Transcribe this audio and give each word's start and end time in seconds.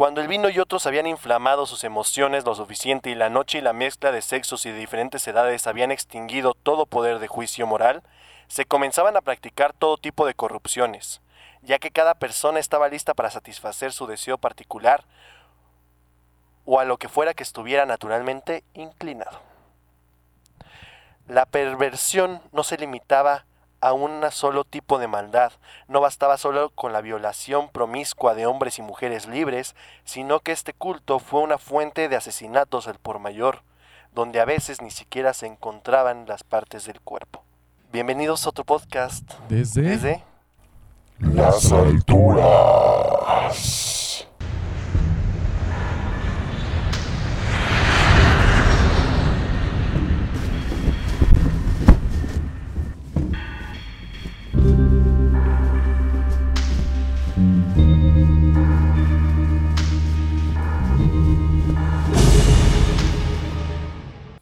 Cuando 0.00 0.22
el 0.22 0.28
vino 0.28 0.48
y 0.48 0.58
otros 0.58 0.86
habían 0.86 1.06
inflamado 1.06 1.66
sus 1.66 1.84
emociones 1.84 2.46
lo 2.46 2.54
suficiente 2.54 3.10
y 3.10 3.14
la 3.14 3.28
noche 3.28 3.58
y 3.58 3.60
la 3.60 3.74
mezcla 3.74 4.12
de 4.12 4.22
sexos 4.22 4.64
y 4.64 4.70
de 4.70 4.78
diferentes 4.78 5.28
edades 5.28 5.66
habían 5.66 5.90
extinguido 5.90 6.54
todo 6.54 6.86
poder 6.86 7.18
de 7.18 7.28
juicio 7.28 7.66
moral, 7.66 8.02
se 8.48 8.64
comenzaban 8.64 9.14
a 9.18 9.20
practicar 9.20 9.74
todo 9.74 9.98
tipo 9.98 10.24
de 10.24 10.32
corrupciones, 10.32 11.20
ya 11.60 11.78
que 11.78 11.90
cada 11.90 12.14
persona 12.14 12.60
estaba 12.60 12.88
lista 12.88 13.12
para 13.12 13.30
satisfacer 13.30 13.92
su 13.92 14.06
deseo 14.06 14.38
particular 14.38 15.04
o 16.64 16.80
a 16.80 16.86
lo 16.86 16.96
que 16.96 17.10
fuera 17.10 17.34
que 17.34 17.42
estuviera 17.42 17.84
naturalmente 17.84 18.64
inclinado. 18.72 19.38
La 21.28 21.44
perversión 21.44 22.40
no 22.52 22.64
se 22.64 22.78
limitaba 22.78 23.44
a 23.80 23.92
un 23.92 24.22
solo 24.30 24.64
tipo 24.64 24.98
de 24.98 25.08
maldad, 25.08 25.52
no 25.88 26.00
bastaba 26.00 26.36
solo 26.36 26.70
con 26.70 26.92
la 26.92 27.00
violación 27.00 27.68
promiscua 27.68 28.34
de 28.34 28.46
hombres 28.46 28.78
y 28.78 28.82
mujeres 28.82 29.26
libres, 29.26 29.74
sino 30.04 30.40
que 30.40 30.52
este 30.52 30.72
culto 30.72 31.18
fue 31.18 31.40
una 31.40 31.58
fuente 31.58 32.08
de 32.08 32.16
asesinatos 32.16 32.88
al 32.88 32.98
por 32.98 33.18
mayor, 33.18 33.62
donde 34.14 34.40
a 34.40 34.44
veces 34.44 34.82
ni 34.82 34.90
siquiera 34.90 35.32
se 35.32 35.46
encontraban 35.46 36.26
las 36.26 36.42
partes 36.42 36.84
del 36.86 37.00
cuerpo. 37.00 37.42
Bienvenidos 37.92 38.46
a 38.46 38.50
otro 38.50 38.64
podcast 38.64 39.32
Desde, 39.48 39.82
desde 39.82 40.22
Las 41.18 41.72
alturas. 41.72 43.50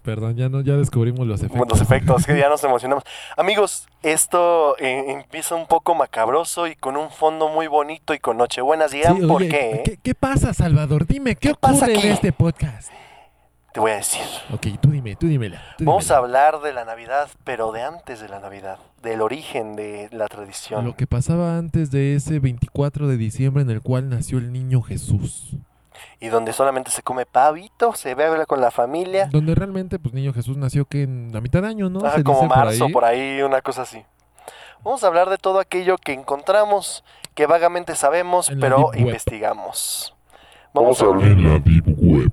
Perdón, 0.08 0.36
ya 0.36 0.48
no, 0.48 0.62
ya 0.62 0.74
descubrimos 0.74 1.26
los 1.26 1.42
efectos. 1.42 1.68
los 1.68 1.80
efectos, 1.82 2.24
que 2.24 2.38
ya 2.38 2.48
nos 2.48 2.64
emocionamos. 2.64 3.04
Amigos, 3.36 3.86
esto 4.02 4.74
eh, 4.78 5.04
empieza 5.12 5.54
un 5.54 5.66
poco 5.66 5.94
macabroso 5.94 6.66
y 6.66 6.76
con 6.76 6.96
un 6.96 7.10
fondo 7.10 7.50
muy 7.50 7.66
bonito 7.66 8.14
y 8.14 8.18
con 8.18 8.38
Nochebuenas. 8.38 8.90
Sí, 8.90 8.96
Digan 8.96 9.18
por 9.28 9.42
oye, 9.42 9.50
qué. 9.50 9.70
¿eh? 9.70 9.82
¿qué, 9.84 9.98
qué 10.02 10.14
pasa, 10.14 10.54
Salvador? 10.54 11.06
Dime, 11.06 11.34
¿qué, 11.36 11.48
¿Qué 11.50 11.54
pasa 11.54 11.84
ocurre 11.84 11.98
aquí? 11.98 12.06
en 12.06 12.12
este 12.14 12.32
podcast? 12.32 12.90
Te 13.74 13.80
voy 13.80 13.90
a 13.90 13.96
decir. 13.96 14.22
Ok, 14.50 14.66
tú 14.80 14.90
dime, 14.92 15.14
tú 15.14 15.26
dímela. 15.26 15.62
tú 15.76 15.84
Vamos 15.84 16.10
a 16.10 16.14
dímela. 16.16 16.46
hablar 16.46 16.62
de 16.62 16.72
la 16.72 16.86
Navidad, 16.86 17.28
pero 17.44 17.70
de 17.70 17.82
antes 17.82 18.18
de 18.22 18.30
la 18.30 18.40
Navidad, 18.40 18.78
del 19.02 19.20
origen 19.20 19.76
de 19.76 20.08
la 20.10 20.26
tradición. 20.28 20.86
Lo 20.86 20.96
que 20.96 21.06
pasaba 21.06 21.58
antes 21.58 21.90
de 21.90 22.14
ese 22.14 22.38
24 22.38 23.08
de 23.08 23.18
diciembre 23.18 23.62
en 23.62 23.68
el 23.68 23.82
cual 23.82 24.08
nació 24.08 24.38
el 24.38 24.54
niño 24.54 24.80
Jesús. 24.80 25.54
Y 26.20 26.28
donde 26.28 26.52
solamente 26.52 26.90
se 26.90 27.02
come 27.02 27.26
pavito, 27.26 27.94
se 27.94 28.14
bebe 28.14 28.44
con 28.46 28.60
la 28.60 28.70
familia. 28.70 29.28
Donde 29.30 29.54
realmente, 29.54 29.98
pues, 29.98 30.14
niño 30.14 30.32
Jesús 30.32 30.56
nació 30.56 30.84
que 30.84 31.02
en 31.02 31.30
la 31.32 31.40
mitad 31.40 31.62
de 31.62 31.68
año, 31.68 31.88
¿no? 31.90 32.00
Ajá, 32.04 32.16
Se 32.16 32.24
como 32.24 32.42
dice 32.42 32.48
marzo, 32.54 32.84
ahí. 32.86 32.92
por 32.92 33.04
ahí, 33.04 33.42
una 33.42 33.60
cosa 33.62 33.82
así. 33.82 34.04
Vamos 34.84 35.02
a 35.04 35.08
hablar 35.08 35.28
de 35.28 35.38
todo 35.38 35.58
aquello 35.60 35.98
que 35.98 36.12
encontramos, 36.12 37.04
que 37.34 37.46
vagamente 37.46 37.94
sabemos, 37.96 38.48
En 38.48 38.60
pero 38.60 38.90
investigamos. 38.94 40.14
Vamos 40.72 41.00
Vamos 41.00 41.02
a 41.02 41.04
a 41.04 41.08
abrir 41.28 41.38
la 41.40 41.58
Deep 41.58 41.84
Web. 41.98 42.32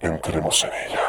Entremos 0.00 0.64
en 0.64 0.70
ella. 0.86 1.00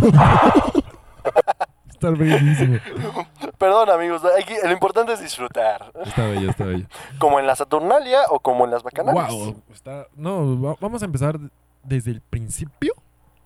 Está 2.00 2.10
bellísimo. 2.10 2.78
Perdón, 3.58 3.90
amigos, 3.90 4.22
aquí 4.38 4.54
lo 4.64 4.72
importante 4.72 5.12
es 5.12 5.20
disfrutar. 5.20 5.92
Está 6.06 6.26
bello, 6.26 6.48
está 6.50 6.64
bello. 6.64 6.86
Como 7.18 7.38
en 7.38 7.46
la 7.46 7.54
Saturnalia 7.54 8.20
o 8.30 8.40
como 8.40 8.64
en 8.64 8.70
las 8.70 8.82
bacanales. 8.82 9.30
Wow, 9.30 9.62
está... 9.70 10.06
No, 10.16 10.58
va- 10.60 10.76
vamos 10.80 11.02
a 11.02 11.04
empezar 11.04 11.38
desde 11.84 12.10
el 12.12 12.22
principio, 12.22 12.94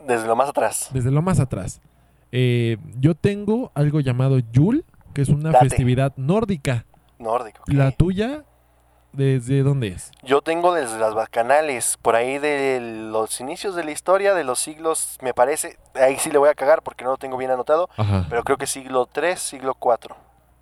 Desde 0.06 0.26
lo 0.28 0.36
más 0.36 0.48
atrás. 0.50 0.88
desde 0.92 1.10
lo 1.10 1.20
más 1.20 1.40
atrás. 1.40 1.80
Eh, 2.30 2.76
yo 3.00 3.14
tengo 3.16 3.72
algo 3.74 3.98
llamado 4.00 4.38
Yule, 4.38 4.84
que 5.14 5.22
es 5.22 5.28
una 5.28 5.50
Date. 5.50 5.68
festividad 5.68 6.12
nórdica. 6.16 6.84
Nórdico. 7.18 7.60
ok. 7.62 7.68
La 7.72 7.90
tuya, 7.90 8.44
¿desde 9.14 9.62
dónde 9.62 9.88
es? 9.88 10.10
Yo 10.22 10.42
tengo 10.42 10.72
desde 10.74 10.98
las 10.98 11.14
bacanales, 11.14 11.96
por 12.02 12.16
ahí 12.16 12.38
de 12.38 12.80
los 13.10 13.40
inicios 13.40 13.74
de 13.74 13.84
la 13.84 13.90
historia, 13.92 14.34
de 14.34 14.44
los 14.44 14.58
siglos, 14.60 15.18
me 15.22 15.32
parece, 15.34 15.78
ahí 15.94 16.16
sí 16.18 16.30
le 16.30 16.38
voy 16.38 16.48
a 16.48 16.54
cagar 16.54 16.82
porque 16.82 17.04
no 17.04 17.10
lo 17.10 17.16
tengo 17.16 17.36
bien 17.36 17.50
anotado, 17.50 17.88
Ajá. 17.96 18.26
pero 18.28 18.42
creo 18.44 18.56
que 18.58 18.66
siglo 18.66 19.06
3, 19.06 19.38
siglo 19.38 19.74
4. 19.74 20.16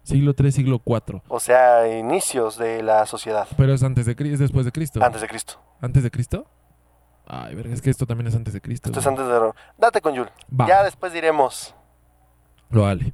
Siglo 0.05 0.35
3, 0.35 0.55
siglo 0.55 0.79
4. 0.81 1.23
O 1.29 1.39
sea, 1.41 1.87
inicios 1.97 2.59
de 2.59 2.83
la 2.83 3.07
sociedad, 3.07 3.47
Pero 3.57 3.73
es 3.73 3.83
antes 3.83 4.05
de 4.07 4.17
Cristo, 4.17 4.35
es 4.35 4.41
después 4.41 4.65
de 4.65 4.73
Cristo. 4.73 5.03
antes 5.03 5.21
de 5.21 5.29
Cristo. 5.29 5.61
¿Antes 5.81 6.03
de 6.03 6.11
Cristo? 6.11 6.47
Ay, 7.27 7.55
verga, 7.55 7.73
es 7.73 7.81
que 7.81 7.89
esto 7.91 8.05
también 8.05 8.27
es 8.27 8.35
antes 8.35 8.53
de 8.53 8.61
Cristo. 8.61 8.89
Esto 8.89 8.99
es 9.01 9.07
antes 9.07 9.25
de... 9.27 9.53
Date 9.79 10.01
con 10.01 10.12
Yul. 10.15 10.29
Va, 10.61 10.67
Ya 10.67 10.83
después 10.83 11.12
diremos. 11.12 11.75
lo 12.71 12.83
vale. 12.83 13.12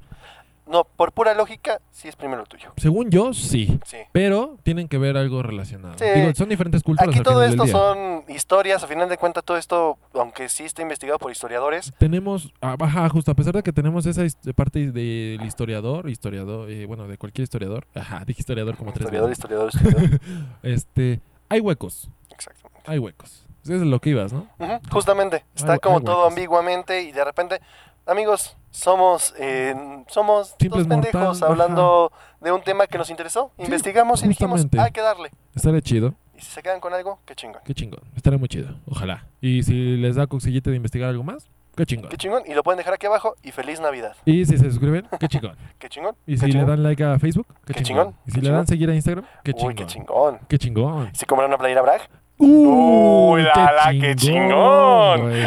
No, 0.68 0.84
por 0.84 1.12
pura 1.12 1.32
lógica, 1.34 1.80
sí 1.90 2.08
es 2.08 2.14
primero 2.16 2.44
tuyo. 2.44 2.72
Según 2.76 3.10
yo, 3.10 3.32
sí. 3.32 3.80
Sí. 3.86 3.96
Pero 4.12 4.58
tienen 4.62 4.86
que 4.88 4.98
ver 4.98 5.16
algo 5.16 5.42
relacionado. 5.42 5.94
Sí. 5.98 6.04
Digo, 6.14 6.30
son 6.34 6.48
diferentes 6.50 6.82
culturas 6.82 7.08
Aquí 7.08 7.18
al 7.18 7.24
todo 7.24 7.34
final 7.42 7.50
esto 7.50 7.62
del 7.64 7.72
día. 7.72 7.80
son 8.26 8.36
historias, 8.36 8.84
a 8.84 8.86
final 8.86 9.08
de 9.08 9.16
cuentas 9.16 9.42
todo 9.44 9.56
esto, 9.56 9.96
aunque 10.12 10.48
sí 10.50 10.64
está 10.64 10.82
investigado 10.82 11.18
por 11.18 11.32
historiadores, 11.32 11.92
Tenemos, 11.98 12.52
ah, 12.60 12.76
ajá, 12.78 13.08
justo 13.08 13.30
a 13.30 13.34
pesar 13.34 13.54
de 13.54 13.62
que 13.62 13.72
tenemos 13.72 14.04
esa 14.04 14.22
parte 14.54 14.92
del 14.92 15.40
historiador, 15.42 16.10
historiador, 16.10 16.70
eh, 16.70 16.84
bueno, 16.84 17.08
de 17.08 17.16
cualquier 17.16 17.44
historiador, 17.44 17.86
ajá, 17.94 18.22
dije 18.26 18.40
historiador 18.40 18.76
como 18.76 18.92
tres 18.92 19.04
historiador, 19.06 19.32
historiador, 19.32 19.70
historiador. 19.74 20.20
Este, 20.62 21.20
hay 21.48 21.60
huecos, 21.60 22.10
Exactamente. 22.30 22.82
hay 22.84 22.98
huecos. 22.98 23.46
Eso 23.64 23.74
es 23.76 23.80
lo 23.82 24.00
que 24.00 24.10
ibas, 24.10 24.34
¿no? 24.34 24.46
Justamente, 24.90 25.44
está 25.56 25.72
Hay- 25.72 25.78
como 25.78 25.98
hay 25.98 26.04
todo 26.04 26.26
ambiguamente 26.26 27.02
y 27.04 27.12
de 27.12 27.24
repente, 27.24 27.60
amigos, 28.06 28.54
somos 28.70 29.34
eh, 29.38 29.74
somos 30.08 30.54
Simples 30.58 30.86
dos 30.86 30.88
pendejos 30.88 31.40
mortal, 31.40 31.50
hablando 31.50 32.12
de 32.40 32.52
un 32.52 32.62
tema 32.62 32.86
que 32.86 32.98
nos 32.98 33.10
interesó, 33.10 33.50
Sí, 33.56 33.64
investigamos 33.64 34.22
y 34.22 34.28
dijimos, 34.28 34.66
hay 34.78 34.90
que 34.92 35.00
darle. 35.00 35.30
Estaría 35.54 35.80
chido, 35.80 36.14
Y 36.36 36.40
si 36.40 36.50
se 36.52 36.62
quedan 36.62 36.80
con 36.80 36.92
algo, 36.92 37.18
qué 37.24 37.34
chingón. 37.34 37.60
qué 37.64 37.74
chingón. 37.74 38.00
Estaría 38.16 38.38
muy 38.38 38.48
chido, 38.48 38.74
ojalá. 38.86 39.26
Y 39.40 39.62
si 39.62 39.96
les 39.96 40.16
da 40.16 40.26
coxillete 40.26 40.70
de 40.70 40.76
investigar 40.76 41.08
algo 41.08 41.24
más, 41.24 41.48
qué 41.76 41.84
chingón. 41.86 42.10
Qué 42.10 42.16
chingón. 42.16 42.42
Y 42.46 42.54
lo 42.54 42.62
pueden 42.62 42.78
dejar 42.78 42.94
aquí 42.94 43.06
abajo 43.06 43.34
y 43.42 43.50
feliz 43.52 43.80
Navidad. 43.80 44.14
Y 44.24 44.44
si 44.44 44.56
se 44.58 44.70
suscriben, 44.70 45.08
qué 45.18 45.28
chingón. 45.28 45.56
Qué 45.78 45.88
chingón. 45.88 46.14
Y 46.26 46.36
si 46.36 46.46
le 46.52 46.64
dan 46.64 46.82
like 46.82 47.02
a 47.02 47.18
Facebook, 47.18 47.46
qué, 47.64 47.74
Qué 47.74 47.82
chingón. 47.82 48.06
chingón, 48.12 48.20
Y 48.26 48.30
si 48.30 48.36
qué 48.40 48.42
le 48.42 48.50
dan 48.50 48.58
chingón. 48.58 48.66
seguir 48.68 48.90
a 48.90 48.94
Instagram, 48.94 49.24
qué 49.42 49.50
Uy, 49.52 49.56
chingón. 49.58 49.74
qué 49.76 49.86
chingón. 49.86 50.38
Qué 50.48 50.58
chingón. 50.58 51.10
Si 51.14 51.26
compran 51.26 51.48
una 51.48 51.58
playera 51.58 51.82
Bragg, 51.82 52.02
Uy, 52.38 52.66
Uy, 52.66 53.42
la, 53.42 53.72
la, 53.72 53.90
qué 54.00 54.14
chingón. 54.14 55.20
güey. 55.22 55.42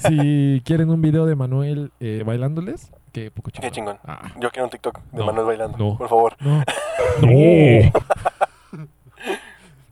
Si 0.00 0.60
quieren 0.64 0.90
un 0.90 1.00
video 1.00 1.24
de 1.26 1.34
Manuel 1.34 1.90
eh, 2.00 2.22
bailándoles, 2.24 2.92
qué 3.12 3.30
poco 3.30 3.50
chingón. 3.50 3.70
Qué 3.70 3.74
chingón. 3.74 3.96
Ah, 4.04 4.30
yo 4.40 4.50
quiero 4.50 4.64
un 4.66 4.70
TikTok 4.70 5.00
de 5.12 5.18
No, 5.18 5.26
Manuel 5.26 5.46
bailando, 5.46 5.78
no. 5.78 5.96
por 5.96 6.08
favor. 6.08 6.36
no. 6.40 6.58
no. 7.22 7.92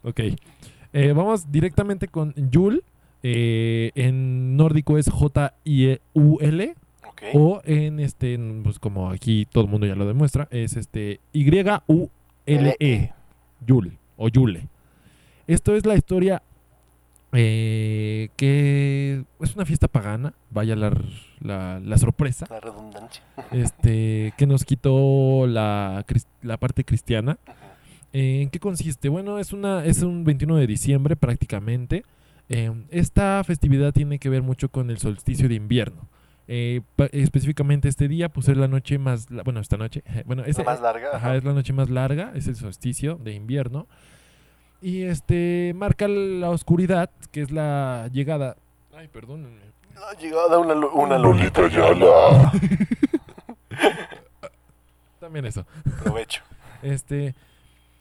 ok. 0.11 0.21
Eh, 0.93 1.13
vamos 1.15 1.51
directamente 1.51 2.09
con 2.09 2.35
Yul. 2.37 2.85
Eh, 3.23 3.93
en 3.95 4.57
nórdico 4.57 4.99
es 4.99 5.09
J-I-E-U-L. 5.09 6.75
Ok. 7.07 7.23
O 7.35 7.63
en 7.65 8.01
este, 8.01 8.39
pues 8.65 8.79
como 8.79 9.11
aquí 9.11 9.47
todo 9.47 9.65
el 9.65 9.71
mundo 9.71 9.87
ya 9.87 9.95
lo 9.95 10.07
demuestra, 10.07 10.49
es 10.51 10.77
este 10.77 11.21
Y-U-L-E. 11.33 13.13
Yul 13.65 13.97
o 14.17 14.29
Yule. 14.29 14.67
Esto 15.47 15.75
es 15.75 15.87
la 15.87 15.95
historia 15.95 16.43
eh, 17.33 18.29
que 18.37 19.25
es 19.41 19.55
una 19.55 19.65
fiesta 19.65 19.89
pagana, 19.89 20.35
vaya 20.51 20.77
la, 20.77 20.93
la, 21.41 21.81
la 21.81 21.99
sorpresa, 21.99 22.47
La 22.51 22.61
redundancia. 22.61 23.23
este, 23.53 24.35
que 24.37 24.47
nos 24.47 24.65
quitó 24.65 25.47
la, 25.47 26.05
la 26.43 26.57
parte 26.59 26.85
cristiana. 26.85 27.39
Eh, 28.13 28.43
¿En 28.43 28.51
qué 28.51 28.61
consiste? 28.61 29.09
Bueno, 29.09 29.39
es, 29.39 29.53
una, 29.55 29.85
es 29.85 30.03
un 30.03 30.25
21 30.25 30.57
de 30.57 30.67
diciembre 30.67 31.17
prácticamente. 31.17 32.05
Eh, 32.51 32.71
esta 32.91 33.43
festividad 33.45 33.93
tiene 33.93 34.19
que 34.19 34.29
ver 34.29 34.43
mucho 34.43 34.69
con 34.69 34.91
el 34.91 34.99
solsticio 34.99 35.49
de 35.49 35.55
invierno. 35.55 36.09
Eh, 36.49 36.83
específicamente 37.13 37.89
este 37.89 38.09
día, 38.09 38.29
pues 38.29 38.49
es 38.49 38.59
la 38.59 38.69
noche 38.69 38.99
más, 38.99 39.29
bueno, 39.45 39.61
esta 39.61 39.79
noche, 39.79 40.03
bueno, 40.27 40.45
Es 40.45 40.63
más 40.63 40.83
larga. 40.83 41.09
Ajá. 41.15 41.37
es 41.37 41.45
la 41.45 41.55
noche 41.55 41.73
más 41.73 41.89
larga, 41.89 42.33
es 42.35 42.47
el 42.47 42.57
solsticio 42.57 43.15
de 43.17 43.33
invierno. 43.33 43.89
Y 44.83 45.05
este 45.05 45.73
marca 45.77 46.09
la 46.09 46.51
oscuridad, 46.51 47.09
que 47.31 47.43
es 47.43 47.53
la 47.53 48.11
llegada. 48.13 48.57
Ay, 48.93 49.07
perdónenme. 49.07 49.61
La 49.95 50.19
llegada 50.19 50.59
una, 50.59 50.75
una 50.75 51.19
Lolita. 51.19 51.69
Yala. 51.69 52.53
También 55.21 55.47
eso. 55.47 55.65
Provecho. 56.03 56.43
Este 56.83 57.37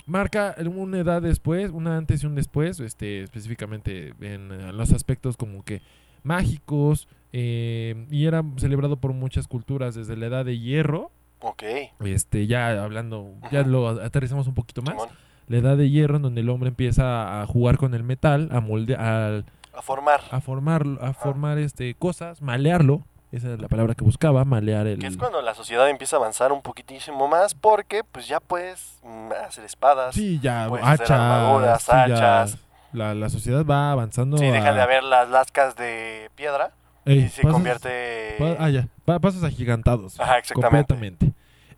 marca 0.07 0.55
una 0.57 0.97
edad 0.97 1.21
después, 1.21 1.69
una 1.69 1.97
antes 1.97 2.23
y 2.23 2.25
un 2.25 2.33
después, 2.33 2.79
este 2.79 3.21
específicamente 3.21 4.15
en, 4.19 4.51
eh, 4.51 4.73
los 4.73 4.91
aspectos 4.91 5.37
como 5.37 5.63
que 5.63 5.83
mágicos 6.23 7.07
eh, 7.31 8.07
y 8.09 8.25
era 8.25 8.43
celebrado 8.57 8.97
por 8.97 9.13
muchas 9.13 9.47
culturas 9.47 9.93
desde 9.93 10.17
la 10.17 10.25
edad 10.25 10.45
de 10.45 10.57
hierro. 10.57 11.11
Ok. 11.41 11.63
Este 12.05 12.47
ya 12.47 12.83
hablando, 12.83 13.35
ya 13.51 13.61
lo 13.61 13.87
aterrizamos 13.87 14.47
un 14.47 14.55
poquito 14.55 14.81
más. 14.81 14.95
Simón. 14.95 15.30
La 15.51 15.57
edad 15.57 15.77
de 15.77 15.89
hierro 15.89 16.15
en 16.17 16.21
donde 16.23 16.41
el 16.41 16.49
hombre 16.49 16.69
empieza 16.69 17.41
a 17.41 17.45
jugar 17.47 17.77
con 17.77 17.93
el 17.93 18.03
metal, 18.03 18.49
a 18.51 18.59
moldear, 18.61 19.43
A 19.73 19.81
formar. 19.81 20.21
a 20.31 20.41
formar, 20.41 20.83
a 21.01 21.13
formar 21.13 21.57
este 21.57 21.93
cosas, 21.95 22.41
malearlo, 22.41 23.03
esa 23.31 23.53
es 23.53 23.61
la 23.61 23.67
palabra 23.69 23.95
que 23.95 24.03
buscaba, 24.03 24.43
malear 24.43 24.87
el 24.87 24.99
Que 24.99 25.07
es 25.07 25.15
cuando 25.17 25.41
la 25.41 25.53
sociedad 25.53 25.89
empieza 25.89 26.17
a 26.17 26.19
avanzar 26.19 26.51
un 26.51 26.61
poquitísimo 26.61 27.27
más 27.27 27.53
porque 27.55 28.03
pues 28.03 28.27
ya 28.27 28.39
puedes 28.41 28.99
mm, 29.03 29.29
hacer 29.47 29.63
espadas. 29.63 30.15
Sí, 30.15 30.39
ya 30.41 30.65
hacer 30.65 30.79
hachas, 30.83 31.11
armaduras, 31.11 31.81
sí, 31.83 31.91
ya 31.91 32.03
hachas. 32.03 32.57
la, 32.91 33.13
la 33.15 33.29
sociedad 33.29 33.65
va 33.65 33.91
avanzando. 33.93 34.37
Sí, 34.37 34.45
dejan 34.47 34.75
de 34.75 34.81
haber 34.81 35.03
las 35.03 35.29
lascas 35.29 35.75
de 35.77 36.29
piedra 36.35 36.71
Ey, 37.05 37.19
y 37.19 37.29
se 37.29 37.41
convierte... 37.41 38.35
pa- 38.37 38.57
ah, 38.59 38.69
ya, 38.69 38.87
pa- 39.05 39.19
pasos 39.19 39.43
agigantados. 39.43 40.19
Ajá, 40.19 40.37
exactamente. 40.37 40.87
Completamente. 40.87 41.31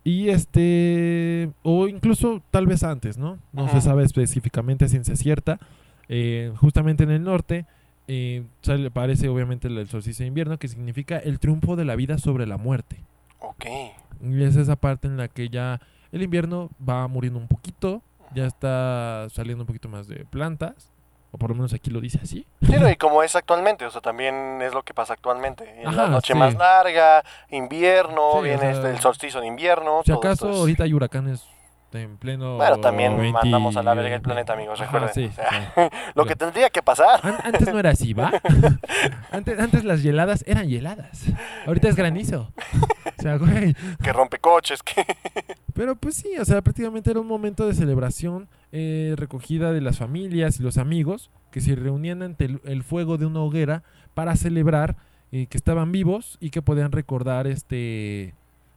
Y 0.04 0.28
este, 0.28 1.50
o 1.62 1.88
incluso 1.88 2.42
tal 2.50 2.66
vez 2.66 2.82
antes, 2.82 3.16
¿no? 3.16 3.38
No 3.52 3.68
se 3.68 3.80
sabe 3.80 4.04
específicamente 4.04 4.88
ciencia 4.88 5.16
cierta. 5.16 5.58
Eh, 6.10 6.52
justamente 6.58 7.04
en 7.04 7.10
el 7.10 7.22
norte 7.22 7.64
eh, 8.06 8.44
sale, 8.60 8.88
aparece 8.88 9.28
obviamente 9.28 9.68
el 9.68 9.88
solsticio 9.88 10.24
de 10.24 10.28
invierno, 10.28 10.58
que 10.58 10.68
significa 10.68 11.16
el 11.18 11.38
triunfo 11.38 11.74
de 11.74 11.86
la 11.86 11.96
vida 11.96 12.18
sobre 12.18 12.46
la 12.46 12.58
muerte. 12.58 13.02
Ok. 13.40 13.64
Y 14.22 14.42
es 14.42 14.56
esa 14.56 14.76
parte 14.76 15.08
en 15.08 15.16
la 15.16 15.28
que 15.28 15.48
ya 15.48 15.80
el 16.12 16.22
invierno 16.22 16.70
va 16.86 17.08
muriendo 17.08 17.38
un 17.38 17.48
poquito, 17.48 18.02
ya 18.34 18.46
está 18.46 19.28
saliendo 19.30 19.62
un 19.62 19.66
poquito 19.66 19.88
más 19.88 20.06
de 20.06 20.26
plantas, 20.26 20.92
o 21.34 21.38
por 21.38 21.50
lo 21.50 21.56
menos 21.56 21.72
aquí 21.74 21.90
lo 21.90 22.00
dice 22.00 22.20
así. 22.22 22.46
Sí, 22.62 22.74
y 22.92 22.94
como 22.96 23.22
es 23.24 23.34
actualmente, 23.34 23.84
o 23.84 23.90
sea, 23.90 24.00
también 24.00 24.62
es 24.62 24.72
lo 24.72 24.84
que 24.84 24.94
pasa 24.94 25.14
actualmente. 25.14 25.68
En 25.82 25.96
la 25.96 26.04
Ajá, 26.04 26.12
noche 26.12 26.32
sí. 26.32 26.38
más 26.38 26.54
larga, 26.54 27.24
invierno, 27.50 28.30
Sí, 28.34 28.38
o 28.38 28.42
viene 28.42 28.58
sea, 28.60 28.70
este, 28.70 28.90
el 28.90 29.00
solsticio 29.00 29.40
de 29.40 29.48
invierno. 29.48 30.02
Si 30.04 30.12
todo 30.12 30.18
acaso 30.18 30.32
esto 30.46 30.50
es- 30.50 30.56
ahorita 30.60 30.84
hay 30.84 30.92
huracanes 30.94 31.42
en 31.94 32.16
pleno... 32.16 32.56
Bueno, 32.56 32.78
también 32.80 33.16
20, 33.16 33.32
mandamos 33.32 33.76
a 33.76 33.82
la 33.82 33.94
verga 33.94 34.14
el 34.16 34.22
planeta, 34.22 34.52
amigos, 34.52 34.80
Ajá, 34.80 34.98
recuerden. 34.98 35.14
sí, 35.14 35.30
O 35.30 35.32
sea, 35.34 35.72
sí. 35.74 35.96
Lo 36.14 36.26
que 36.26 36.36
tendría 36.36 36.70
que 36.70 36.82
pasar. 36.82 37.20
An- 37.22 37.38
antes 37.44 37.72
no 37.72 37.78
era 37.78 37.90
así, 37.90 38.12
¿va? 38.14 38.32
antes, 39.30 39.58
antes 39.58 39.84
las 39.84 40.04
heladas 40.04 40.44
eran 40.46 40.70
heladas. 40.70 41.24
Ahorita 41.66 41.88
es 41.88 41.96
granizo. 41.96 42.52
O 43.18 43.22
sea, 43.22 43.36
güey. 43.38 43.74
que 44.02 44.12
rompe 44.12 44.38
coches, 44.38 44.82
que... 44.82 45.04
Pero 45.74 45.96
pues 45.96 46.16
sí, 46.16 46.36
o 46.38 46.44
sea, 46.44 46.62
prácticamente 46.62 47.10
era 47.10 47.20
un 47.20 47.26
momento 47.26 47.66
de 47.66 47.74
celebración, 47.74 48.48
eh, 48.72 49.14
recogida 49.16 49.72
de 49.72 49.80
las 49.80 49.98
familias 49.98 50.60
y 50.60 50.62
los 50.62 50.78
amigos 50.78 51.30
que 51.50 51.60
se 51.60 51.74
reunían 51.74 52.22
ante 52.22 52.44
el, 52.44 52.60
el 52.64 52.82
fuego 52.84 53.16
de 53.18 53.26
una 53.26 53.40
hoguera 53.40 53.82
para 54.14 54.36
celebrar 54.36 54.96
eh, 55.32 55.46
que 55.46 55.56
estaban 55.56 55.90
vivos 55.90 56.36
y 56.40 56.50
que 56.50 56.62
podían 56.62 56.92
recordar, 56.92 57.46
este, 57.48 58.34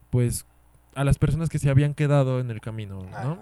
pues, 0.09 0.45
a 0.97 1.03
las 1.03 1.17
personas 1.19 1.49
que 1.49 1.59
se 1.59 1.69
habían 1.69 1.93
quedado 1.93 2.39
en 2.39 2.49
el 2.51 2.59
camino, 2.59 3.05
¿no? 3.23 3.37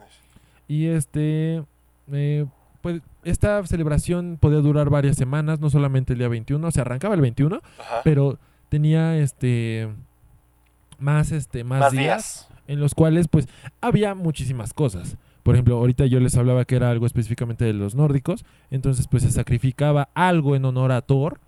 Y 0.67 0.87
este, 0.87 1.63
eh, 2.11 2.45
pues, 2.81 3.01
esta 3.23 3.65
celebración 3.65 4.37
podía 4.39 4.59
durar 4.59 4.89
varias 4.89 5.15
semanas, 5.15 5.59
no 5.59 5.69
solamente 5.69 6.13
el 6.13 6.19
día 6.19 6.27
21, 6.27 6.69
se 6.71 6.81
arrancaba 6.81 7.15
el 7.15 7.21
21, 7.21 7.61
Ajá. 7.79 8.01
pero 8.03 8.37
tenía 8.69 9.17
este 9.17 9.89
más 10.99 11.31
este 11.31 11.63
más, 11.63 11.79
Más 11.79 11.91
días, 11.91 12.03
días. 12.03 12.49
en 12.67 12.79
los 12.79 12.93
cuales 12.93 13.27
pues 13.27 13.47
había 13.81 14.15
muchísimas 14.15 14.73
cosas. 14.73 15.17
Por 15.43 15.55
ejemplo, 15.55 15.77
ahorita 15.77 16.05
yo 16.07 16.19
les 16.19 16.35
hablaba 16.37 16.65
que 16.65 16.75
era 16.75 16.89
algo 16.89 17.05
específicamente 17.05 17.65
de 17.65 17.73
los 17.73 17.95
nórdicos, 17.95 18.43
entonces 18.71 19.07
pues 19.07 19.23
se 19.23 19.31
sacrificaba 19.31 20.09
algo 20.13 20.55
en 20.55 20.65
honor 20.65 20.91
a 20.91 21.01
Thor, 21.01 21.39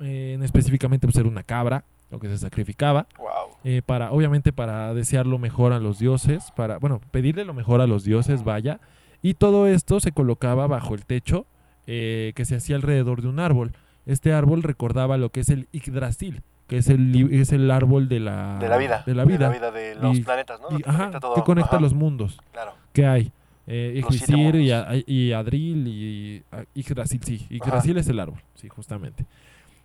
eh, 0.00 0.32
en 0.34 0.42
específicamente 0.42 1.06
pues 1.06 1.16
era 1.16 1.28
una 1.28 1.42
cabra, 1.42 1.84
lo 2.10 2.18
que 2.18 2.28
se 2.28 2.38
sacrificaba, 2.38 3.06
Wow. 3.18 3.28
eh, 3.64 3.82
para 3.84 4.12
obviamente 4.12 4.52
para 4.52 4.94
desear 4.94 5.26
lo 5.26 5.38
mejor 5.38 5.72
a 5.72 5.78
los 5.78 5.98
dioses, 5.98 6.50
para 6.56 6.78
bueno, 6.78 7.00
pedirle 7.10 7.44
lo 7.44 7.54
mejor 7.54 7.80
a 7.80 7.86
los 7.86 8.04
dioses, 8.04 8.44
vaya, 8.44 8.80
y 9.22 9.34
todo 9.34 9.66
esto 9.66 10.00
se 10.00 10.12
colocaba 10.12 10.66
bajo 10.66 10.94
el 10.94 11.04
techo 11.04 11.44
eh, 11.86 12.32
que 12.34 12.44
se 12.44 12.56
hacía 12.56 12.76
alrededor 12.76 13.22
de 13.22 13.28
un 13.28 13.40
árbol. 13.40 13.72
Este 14.06 14.32
árbol 14.32 14.62
recordaba 14.62 15.16
lo 15.18 15.30
que 15.30 15.40
es 15.40 15.48
el 15.48 15.68
Yggdrasil, 15.72 16.42
que 16.66 16.78
es 16.78 16.88
el 16.88 17.32
es 17.32 17.52
el 17.52 17.70
árbol 17.70 18.08
de 18.08 18.20
la 18.20 18.58
De 18.58 18.68
la 18.68 18.76
vida. 18.78 19.02
de 19.06 19.14
la 19.14 19.24
vida, 19.24 19.50
de 19.70 19.94
los 19.96 20.18
Y- 20.18 20.22
planetas, 20.22 20.60
¿no? 20.60 20.70
Lo 20.70 20.78
y- 20.78 20.82
que 20.82 20.88
ajá, 20.90 20.98
conecta 20.98 21.20
todo. 21.20 21.34
que 21.34 21.42
conecta 21.42 21.76
Ajá, 21.76 21.80
los 21.80 21.94
mundos 21.94 22.38
Claro. 22.52 22.72
que 22.92 23.06
hay. 23.06 23.32
Eh, 23.66 24.00
Los 24.02 24.14
Yggdrasil 24.16 24.60
y, 24.62 24.70
a- 24.72 24.88
y 25.06 25.32
Adril 25.32 25.88
y 25.88 26.42
a- 26.52 26.64
Yggdrasil, 26.74 27.20
sí. 27.22 27.46
Yggdrasil 27.50 27.98
es 27.98 28.08
el 28.08 28.18
árbol, 28.20 28.40
sí, 28.54 28.68
justamente. 28.68 29.26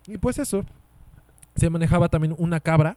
Y 0.06 0.16
pues 0.18 0.38
eso, 0.38 0.64
se 1.56 1.70
manejaba 1.70 2.08
también 2.08 2.34
una 2.38 2.60
cabra, 2.60 2.96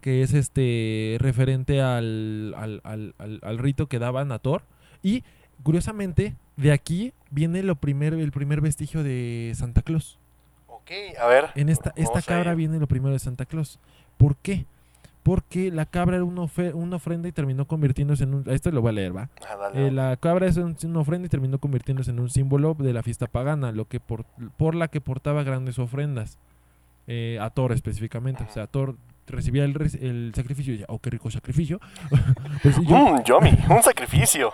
que 0.00 0.22
es 0.22 0.32
este 0.34 1.16
referente 1.18 1.80
al, 1.82 2.54
al, 2.56 2.80
al- 2.84 3.14
al- 3.18 3.40
al 3.42 3.58
rito 3.58 3.86
que 3.88 3.98
daban 3.98 4.30
a 4.32 4.38
Thor. 4.38 4.62
Y 5.02 5.24
curiosamente, 5.62 6.36
de 6.56 6.72
aquí 6.72 7.12
viene 7.30 7.62
lo 7.62 7.76
primer, 7.76 8.14
el 8.14 8.30
primer 8.32 8.60
vestigio 8.60 9.02
de 9.02 9.52
Santa 9.56 9.82
Claus. 9.82 10.18
Ok, 10.68 10.90
a 11.20 11.26
ver. 11.26 11.46
En 11.56 11.68
esta, 11.68 11.92
esta 11.96 12.22
cabra 12.22 12.54
viene 12.54 12.78
lo 12.78 12.86
primero 12.86 13.12
de 13.12 13.18
Santa 13.18 13.44
Claus. 13.44 13.78
¿Por 14.16 14.36
qué? 14.36 14.64
Porque 15.24 15.70
la 15.70 15.84
cabra 15.84 16.16
era 16.16 16.24
una, 16.24 16.42
ofe- 16.42 16.72
una 16.72 16.96
ofrenda 16.96 17.28
y 17.28 17.32
terminó 17.32 17.66
convirtiéndose 17.66 18.24
en 18.24 18.34
un... 18.34 18.44
Esto 18.48 18.70
lo 18.70 18.80
voy 18.80 18.90
a 18.90 18.92
leer, 18.92 19.14
¿va? 19.16 19.28
Ah, 19.46 19.56
dale, 19.56 19.88
Eh, 19.88 19.90
la 19.90 20.16
cabra 20.16 20.46
es 20.46 20.56
un- 20.56 20.76
una 20.84 21.00
ofrenda 21.00 21.26
y 21.26 21.28
terminó 21.28 21.58
convirtiéndose 21.58 22.12
en 22.12 22.20
un 22.20 22.30
símbolo 22.30 22.74
de 22.78 22.92
la 22.94 23.02
fiesta 23.02 23.26
pagana, 23.26 23.72
lo 23.72 23.84
que 23.86 24.00
por, 24.00 24.24
por 24.56 24.74
la 24.74 24.88
que 24.88 25.00
portaba 25.02 25.42
grandes 25.42 25.78
ofrendas. 25.78 26.38
Eh, 27.10 27.38
a 27.40 27.48
Thor 27.48 27.72
específicamente. 27.72 28.44
O 28.44 28.52
sea, 28.52 28.66
Thor 28.66 28.96
recibía 29.26 29.64
el, 29.64 30.32
sacrificio 30.34 30.74
y 30.74 30.76
decía, 30.76 30.86
oh, 30.90 30.98
qué 31.00 31.10
rico 31.10 31.30
sacrificio. 31.30 31.80
Pues, 32.62 32.76
yo, 32.86 33.22
yummy, 33.24 33.56
un 33.70 33.82
sacrificio. 33.82 34.52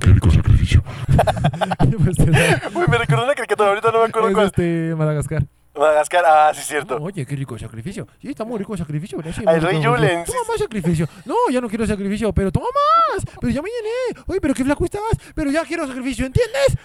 Qué 0.00 0.08
rico 0.08 0.30
sacrificio. 0.30 0.82
pues, 2.04 2.18
Uy, 2.18 2.84
me 2.88 2.98
recordó 2.98 3.24
una 3.24 3.34
caricatura, 3.34 3.68
ahorita 3.70 3.92
no 3.92 4.00
me 4.00 4.06
acuerdo 4.06 4.28
es 4.28 4.34
cuál. 4.34 4.46
este 4.46 4.94
Madagascar. 4.96 5.44
Madagascar, 5.78 6.24
ah, 6.26 6.52
sí, 6.54 6.62
cierto. 6.62 6.96
Oye, 6.96 7.24
qué 7.24 7.36
rico 7.36 7.58
sacrificio. 7.58 8.06
Sí, 8.20 8.28
está 8.28 8.44
muy 8.44 8.58
rico 8.58 8.72
el 8.74 8.78
sacrificio. 8.78 9.18
rico, 9.20 9.42
muy 9.44 9.94
rico. 9.94 9.94
Julen, 9.96 10.26
sí, 10.26 10.32
Toma 10.32 10.44
más 10.48 10.58
sacrificio. 10.58 11.08
No, 11.24 11.34
ya 11.50 11.60
no 11.60 11.68
quiero 11.68 11.86
sacrificio, 11.86 12.32
pero 12.32 12.50
toma 12.52 12.66
más. 13.14 13.24
Pero 13.40 13.52
ya 13.52 13.62
me 13.62 13.68
llené. 13.68 14.22
Oye, 14.26 14.40
pero 14.40 14.54
qué 14.54 14.64
flaco 14.64 14.84
estás. 14.84 15.02
Pero 15.34 15.50
ya 15.50 15.64
quiero 15.64 15.86
sacrificio, 15.86 16.26
¿entiendes? 16.26 16.76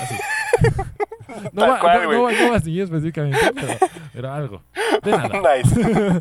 Así. 0.00 0.14
No 1.52 1.60
Tal 1.60 1.70
va, 1.70 1.78
cual, 1.78 2.02
no, 2.10 2.22
va- 2.22 2.32
no 2.32 2.50
va 2.50 2.56
así 2.56 2.80
específicamente, 2.80 3.38
pero, 3.54 3.74
pero 4.14 4.32
algo. 4.32 4.62
De 5.02 5.10
nada. 5.10 5.28
Nice. 5.56 6.18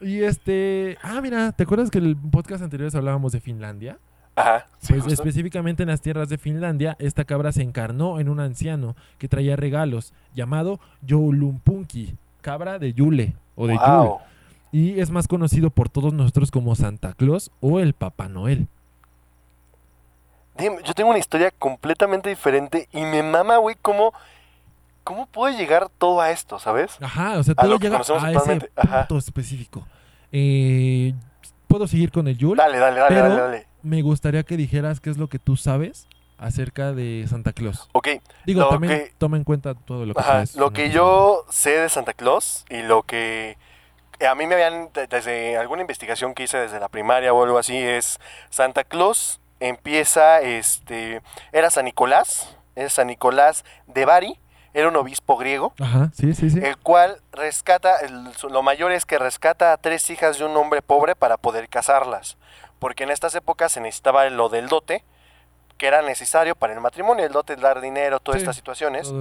Y 0.02 0.22
este. 0.22 0.98
Ah, 1.02 1.20
mira, 1.22 1.52
¿te 1.52 1.62
acuerdas 1.62 1.90
que 1.90 1.96
el 1.96 2.14
podcast 2.30 2.62
anterior 2.62 2.90
hablábamos 2.94 3.32
de 3.32 3.40
Finlandia? 3.40 3.98
Ajá, 4.36 4.66
sí, 4.80 4.92
Pues 4.92 5.04
justo. 5.04 5.14
específicamente 5.14 5.82
en 5.82 5.88
las 5.88 6.02
tierras 6.02 6.28
de 6.28 6.36
Finlandia, 6.38 6.94
esta 6.98 7.24
cabra 7.24 7.52
se 7.52 7.62
encarnó 7.62 8.20
en 8.20 8.28
un 8.28 8.38
anciano 8.38 8.94
que 9.18 9.28
traía 9.28 9.56
regalos, 9.56 10.12
llamado 10.34 10.78
Joulumpunki, 11.08 12.14
cabra 12.42 12.78
de 12.78 12.92
Yule 12.92 13.34
o 13.54 13.66
de 13.66 13.74
Yule. 13.74 14.10
Y 14.72 15.00
es 15.00 15.10
más 15.10 15.26
conocido 15.26 15.70
por 15.70 15.88
todos 15.88 16.12
nosotros 16.12 16.50
como 16.50 16.74
Santa 16.76 17.14
Claus 17.14 17.50
o 17.60 17.80
el 17.80 17.94
Papá 17.94 18.28
Noel. 18.28 18.68
Dime, 20.58 20.76
yo 20.84 20.94
tengo 20.94 21.10
una 21.10 21.18
historia 21.18 21.50
completamente 21.58 22.28
diferente 22.30 22.88
y 22.92 23.00
me 23.02 23.22
mama, 23.22 23.58
güey, 23.58 23.76
cómo, 23.80 24.12
cómo 25.04 25.26
puede 25.26 25.56
llegar 25.56 25.88
todo 25.98 26.20
a 26.20 26.30
esto, 26.30 26.58
¿sabes? 26.58 26.96
Ajá, 27.00 27.38
o 27.38 27.42
sea, 27.42 27.54
A 27.56 27.62
todo 27.62 27.78
llega 27.78 27.98
a 27.98 28.00
ese 28.32 28.60
punto 28.74 29.18
específico. 29.18 29.86
Eh, 30.32 31.14
Puedo 31.68 31.86
seguir 31.88 32.10
con 32.12 32.26
el 32.28 32.38
Yule. 32.38 32.62
Dale, 32.62 32.78
dale, 32.78 33.00
dale, 33.00 33.14
Pero- 33.14 33.28
dale, 33.28 33.40
dale. 33.40 33.66
Me 33.86 34.02
gustaría 34.02 34.42
que 34.42 34.56
dijeras 34.56 34.98
qué 34.98 35.10
es 35.10 35.16
lo 35.16 35.28
que 35.28 35.38
tú 35.38 35.56
sabes 35.56 36.08
acerca 36.38 36.92
de 36.92 37.24
Santa 37.28 37.52
Claus. 37.52 37.88
Ok, 37.92 38.08
Digo, 38.44 38.62
Lo 38.62 38.68
también 38.68 38.92
que- 38.92 39.14
toma 39.16 39.36
en 39.36 39.44
cuenta 39.44 39.74
todo 39.74 40.04
lo 40.04 40.12
que 40.12 40.20
ajá, 40.20 40.32
traes. 40.32 40.56
lo 40.56 40.72
que 40.72 40.90
yo 40.90 41.44
sé 41.50 41.70
de 41.70 41.88
Santa 41.88 42.12
Claus 42.12 42.64
y 42.68 42.82
lo 42.82 43.04
que 43.04 43.56
a 44.28 44.34
mí 44.34 44.46
me 44.46 44.54
habían, 44.54 44.90
de- 44.92 45.06
desde 45.06 45.56
alguna 45.56 45.82
investigación 45.82 46.34
que 46.34 46.42
hice 46.42 46.58
desde 46.58 46.80
la 46.80 46.88
primaria 46.88 47.32
o 47.32 47.44
algo 47.44 47.58
así, 47.58 47.76
es 47.76 48.18
Santa 48.50 48.82
Claus 48.84 49.40
empieza, 49.60 50.40
este, 50.40 51.22
era 51.52 51.70
San 51.70 51.84
Nicolás, 51.86 52.56
es 52.74 52.92
San 52.92 53.06
Nicolás 53.06 53.64
de 53.86 54.04
Bari, 54.04 54.38
era 54.74 54.88
un 54.88 54.96
obispo 54.96 55.36
griego. 55.38 55.72
Ajá, 55.80 56.10
sí, 56.12 56.34
sí, 56.34 56.50
sí. 56.50 56.58
el 56.62 56.76
cual 56.76 57.18
rescata, 57.32 57.98
el- 58.00 58.30
lo 58.50 58.62
mayor 58.62 58.92
es 58.92 59.06
que 59.06 59.18
rescata 59.18 59.72
a 59.72 59.76
tres 59.78 60.10
hijas 60.10 60.38
de 60.38 60.44
un 60.44 60.56
hombre 60.56 60.82
pobre 60.82 61.14
para 61.14 61.36
poder 61.38 61.68
casarlas, 61.70 62.36
porque 62.78 63.04
en 63.04 63.10
estas 63.10 63.34
épocas 63.34 63.72
se 63.72 63.80
necesitaba 63.80 64.28
lo 64.30 64.48
del 64.48 64.68
dote, 64.68 65.04
que 65.78 65.86
era 65.86 66.00
necesario 66.02 66.56
para 66.56 66.72
el 66.72 66.80
matrimonio, 66.80 67.26
el 67.26 67.32
dote 67.32 67.54
dar 67.56 67.80
dinero, 67.82 68.18
todas 68.20 68.40
Sí, 68.40 68.44
estas 68.44 68.56
situaciones. 68.56 69.12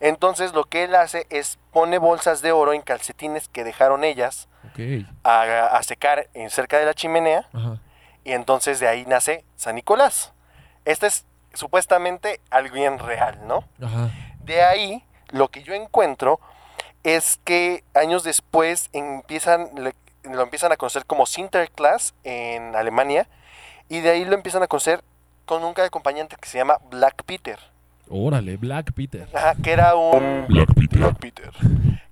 Entonces 0.00 0.52
lo 0.52 0.64
que 0.64 0.84
él 0.84 0.94
hace 0.94 1.26
es 1.30 1.58
pone 1.72 1.98
bolsas 1.98 2.42
de 2.42 2.52
oro 2.52 2.72
en 2.74 2.82
calcetines 2.82 3.48
que 3.48 3.64
dejaron 3.64 4.04
ellas 4.04 4.48
Ok. 4.72 5.06
a, 5.24 5.66
a 5.66 5.82
secar 5.82 6.28
en 6.34 6.50
cerca 6.50 6.78
de 6.78 6.84
la 6.86 6.92
chimenea, 6.94 7.48
Ajá. 7.54 7.78
y 8.24 8.32
entonces 8.32 8.78
de 8.78 8.88
ahí 8.88 9.04
nace 9.06 9.44
San 9.56 9.74
Nicolás. 9.76 10.32
Este 10.84 11.06
es 11.06 11.24
supuestamente 11.54 12.40
alguien 12.50 12.98
real, 12.98 13.38
¿no? 13.46 13.64
Ajá. 13.82 14.10
De 14.44 14.62
ahí, 14.62 15.04
lo 15.30 15.48
que 15.48 15.62
yo 15.62 15.72
encuentro 15.74 16.40
es 17.04 17.38
que 17.44 17.84
años 17.94 18.22
después 18.22 18.90
empiezan, 18.92 19.70
lo 20.24 20.42
empiezan 20.42 20.72
a 20.72 20.76
conocer 20.76 21.04
como 21.06 21.26
Sinterklaas 21.26 22.14
en 22.24 22.74
Alemania 22.76 23.28
y 23.88 24.00
de 24.00 24.10
ahí 24.10 24.24
lo 24.24 24.34
empiezan 24.34 24.62
a 24.62 24.66
conocer 24.68 25.02
con 25.44 25.64
un 25.64 25.74
acompañante 25.78 26.36
que 26.40 26.48
se 26.48 26.58
llama 26.58 26.78
Black 26.90 27.24
Peter. 27.24 27.58
Órale, 28.08 28.56
Black 28.56 28.92
Peter. 28.92 29.28
Ajá, 29.34 29.54
que 29.62 29.72
era 29.72 29.94
un... 29.96 30.46
Black 30.48 30.74
Peter. 30.74 30.98
Black 30.98 31.18
Peter. 31.18 31.50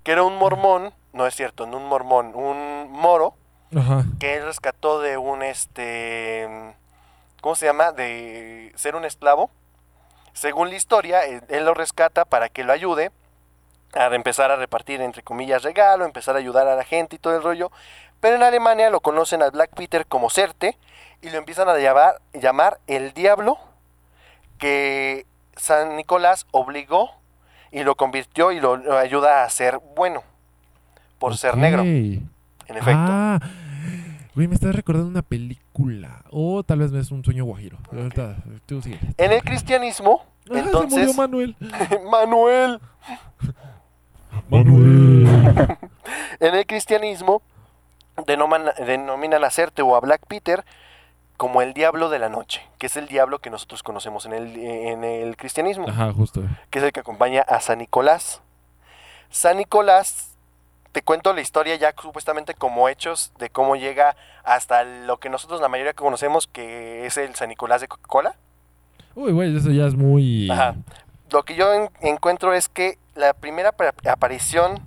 Que 0.02 0.12
era 0.12 0.22
un 0.22 0.36
mormón, 0.36 0.92
no 1.12 1.26
es 1.26 1.34
cierto, 1.34 1.66
no 1.66 1.76
un 1.76 1.86
mormón, 1.86 2.32
un 2.34 2.90
moro 2.90 3.34
Ajá. 3.76 4.04
que 4.18 4.36
él 4.36 4.44
rescató 4.44 5.00
de 5.00 5.16
un 5.16 5.42
este 5.42 6.74
¿cómo 7.40 7.54
se 7.54 7.66
llama? 7.66 7.92
de 7.92 8.72
ser 8.76 8.94
un 8.96 9.04
esclavo. 9.04 9.50
Según 10.32 10.70
la 10.70 10.76
historia, 10.76 11.24
él, 11.24 11.42
él 11.48 11.64
lo 11.64 11.74
rescata 11.74 12.24
para 12.24 12.48
que 12.48 12.64
lo 12.64 12.72
ayude 12.72 13.10
a 13.94 14.14
empezar 14.14 14.50
a 14.50 14.56
repartir 14.56 15.00
entre 15.00 15.22
comillas 15.22 15.62
regalo, 15.62 16.04
empezar 16.04 16.36
a 16.36 16.38
ayudar 16.38 16.66
a 16.68 16.76
la 16.76 16.84
gente 16.84 17.16
y 17.16 17.18
todo 17.18 17.36
el 17.36 17.42
rollo. 17.42 17.70
Pero 18.20 18.36
en 18.36 18.42
Alemania 18.42 18.90
lo 18.90 19.00
conocen 19.00 19.42
al 19.42 19.50
Black 19.50 19.70
Peter 19.74 20.06
como 20.06 20.30
Certe 20.30 20.76
y 21.22 21.30
lo 21.30 21.38
empiezan 21.38 21.68
a 21.68 21.76
llamar, 21.78 22.20
llamar 22.34 22.78
el 22.86 23.12
diablo 23.12 23.58
que 24.58 25.26
San 25.56 25.96
Nicolás 25.96 26.46
obligó 26.50 27.10
y 27.72 27.82
lo 27.82 27.94
convirtió 27.94 28.52
y 28.52 28.60
lo, 28.60 28.76
lo 28.76 28.98
ayuda 28.98 29.44
a 29.44 29.50
ser 29.50 29.78
bueno 29.96 30.22
por 31.18 31.36
ser 31.36 31.56
negro, 31.56 31.82
en 31.82 32.30
efecto. 32.68 32.90
Ah, 32.92 33.40
güey, 34.34 34.48
me 34.48 34.54
estás 34.54 34.74
recordando 34.74 35.08
una 35.10 35.22
película. 35.22 36.22
O 36.30 36.62
tal 36.62 36.78
vez 36.80 36.92
es 36.92 37.10
un 37.10 37.24
sueño 37.24 37.44
guajiro. 37.44 37.78
Tú 38.66 38.80
sigue. 38.82 38.98
En 39.18 39.32
el 39.32 39.42
cristianismo, 39.42 40.24
Ah, 40.50 40.54
se 40.54 40.62
murió 40.62 40.82
entonces, 40.82 41.16
Manuel. 41.16 41.56
Manuel, 42.10 42.80
Manuel. 44.48 45.26
en 46.40 46.54
el 46.54 46.66
cristianismo 46.66 47.42
denoman- 48.16 48.74
denominan 48.84 49.44
a 49.44 49.50
Certe 49.50 49.82
o 49.82 49.94
a 49.96 50.00
Black 50.00 50.26
Peter 50.26 50.64
como 51.36 51.62
el 51.62 51.72
diablo 51.72 52.10
de 52.10 52.18
la 52.18 52.28
noche, 52.28 52.60
que 52.78 52.86
es 52.86 52.96
el 52.96 53.06
diablo 53.08 53.38
que 53.38 53.48
nosotros 53.48 53.82
conocemos 53.82 54.26
en 54.26 54.34
el, 54.34 54.56
en 54.58 55.04
el 55.04 55.36
cristianismo, 55.38 55.88
Ajá, 55.88 56.12
justo. 56.12 56.42
que 56.68 56.78
es 56.80 56.84
el 56.84 56.92
que 56.92 57.00
acompaña 57.00 57.40
a 57.42 57.60
San 57.60 57.78
Nicolás. 57.78 58.42
San 59.30 59.56
Nicolás, 59.56 60.36
te 60.92 61.00
cuento 61.02 61.32
la 61.32 61.40
historia 61.40 61.76
ya 61.76 61.94
supuestamente 61.98 62.52
como 62.52 62.88
hechos 62.90 63.32
de 63.38 63.48
cómo 63.48 63.76
llega 63.76 64.16
hasta 64.44 64.84
lo 64.84 65.18
que 65.18 65.30
nosotros 65.30 65.60
la 65.62 65.68
mayoría 65.68 65.94
conocemos 65.94 66.46
que 66.46 67.06
es 67.06 67.16
el 67.16 67.34
San 67.36 67.48
Nicolás 67.48 67.80
de 67.80 67.88
Coca-Cola. 67.88 68.34
Uy, 69.14 69.32
güey, 69.32 69.56
eso 69.56 69.70
ya 69.70 69.86
es 69.86 69.94
muy. 69.94 70.50
Ajá. 70.50 70.74
Lo 71.30 71.42
que 71.44 71.54
yo 71.54 71.72
en- 71.72 71.90
encuentro 72.00 72.52
es 72.52 72.68
que 72.68 72.98
la 73.14 73.32
primera 73.34 73.72
apar- 73.76 73.94
aparición 74.08 74.78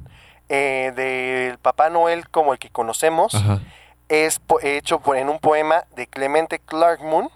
eh, 0.49 0.91
del 0.95 1.57
Papá 1.57 1.89
Noel 1.89 2.29
como 2.29 2.53
el 2.53 2.59
que 2.59 2.69
conocemos 2.69 3.33
Ajá. 3.35 3.61
es 4.09 4.39
hecho 4.61 4.99
por- 4.99 5.17
en 5.17 5.29
un 5.29 5.39
poema 5.39 5.85
de 5.95 6.07
Clemente 6.07 6.59
Clark 6.59 7.01
Moon 7.01 7.29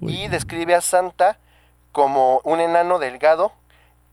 Uy. 0.00 0.14
y 0.24 0.28
describe 0.28 0.74
a 0.74 0.80
Santa 0.80 1.38
como 1.92 2.40
un 2.44 2.60
enano 2.60 2.98
delgado 2.98 3.52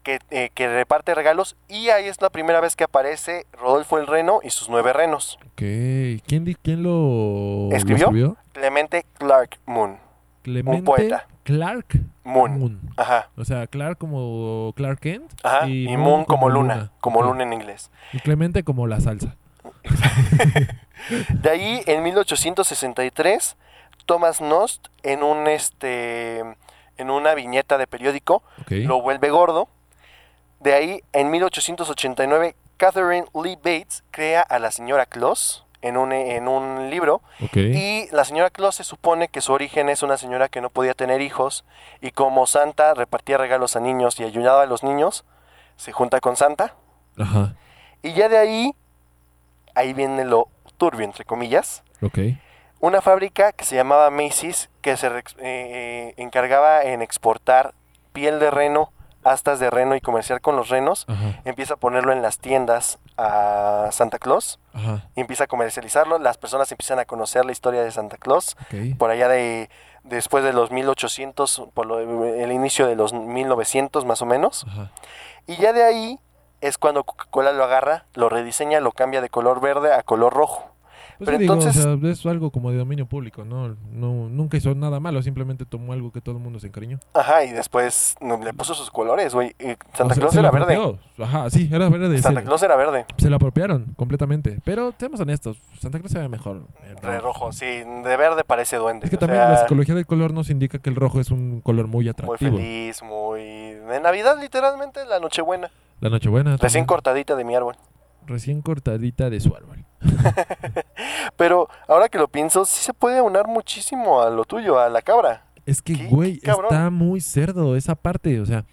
que, 0.03 0.19
eh, 0.31 0.49
que 0.55 0.67
reparte 0.67 1.13
regalos 1.13 1.55
y 1.67 1.89
ahí 1.89 2.07
es 2.07 2.21
la 2.21 2.29
primera 2.31 2.59
vez 2.61 2.75
que 2.75 2.83
aparece 2.85 3.45
Rodolfo 3.53 3.99
el 3.99 4.07
Reno 4.07 4.39
y 4.43 4.49
sus 4.49 4.67
nueve 4.69 4.93
renos. 4.93 5.37
¿Quién, 5.55 6.19
quién 6.63 6.81
lo 6.81 7.69
lo 7.69 7.75
¿Escribió? 7.75 8.37
Clemente 8.53 9.05
Clark 9.19 9.59
Moon. 9.67 9.99
Clemente 10.41 10.83
poeta. 10.83 11.27
Clark 11.43 11.99
Moon. 12.23 12.59
Moon. 12.59 12.79
Ajá. 12.97 13.29
O 13.35 13.45
sea, 13.45 13.67
Clark 13.67 13.97
como 13.97 14.73
Clark 14.75 14.99
Kent. 14.99 15.31
Ajá. 15.43 15.67
Y, 15.67 15.95
Moon, 15.97 16.25
como, 16.25 16.49
luna, 16.49 16.91
como 16.99 17.23
luna 17.23 17.43
en 17.43 17.53
inglés. 17.53 17.91
Y 18.13 18.19
Clemente 18.19 18.63
como 18.63 18.87
la 18.87 18.99
salsa. 18.99 19.35
De 21.29 21.49
ahí, 21.49 21.81
en 21.87 22.03
1863, 22.03 23.57
Thomas 24.05 24.41
Nost, 24.41 24.87
en 25.03 25.23
un 25.23 25.47
este 25.47 26.43
en 26.97 27.09
una 27.09 27.33
viñeta 27.33 27.77
de 27.79 27.87
periódico, 27.87 28.43
lo 28.69 29.01
vuelve 29.01 29.29
gordo. 29.31 29.67
De 30.59 30.73
ahí, 30.73 31.01
en 31.13 31.31
1889, 31.31 32.55
Catherine 32.77 33.25
Lee 33.33 33.55
Bates 33.55 34.03
crea 34.11 34.41
a 34.41 34.59
la 34.59 34.69
señora 34.69 35.07
Claus 35.07 35.65
en 35.81 35.97
un, 35.97 36.11
en 36.11 36.47
un 36.47 36.89
libro. 36.89 37.21
Y 37.61 38.07
la 38.11 38.23
señora 38.25 38.49
Claus 38.49 38.75
se 38.75 38.83
supone 38.83 39.27
que 39.27 39.41
su 39.41 39.53
origen 39.53 39.89
es 39.89 40.03
una 40.03 40.17
señora 40.17 40.49
que 40.49 40.61
no 40.61 40.69
podía 40.69 40.93
tener 40.93 41.21
hijos. 41.21 41.65
Y 42.01 42.11
como 42.11 42.45
Santa 42.47 42.93
repartía 42.93 43.37
regalos 43.37 43.75
a 43.75 43.79
niños 43.79 44.19
y 44.19 44.23
ayudaba 44.23 44.63
a 44.63 44.65
los 44.67 44.83
niños, 44.83 45.25
se 45.75 45.91
junta 45.91 46.19
con 46.19 46.35
Santa. 46.35 46.75
Ajá. 47.17 47.55
Y 48.03 48.13
ya 48.13 48.29
de 48.29 48.37
ahí, 48.37 48.75
ahí 49.75 49.93
viene 49.93 50.25
lo 50.25 50.47
turbio, 50.77 51.05
entre 51.05 51.25
comillas. 51.25 51.83
Una 52.79 53.01
fábrica 53.01 53.51
que 53.51 53.63
se 53.63 53.75
llamaba 53.75 54.09
Macy's, 54.09 54.69
que 54.81 54.97
se 54.97 55.09
rex- 55.09 55.35
eh, 55.39 56.15
encargaba 56.17 56.81
en 56.81 57.03
exportar 57.03 57.75
piel 58.11 58.39
de 58.39 58.49
reno, 58.49 58.91
astas 59.23 59.59
de 59.59 59.69
reno 59.69 59.95
y 59.95 60.01
comerciar 60.01 60.41
con 60.41 60.55
los 60.55 60.69
renos, 60.69 61.05
Ajá. 61.07 61.39
empieza 61.45 61.75
a 61.75 61.77
ponerlo 61.77 62.11
en 62.11 62.21
las 62.21 62.37
tiendas 62.39 62.99
a 63.17 63.89
Santa 63.91 64.17
Claus, 64.19 64.59
Ajá. 64.73 65.03
y 65.15 65.21
empieza 65.21 65.43
a 65.43 65.47
comercializarlo, 65.47 66.17
las 66.19 66.37
personas 66.37 66.71
empiezan 66.71 66.99
a 66.99 67.05
conocer 67.05 67.45
la 67.45 67.51
historia 67.51 67.83
de 67.83 67.91
Santa 67.91 68.17
Claus, 68.17 68.55
por 68.97 69.11
allá 69.11 69.27
de 69.27 69.69
después 70.03 70.43
de 70.43 70.51
los 70.53 70.71
1800, 70.71 71.63
por 71.73 71.85
lo- 71.85 71.99
el 71.99 72.51
inicio 72.51 72.87
de 72.87 72.95
los 72.95 73.13
1900 73.13 74.05
más 74.05 74.21
o 74.21 74.25
menos, 74.25 74.65
Ajá. 74.67 74.89
y 75.47 75.57
ya 75.57 75.73
de 75.73 75.83
ahí 75.83 76.19
es 76.61 76.77
cuando 76.77 77.03
Coca-Cola 77.03 77.51
lo 77.51 77.63
agarra, 77.63 78.05
lo 78.13 78.29
rediseña, 78.29 78.79
lo 78.79 78.91
cambia 78.91 79.21
de 79.21 79.29
color 79.29 79.61
verde 79.61 79.93
a 79.93 80.03
color 80.03 80.33
rojo. 80.33 80.71
Pues 81.21 81.27
Pero 81.27 81.37
digo, 81.37 81.53
entonces- 81.53 81.85
o 81.85 81.99
sea, 81.99 82.09
es 82.09 82.25
algo 82.25 82.49
como 82.49 82.71
de 82.71 82.77
dominio 82.77 83.05
público, 83.05 83.45
¿no? 83.45 83.77
no 83.91 84.27
Nunca 84.27 84.57
hizo 84.57 84.73
nada 84.73 84.99
malo, 84.99 85.21
simplemente 85.21 85.65
tomó 85.67 85.93
algo 85.93 86.11
que 86.11 86.19
todo 86.19 86.37
el 86.37 86.41
mundo 86.41 86.59
se 86.59 86.65
encariñó. 86.65 86.97
Ajá, 87.13 87.43
y 87.45 87.51
después 87.51 88.15
le 88.19 88.53
puso 88.55 88.73
sus 88.73 88.89
colores, 88.89 89.35
güey. 89.35 89.55
Santa 89.93 90.05
O 90.05 90.07
sea, 90.07 90.15
Claus 90.15 90.35
era 90.35 90.49
verde. 90.49 90.97
Ajá, 91.19 91.47
sí, 91.51 91.69
era 91.71 91.89
verde. 91.89 92.19
Santa 92.23 92.41
Claus 92.43 92.63
era 92.63 92.75
verde. 92.75 93.05
se 93.17 93.29
lo 93.29 93.35
apropiaron 93.35 93.93
completamente. 93.95 94.57
Pero 94.63 94.95
seamos 94.97 95.19
honestos, 95.19 95.57
Santa 95.79 95.99
Claus 95.99 96.11
se 96.11 96.17
ve 96.17 96.27
mejor. 96.27 96.63
De 97.03 97.19
rojo, 97.19 97.51
sí. 97.51 97.65
De 97.67 98.17
verde 98.17 98.43
parece 98.43 98.77
duende. 98.77 99.05
Es 99.05 99.11
que 99.11 99.17
también 99.17 99.41
sea, 99.43 99.51
la 99.51 99.57
psicología 99.57 99.93
del 99.93 100.07
color 100.07 100.33
nos 100.33 100.49
indica 100.49 100.79
que 100.79 100.89
el 100.89 100.95
rojo 100.95 101.19
es 101.19 101.29
un 101.29 101.61
color 101.61 101.85
muy 101.85 102.05
Muy 102.05 102.09
atractivo. 102.09 102.57
feliz, 102.57 103.03
muy... 103.03 103.41
De 103.41 103.99
Navidad, 104.01 104.37
literalmente, 104.41 105.05
la 105.05 105.19
Nochebuena. 105.19 105.69
La 105.99 106.09
Nochebuena. 106.09 106.57
Recién 106.57 106.85
cortadita 106.85 107.35
de 107.35 107.43
mi 107.43 107.53
árbol. 107.55 107.75
Recién 108.25 108.61
cortadita 108.61 109.29
de 109.29 109.39
su 109.39 109.55
árbol. 109.55 109.85
Pero 111.37 111.67
ahora 111.87 112.09
que 112.09 112.17
lo 112.17 112.27
pienso, 112.27 112.65
sí 112.65 112.83
se 112.83 112.93
puede 112.93 113.19
aunar 113.19 113.47
muchísimo 113.47 114.21
a 114.21 114.29
lo 114.29 114.45
tuyo, 114.45 114.79
a 114.79 114.89
la 114.89 115.01
cabra. 115.01 115.45
Es 115.65 115.81
que, 115.81 116.07
güey, 116.07 116.39
está 116.43 116.89
muy 116.89 117.21
cerdo 117.21 117.75
esa 117.75 117.95
parte. 117.95 118.39
O 118.39 118.45
sea, 118.45 118.65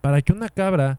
para 0.00 0.22
que 0.22 0.32
una 0.32 0.48
cabra 0.48 0.98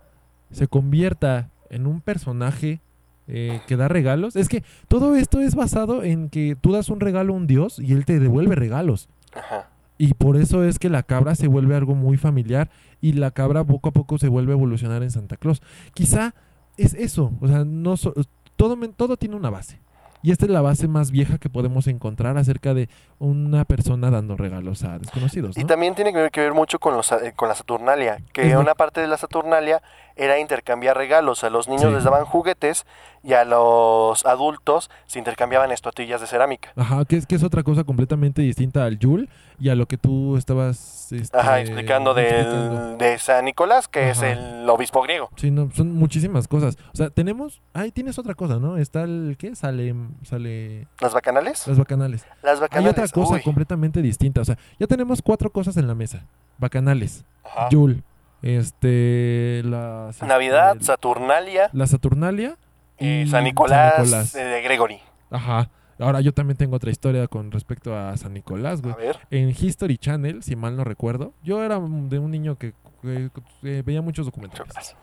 se 0.51 0.67
convierta 0.67 1.49
en 1.69 1.87
un 1.87 2.01
personaje 2.01 2.81
eh, 3.27 3.61
que 3.67 3.77
da 3.77 3.87
regalos, 3.87 4.35
es 4.35 4.49
que 4.49 4.63
todo 4.87 5.15
esto 5.15 5.39
es 5.41 5.55
basado 5.55 6.03
en 6.03 6.29
que 6.29 6.57
tú 6.59 6.73
das 6.73 6.89
un 6.89 6.99
regalo 6.99 7.33
a 7.33 7.37
un 7.37 7.47
dios 7.47 7.79
y 7.79 7.93
él 7.93 8.05
te 8.05 8.19
devuelve 8.19 8.55
regalos. 8.55 9.09
Ajá. 9.33 9.69
Y 9.97 10.15
por 10.15 10.37
eso 10.37 10.63
es 10.63 10.79
que 10.79 10.89
la 10.89 11.03
cabra 11.03 11.35
se 11.35 11.47
vuelve 11.47 11.75
algo 11.75 11.95
muy 11.95 12.17
familiar 12.17 12.69
y 12.99 13.13
la 13.13 13.31
cabra 13.31 13.63
poco 13.63 13.89
a 13.89 13.91
poco 13.91 14.17
se 14.17 14.27
vuelve 14.27 14.51
a 14.51 14.55
evolucionar 14.55 15.03
en 15.03 15.11
Santa 15.11 15.37
Claus. 15.37 15.61
Quizá 15.93 16.33
es 16.77 16.93
eso, 16.93 17.31
o 17.41 17.47
sea, 17.47 17.63
no 17.65 17.97
so- 17.97 18.13
todo, 18.55 18.77
todo 18.95 19.17
tiene 19.17 19.35
una 19.35 19.49
base. 19.49 19.79
Y 20.25 20.31
esta 20.31 20.45
es 20.45 20.51
la 20.51 20.61
base 20.61 20.87
más 20.87 21.11
vieja 21.11 21.37
que 21.37 21.49
podemos 21.49 21.85
encontrar 21.87 22.37
acerca 22.37 22.73
de 22.73 22.87
una 23.19 23.65
persona 23.65 24.09
dando 24.09 24.37
regalos 24.37 24.85
a 24.85 24.97
desconocidos. 24.97 25.57
Y 25.57 25.65
también 25.65 25.95
tiene 25.95 26.13
que 26.13 26.19
ver, 26.19 26.31
que 26.31 26.39
ver 26.39 26.53
mucho 26.53 26.79
con, 26.79 26.95
los, 26.95 27.11
eh, 27.11 27.33
con 27.35 27.49
la 27.49 27.55
Saturnalia, 27.55 28.19
que 28.31 28.55
una 28.55 28.73
parte 28.73 29.01
de 29.01 29.07
la 29.07 29.17
Saturnalia 29.17 29.81
era 30.15 30.39
intercambiar 30.39 30.97
regalos. 30.97 31.43
A 31.43 31.49
los 31.49 31.67
niños 31.67 31.83
Sí. 31.85 31.91
les 31.91 32.03
daban 32.03 32.25
juguetes 32.25 32.85
y 33.23 33.33
a 33.33 33.45
los 33.45 34.25
adultos 34.25 34.89
se 35.05 35.17
intercambiaban 35.19 35.71
estatuillas 35.71 36.19
de 36.21 36.27
cerámica. 36.27 36.71
Ajá, 36.75 37.05
que 37.05 37.15
es, 37.17 37.25
que 37.25 37.35
es 37.35 37.43
otra 37.43 37.63
cosa 37.63 37.83
completamente 37.83 38.41
distinta 38.41 38.83
al 38.85 38.99
Yule 38.99 39.29
y 39.59 39.69
a 39.69 39.75
lo 39.75 39.85
que 39.87 39.97
tú 39.97 40.35
estabas 40.37 41.11
este, 41.11 41.37
Ajá, 41.37 41.61
explicando, 41.61 42.13
del- 42.13 42.97
de 42.97 43.17
San 43.19 43.45
Nicolás, 43.45 43.87
que 43.87 44.09
es 44.09 44.21
el 44.21 44.67
obispo 44.69 45.01
griego. 45.01 45.29
Sí, 45.37 45.51
no, 45.51 45.69
son 45.73 45.91
muchísimas 45.93 46.47
cosas. 46.47 46.77
O 46.93 46.97
sea, 46.97 47.09
tenemos... 47.09 47.61
Ahí 47.73 47.91
tienes 47.91 48.19
otra 48.19 48.33
cosa, 48.35 48.59
¿no? 48.59 48.77
Está 48.77 49.03
el... 49.03 49.35
¿Qué? 49.39 49.55
Sale... 49.55 49.95
Sale... 50.23 50.87
¿Las 50.99 51.13
bacanales? 51.13 51.67
Las 51.67 51.77
bacanales. 51.79 52.25
Las 52.41 52.55
Hay 52.55 52.61
bacanales. 52.61 52.91
otra 52.91 53.07
cosa 53.07 53.35
uy. 53.35 53.41
completamente 53.41 54.01
distinta. 54.01 54.41
O 54.41 54.45
sea, 54.45 54.57
ya 54.79 54.87
tenemos 54.87 55.21
cuatro 55.21 55.49
cosas 55.51 55.77
en 55.77 55.87
la 55.87 55.95
mesa. 55.95 56.25
Bacanales, 56.57 57.25
Ajá. 57.43 57.69
Yule, 57.69 58.03
este... 58.43 59.61
Las, 59.65 60.21
Navidad, 60.21 60.77
Saturnalia 60.81 61.69
la 61.73 61.87
Saturnalia 61.87 62.57
y 62.99 63.21
y 63.21 63.27
San 63.27 63.43
Nicolás, 63.43 63.99
Nicolás. 63.99 64.35
eh, 64.35 64.43
de 64.43 64.61
Gregory. 64.61 64.99
Ajá. 65.31 65.69
Ahora 65.99 66.21
yo 66.21 66.33
también 66.33 66.57
tengo 66.57 66.75
otra 66.75 66.91
historia 66.91 67.27
con 67.27 67.51
respecto 67.51 67.97
a 67.97 68.15
San 68.17 68.33
Nicolás, 68.33 68.81
güey. 68.81 68.93
A 68.93 68.97
ver. 68.97 69.19
En 69.31 69.49
History 69.49 69.97
Channel, 69.97 70.43
si 70.43 70.55
mal 70.55 70.75
no 70.75 70.83
recuerdo, 70.83 71.33
yo 71.43 71.63
era 71.63 71.79
de 71.79 72.19
un 72.19 72.31
niño 72.31 72.57
que, 72.57 72.73
que- 73.01 73.29
que 73.61 73.81
veía 73.81 74.01
muchos 74.01 74.25
documentales. 74.25 74.67
chocas. 74.67 74.95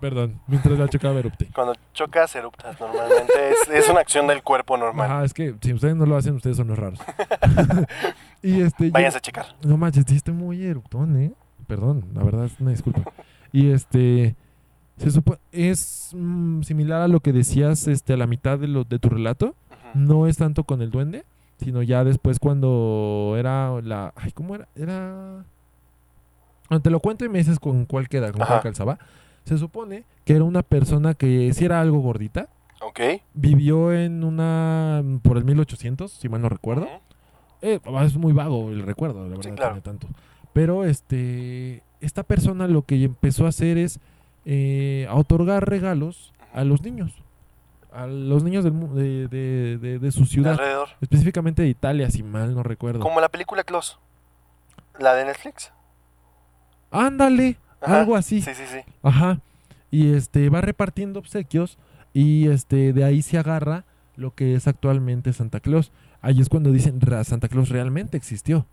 Perdón, 0.00 0.40
mientras 0.46 0.78
la 0.78 0.88
chocaba 0.88 1.18
erupte. 1.18 1.48
Cuando 1.54 1.74
chocas, 1.94 2.34
eruptas 2.36 2.78
normalmente. 2.78 3.32
es, 3.50 3.68
es 3.70 3.88
una 3.88 4.00
acción 4.00 4.26
del 4.26 4.42
cuerpo 4.42 4.76
normal. 4.76 5.10
Ajá, 5.10 5.24
es 5.24 5.32
que 5.32 5.54
si 5.62 5.72
ustedes 5.72 5.96
no 5.96 6.04
lo 6.04 6.16
hacen, 6.16 6.34
ustedes 6.36 6.56
son 6.58 6.68
los 6.68 6.78
raros. 6.78 7.00
Y 8.42 8.60
este. 8.60 8.86
yo- 8.86 8.92
Váyanse 8.92 9.18
a 9.18 9.20
checar. 9.22 9.46
no 9.62 9.76
manches, 9.78 10.04
estoy 10.12 10.34
muy 10.34 10.64
eruptón, 10.64 11.16
¿eh? 11.20 11.32
Perdón, 11.66 12.04
la 12.14 12.22
verdad 12.22 12.44
es 12.46 12.58
una 12.60 12.70
disculpa. 12.70 13.02
Y 13.52 13.70
este. 13.70 14.36
Se 14.98 15.10
supone. 15.10 15.38
Es 15.52 16.10
mm, 16.14 16.62
similar 16.62 17.02
a 17.02 17.08
lo 17.08 17.20
que 17.20 17.32
decías 17.32 17.86
este, 17.86 18.14
a 18.14 18.16
la 18.16 18.26
mitad 18.26 18.58
de, 18.58 18.68
lo, 18.68 18.84
de 18.84 18.98
tu 18.98 19.08
relato. 19.08 19.54
No 19.94 20.26
es 20.26 20.36
tanto 20.36 20.64
con 20.64 20.82
el 20.82 20.90
duende, 20.90 21.24
sino 21.58 21.82
ya 21.82 22.04
después 22.04 22.38
cuando 22.38 23.34
era 23.38 23.80
la. 23.82 24.12
Ay, 24.16 24.32
¿cómo 24.32 24.54
era? 24.54 24.68
Era. 24.74 25.44
Bueno, 26.68 26.82
te 26.82 26.90
lo 26.90 27.00
cuento 27.00 27.24
y 27.24 27.28
me 27.28 27.38
dices 27.38 27.60
con 27.60 27.84
cuál 27.84 28.08
queda, 28.08 28.32
con 28.32 28.44
cuál 28.46 28.60
calzaba. 28.60 28.98
Se 29.44 29.56
supone 29.58 30.04
que 30.24 30.34
era 30.34 30.44
una 30.44 30.62
persona 30.62 31.14
que 31.14 31.52
si 31.52 31.64
era 31.64 31.80
algo 31.80 31.98
gordita. 32.00 32.48
Ok. 32.82 33.00
Vivió 33.34 33.92
en 33.92 34.24
una. 34.24 35.02
por 35.22 35.36
el 35.38 35.44
1800, 35.44 36.10
si 36.10 36.28
mal 36.28 36.42
no 36.42 36.48
recuerdo. 36.48 36.88
Eh, 37.62 37.80
es 38.02 38.16
muy 38.16 38.32
vago 38.32 38.68
el 38.70 38.82
recuerdo, 38.82 39.22
la 39.22 39.28
verdad, 39.28 39.42
Sí, 39.42 39.50
claro. 39.52 39.72
tiene 39.72 39.80
tanto. 39.80 40.08
Pero 40.56 40.86
este, 40.86 41.82
esta 42.00 42.22
persona 42.22 42.66
lo 42.66 42.80
que 42.80 43.04
empezó 43.04 43.44
a 43.44 43.50
hacer 43.50 43.76
es 43.76 44.00
eh, 44.46 45.06
a 45.10 45.14
otorgar 45.16 45.68
regalos 45.68 46.32
a 46.54 46.64
los 46.64 46.80
niños, 46.80 47.12
a 47.92 48.06
los 48.06 48.42
niños 48.42 48.64
del 48.64 49.28
de, 49.28 49.76
de- 49.76 49.98
de- 49.98 50.12
su 50.12 50.24
ciudad, 50.24 50.52
alrededor. 50.52 50.88
específicamente 51.02 51.60
de 51.60 51.68
Italia, 51.68 52.08
si 52.10 52.22
mal 52.22 52.54
no 52.54 52.62
recuerdo. 52.62 53.00
Como 53.00 53.20
la 53.20 53.28
película 53.28 53.64
Close. 53.64 53.96
La 54.98 55.14
de 55.14 55.26
Netflix. 55.26 55.72
Ándale, 56.90 57.58
Ajá. 57.82 58.00
algo 58.00 58.16
así. 58.16 58.40
Sí, 58.40 58.54
sí, 58.54 58.62
sí. 58.66 58.78
Ajá. 59.02 59.40
Y 59.90 60.14
este 60.14 60.48
va 60.48 60.62
repartiendo 60.62 61.18
obsequios 61.20 61.76
y 62.14 62.48
este 62.48 62.94
de 62.94 63.04
ahí 63.04 63.20
se 63.20 63.36
agarra 63.36 63.84
lo 64.16 64.34
que 64.34 64.54
es 64.54 64.66
actualmente 64.66 65.34
Santa 65.34 65.60
Claus. 65.60 65.92
Ahí 66.22 66.40
es 66.40 66.48
cuando 66.48 66.70
dicen 66.72 66.98
"Ra- 67.02 67.24
Santa 67.24 67.48
Claus 67.48 67.68
realmente 67.68 68.16
existió. 68.16 68.64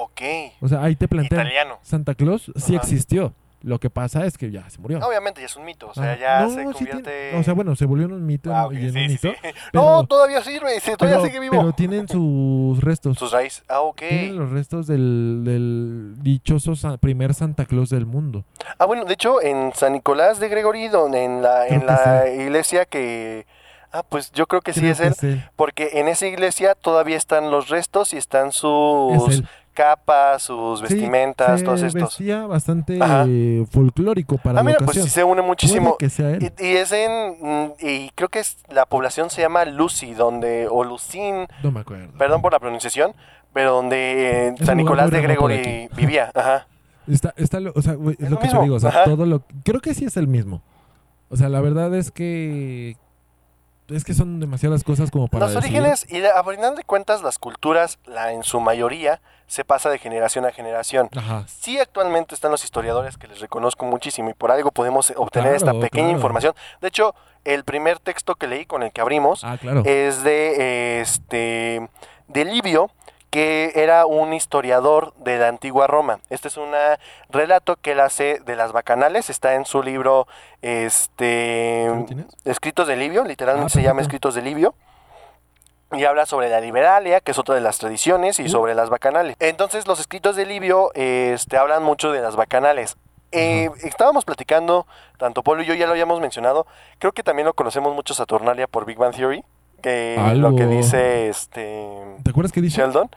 Ok. 0.00 0.20
O 0.60 0.68
sea, 0.68 0.82
ahí 0.82 0.94
te 0.94 1.08
plantean 1.08 1.40
Italiano. 1.40 1.78
Santa 1.82 2.14
Claus 2.14 2.52
sí 2.56 2.76
Ajá. 2.76 2.82
existió. 2.84 3.32
Lo 3.62 3.80
que 3.80 3.90
pasa 3.90 4.24
es 4.24 4.38
que 4.38 4.52
ya 4.52 4.70
se 4.70 4.78
murió. 4.78 5.00
Obviamente 5.00 5.40
ya 5.40 5.46
es 5.46 5.56
un 5.56 5.64
mito. 5.64 5.88
O 5.88 5.94
sea, 5.94 6.12
Ah, 6.12 6.16
ya 6.16 6.40
no, 6.42 6.50
se 6.50 6.62
convierte. 6.62 7.34
o 7.34 7.42
sea, 7.42 7.54
bueno, 7.54 7.74
se 7.74 7.86
volvió 7.86 8.06
en 8.06 8.12
un 8.12 8.24
mito 8.24 8.54
Ah, 8.54 8.68
y 8.70 8.76
en 8.76 8.92
sí, 8.92 8.98
un 9.00 9.06
mito. 9.08 9.28
sí. 9.30 9.36
pero- 9.72 9.84
no, 9.84 10.06
todavía 10.06 10.40
sirve. 10.44 10.80
todavía 10.80 10.96
pero, 11.16 11.24
sigue 11.24 11.40
vivo. 11.40 11.56
pero 11.58 11.72
tienen 11.72 12.06
sus 12.06 12.80
restos. 12.80 13.18
Sus 13.18 13.32
raíces. 13.32 13.64
Ah, 13.68 13.80
ok. 13.80 13.96
Tienen 13.98 14.36
los 14.38 14.50
restos 14.50 14.86
del, 14.86 15.42
del 15.44 16.14
dichoso 16.22 16.74
primer 16.98 17.34
Santa 17.34 17.64
Claus 17.66 17.90
del 17.90 18.06
mundo. 18.06 18.44
Ah, 18.78 18.84
bueno, 18.84 19.04
de 19.04 19.14
hecho, 19.14 19.42
en 19.42 19.72
San 19.74 19.92
Nicolás 19.94 20.38
de 20.38 20.48
Gregory, 20.48 20.86
donde 20.86 21.24
en 21.24 21.42
la, 21.42 21.64
Creo 21.66 21.80
en 21.80 21.86
la 21.86 22.28
iglesia 22.28 22.84
que. 22.84 23.44
Ah, 23.90 24.04
pues 24.08 24.30
yo 24.32 24.46
creo 24.46 24.60
que 24.60 24.72
sí 24.72 24.86
es 24.86 25.00
que 25.00 25.26
él. 25.26 25.44
Porque 25.56 25.90
en 25.94 26.06
esa 26.06 26.26
iglesia 26.28 26.74
todavía 26.76 27.16
están 27.16 27.50
los 27.50 27.70
restos 27.70 28.12
y 28.12 28.18
están 28.18 28.52
sus 28.52 29.28
Es. 29.30 29.42
Capas, 29.78 30.42
sus 30.42 30.80
Sí, 30.80 30.86
vestimentas, 30.94 31.60
se 31.60 31.64
todos 31.64 31.82
estos. 31.82 32.02
vestía 32.02 32.46
bastante 32.46 32.98
eh, 33.00 33.64
folclórico 33.70 34.36
para 34.38 34.50
Ah, 34.60 34.62
la 34.62 34.62
mira, 34.64 34.78
pues 34.78 34.88
ocasión. 34.88 35.06
sí 35.06 35.10
se 35.10 35.24
une 35.24 35.42
muchísimo. 35.42 35.96
Que 35.98 36.10
sea 36.10 36.30
él. 36.30 36.52
Y, 36.58 36.64
y 36.66 36.76
es 36.76 36.90
en. 36.92 37.36
mm, 37.40 37.72
Y 37.80 38.10
creo 38.14 38.28
que 38.28 38.40
es, 38.40 38.56
la 38.68 38.86
población 38.86 39.30
se 39.30 39.40
llama 39.42 39.64
Lucy, 39.64 40.14
donde. 40.14 40.66
O 40.70 40.82
Lucín, 40.84 41.46
No 41.62 41.70
me 41.70 41.80
acuerdo. 41.80 42.08
perdón 42.18 42.42
por 42.42 42.52
la 42.52 42.58
pronunciación, 42.58 43.12
pero 43.52 43.72
donde 43.72 44.48
eh, 44.48 44.54
San 44.64 44.76
Nicolás 44.76 45.10
de 45.10 45.20
Gregory 45.22 45.88
vivía. 45.94 46.30
Ajá. 46.34 46.66
Está, 47.06 47.32
está 47.36 47.60
lo, 47.60 47.72
o 47.74 47.80
sea, 47.80 47.94
es, 47.94 47.98
Es 48.20 48.20
lo 48.30 48.30
lo 48.30 48.38
que 48.40 48.48
te 48.48 48.58
digo, 48.60 48.74
o 48.76 48.80
sea, 48.80 49.04
todo 49.04 49.24
lo 49.26 49.42
creo 49.64 49.80
que 49.80 49.94
sí 49.94 50.04
es 50.04 50.16
el 50.16 50.28
mismo. 50.28 50.60
O 51.30 51.36
sea, 51.36 51.48
la 51.48 51.60
verdad 51.60 51.94
es 51.94 52.10
que 52.10 52.96
es 53.88 54.04
que 54.04 54.14
son 54.14 54.40
demasiadas 54.40 54.84
cosas 54.84 55.10
como 55.10 55.28
para 55.28 55.46
Los 55.46 55.56
orígenes, 55.56 56.06
y 56.10 56.24
a 56.24 56.42
final 56.44 56.76
de 56.76 56.84
cuentas, 56.84 57.22
las 57.22 57.38
culturas, 57.38 57.98
la, 58.06 58.32
en 58.32 58.42
su 58.42 58.60
mayoría, 58.60 59.20
se 59.46 59.64
pasa 59.64 59.88
de 59.88 59.98
generación 59.98 60.44
a 60.44 60.52
generación. 60.52 61.08
Ajá. 61.16 61.44
Sí, 61.46 61.78
actualmente 61.78 62.34
están 62.34 62.50
los 62.50 62.62
historiadores 62.64 63.16
que 63.16 63.26
les 63.28 63.40
reconozco 63.40 63.86
muchísimo 63.86 64.28
y 64.28 64.34
por 64.34 64.50
algo 64.50 64.70
podemos 64.72 65.12
obtener 65.16 65.54
esta 65.54 65.72
pequeña 65.72 66.08
claro. 66.08 66.18
información. 66.18 66.54
De 66.82 66.88
hecho, 66.88 67.14
el 67.44 67.64
primer 67.64 67.98
texto 67.98 68.34
que 68.34 68.46
leí 68.46 68.66
con 68.66 68.82
el 68.82 68.92
que 68.92 69.00
abrimos 69.00 69.42
Ah, 69.44 69.56
claro. 69.58 69.82
es 69.86 70.22
de 70.22 71.00
este 71.00 71.88
de 72.28 72.44
Livio, 72.44 72.90
que 73.30 73.72
era 73.74 74.06
un 74.06 74.32
historiador 74.32 75.12
de 75.16 75.38
la 75.38 75.48
antigua 75.48 75.86
Roma. 75.86 76.20
Este 76.30 76.48
es 76.48 76.56
un 76.56 76.70
relato 77.28 77.76
que 77.76 77.92
él 77.92 78.00
hace 78.00 78.40
de 78.44 78.56
las 78.56 78.72
bacanales, 78.72 79.30
está 79.30 79.54
en 79.54 79.64
su 79.66 79.82
libro 79.82 80.26
este. 80.62 81.90
Escritos 82.44 82.88
de 82.88 82.96
Livio, 82.96 83.24
literalmente 83.24 83.72
Ah, 83.72 83.74
se 83.74 83.82
llama. 83.82 84.00
Escritos 84.00 84.34
de 84.34 84.42
Livio. 84.42 84.74
Y 85.92 86.04
habla 86.04 86.26
sobre 86.26 86.50
la 86.50 86.60
liberalia, 86.60 87.20
que 87.20 87.30
es 87.30 87.38
otra 87.38 87.54
de 87.54 87.62
las 87.62 87.78
tradiciones, 87.78 88.38
y 88.40 88.48
sobre 88.50 88.74
las 88.74 88.90
bacanales. 88.90 89.36
Entonces, 89.40 89.86
los 89.86 90.00
escritos 90.00 90.36
de 90.36 90.44
Livio 90.44 90.90
este, 90.94 91.56
hablan 91.56 91.82
mucho 91.82 92.12
de 92.12 92.20
las 92.20 92.36
bacanales. 92.36 92.96
Eh, 93.32 93.70
estábamos 93.82 94.24
platicando, 94.24 94.86
tanto 95.18 95.42
Polo 95.42 95.62
y 95.62 95.66
yo 95.66 95.74
ya 95.74 95.86
lo 95.86 95.92
habíamos 95.92 96.20
mencionado, 96.20 96.66
creo 96.98 97.12
que 97.12 97.22
también 97.22 97.44
lo 97.44 97.52
conocemos 97.52 97.94
mucho 97.94 98.14
Saturnalia 98.14 98.66
por 98.66 98.86
Big 98.86 98.96
Bang 98.96 99.14
Theory, 99.14 99.44
que 99.82 100.16
lo 100.36 100.54
que 100.56 100.66
dice 100.66 101.28
este 101.28 101.86
¿Te 102.22 102.30
acuerdas 102.30 102.52
qué 102.52 102.60
dice 102.60 102.80
Sheldon, 102.80 103.08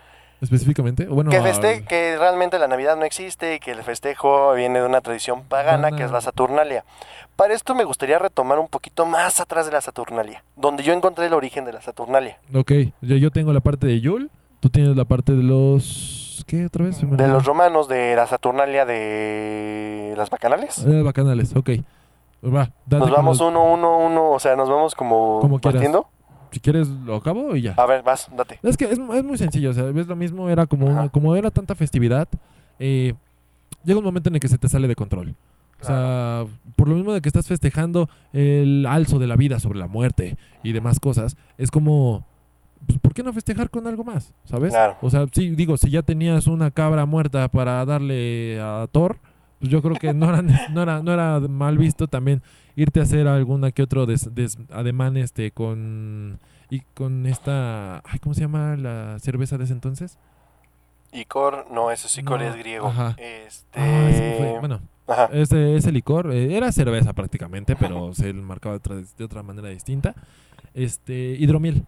específicamente? 0.41 1.05
Bueno, 1.05 1.31
que, 1.31 1.41
feste 1.41 1.83
que 1.83 2.17
realmente 2.17 2.59
la 2.59 2.67
Navidad 2.67 2.95
no 2.97 3.03
existe 3.05 3.55
y 3.55 3.59
que 3.59 3.71
el 3.71 3.83
festejo 3.83 4.53
viene 4.53 4.79
de 4.79 4.85
una 4.85 5.01
tradición 5.01 5.43
pagana, 5.43 5.91
que 5.91 6.03
es 6.03 6.11
la 6.11 6.21
Saturnalia. 6.21 6.83
Para 7.35 7.53
esto 7.53 7.73
me 7.75 7.83
gustaría 7.83 8.19
retomar 8.19 8.59
un 8.59 8.67
poquito 8.67 9.05
más 9.05 9.39
atrás 9.39 9.65
de 9.65 9.71
la 9.71 9.81
Saturnalia, 9.81 10.43
donde 10.55 10.83
yo 10.83 10.93
encontré 10.93 11.25
el 11.25 11.33
origen 11.33 11.65
de 11.65 11.73
la 11.73 11.81
Saturnalia. 11.81 12.37
Ok, 12.53 12.71
yo, 13.01 13.15
yo 13.15 13.31
tengo 13.31 13.53
la 13.53 13.61
parte 13.61 13.87
de 13.87 13.99
Yul, 14.01 14.29
tú 14.59 14.69
tienes 14.69 14.95
la 14.95 15.05
parte 15.05 15.33
de 15.33 15.43
los 15.43 16.43
¿qué 16.47 16.65
otra 16.65 16.85
vez? 16.85 16.99
De 17.01 17.27
los 17.27 17.45
romanos, 17.45 17.87
de 17.87 18.15
la 18.15 18.27
Saturnalia 18.27 18.85
de 18.85 20.13
las 20.17 20.29
bacanales. 20.29 20.85
Eh, 20.85 21.01
bacanales, 21.01 21.55
ok. 21.55 21.69
Va, 22.43 22.71
Nos 22.87 23.11
vamos 23.11 23.39
los- 23.39 23.47
uno, 23.47 23.63
uno, 23.71 23.99
uno, 23.99 24.31
o 24.31 24.39
sea, 24.39 24.55
nos 24.55 24.67
vamos 24.67 24.95
como, 24.95 25.59
partiendo. 25.61 26.07
Si 26.51 26.59
quieres 26.59 26.87
lo 26.89 27.15
acabo 27.15 27.55
y 27.55 27.61
ya. 27.63 27.73
A 27.77 27.85
ver, 27.85 28.03
vas, 28.03 28.29
date. 28.35 28.59
Es 28.61 28.77
que 28.77 28.85
es, 28.85 28.91
es 28.99 29.23
muy 29.23 29.37
sencillo, 29.37 29.69
o 29.71 29.73
sea, 29.73 29.83
ves 29.85 30.07
lo 30.07 30.15
mismo, 30.15 30.49
era 30.49 30.65
como 30.65 30.87
una- 30.87 31.09
como 31.09 31.35
era 31.35 31.49
tanta 31.51 31.75
festividad, 31.75 32.27
eh, 32.79 33.13
llega 33.83 33.99
un 33.99 34.05
momento 34.05 34.29
en 34.29 34.35
el 34.35 34.41
que 34.41 34.47
se 34.47 34.57
te 34.57 34.67
sale 34.69 34.87
de 34.87 34.95
control. 34.95 35.35
O 35.81 35.83
sea, 35.83 36.45
por 36.75 36.87
lo 36.87 36.95
mismo 36.95 37.11
de 37.11 37.21
que 37.21 37.29
estás 37.29 37.47
festejando 37.47 38.07
el 38.33 38.85
alzo 38.87 39.17
de 39.17 39.25
la 39.25 39.35
vida 39.35 39.59
sobre 39.59 39.79
la 39.79 39.87
muerte 39.87 40.37
y 40.61 40.73
demás 40.73 40.99
cosas, 40.99 41.35
es 41.57 41.71
como, 41.71 42.23
pues, 42.85 42.99
¿por 42.99 43.15
qué 43.15 43.23
no 43.23 43.33
festejar 43.33 43.71
con 43.71 43.87
algo 43.87 44.03
más? 44.03 44.31
¿Sabes? 44.45 44.73
Claro. 44.73 44.97
O 45.01 45.09
sea, 45.09 45.25
sí, 45.31 45.49
digo, 45.55 45.77
si 45.77 45.89
ya 45.89 46.03
tenías 46.03 46.45
una 46.45 46.69
cabra 46.69 47.07
muerta 47.07 47.47
para 47.47 47.83
darle 47.85 48.59
a 48.61 48.87
Thor, 48.91 49.17
pues 49.59 49.71
yo 49.71 49.81
creo 49.81 49.95
que 49.95 50.13
no 50.13 50.29
era, 50.29 50.41
no 50.71 50.81
era, 50.83 51.01
no 51.01 51.13
era 51.13 51.39
mal 51.39 51.79
visto 51.79 52.07
también 52.07 52.43
irte 52.81 52.99
a 52.99 53.03
hacer 53.03 53.27
alguna 53.27 53.71
que 53.71 53.83
otro 53.83 54.05
des, 54.05 54.33
des- 54.33 54.57
ademán 54.71 55.17
este 55.17 55.51
con 55.51 56.39
y 56.69 56.81
con 56.95 57.25
esta 57.27 57.97
ay, 58.05 58.19
¿cómo 58.19 58.33
se 58.33 58.41
llama 58.41 58.75
la 58.77 59.17
cerveza 59.19 59.57
de 59.57 59.65
ese 59.65 59.73
entonces? 59.73 60.17
Icor, 61.13 61.67
no, 61.71 61.91
ese 61.91 62.07
sí, 62.07 62.21
Icor 62.21 62.39
No, 62.39 62.49
es 62.49 62.55
griego. 62.55 62.87
ajá. 62.87 63.15
Este. 63.17 63.79
Ah, 63.79 64.35
fue- 64.37 64.59
bueno, 64.59 64.79
Ajá. 65.07 65.29
ese, 65.33 65.75
ese 65.75 65.91
licor 65.91 66.31
eh, 66.33 66.55
era 66.55 66.71
cerveza 66.71 67.11
prácticamente, 67.13 67.75
pero 67.75 68.13
se 68.13 68.31
marcaba 68.33 68.73
de 68.73 68.77
otra, 68.77 68.95
de 69.17 69.23
otra 69.25 69.43
manera 69.43 69.67
distinta. 69.69 70.15
Este, 70.73 71.35
hidromiel. 71.37 71.83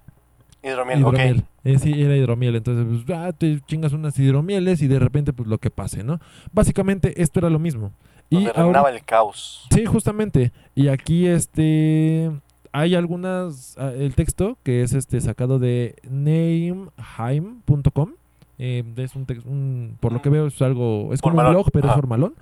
Hidromiel, 0.61 0.99
hidromiel. 0.99 1.37
ok. 1.39 1.45
Eh, 1.65 1.79
sí, 1.79 1.93
era 2.01 2.17
hidromiel. 2.17 2.55
Entonces, 2.57 3.03
pues, 3.05 3.17
ah, 3.17 3.31
te 3.31 3.61
chingas 3.61 3.93
unas 3.93 4.17
hidromieles 4.19 4.81
y 4.81 4.87
de 4.87 4.99
repente, 4.99 5.31
pues 5.31 5.47
lo 5.47 5.57
que 5.57 5.69
pase, 5.69 6.03
¿no? 6.03 6.19
Básicamente, 6.51 7.21
esto 7.21 7.39
era 7.39 7.49
lo 7.49 7.59
mismo. 7.59 7.93
Y 8.29 8.47
ahora- 8.55 8.89
el 8.89 9.03
caos. 9.03 9.67
Sí, 9.71 9.85
justamente. 9.85 10.51
Y 10.75 10.87
aquí, 10.87 11.27
este. 11.27 12.31
Hay 12.71 12.95
algunas. 12.95 13.75
ah, 13.77 13.91
El 13.95 14.15
texto 14.15 14.57
que 14.63 14.81
es 14.81 14.93
este 14.93 15.21
sacado 15.21 15.59
de 15.59 15.95
nameheim.com. 16.09 18.11
eh, 18.59 18.83
es 18.97 19.15
un, 19.15 19.25
tex- 19.27 19.45
un- 19.45 19.97
Por 19.99 20.13
lo 20.13 20.21
que 20.21 20.29
veo, 20.29 20.47
es 20.47 20.61
algo. 20.61 21.13
Es 21.13 21.21
como 21.21 21.39
un 21.39 21.49
blog, 21.49 21.69
pero 21.71 21.89
es 21.89 21.93
formalón. 21.95 22.33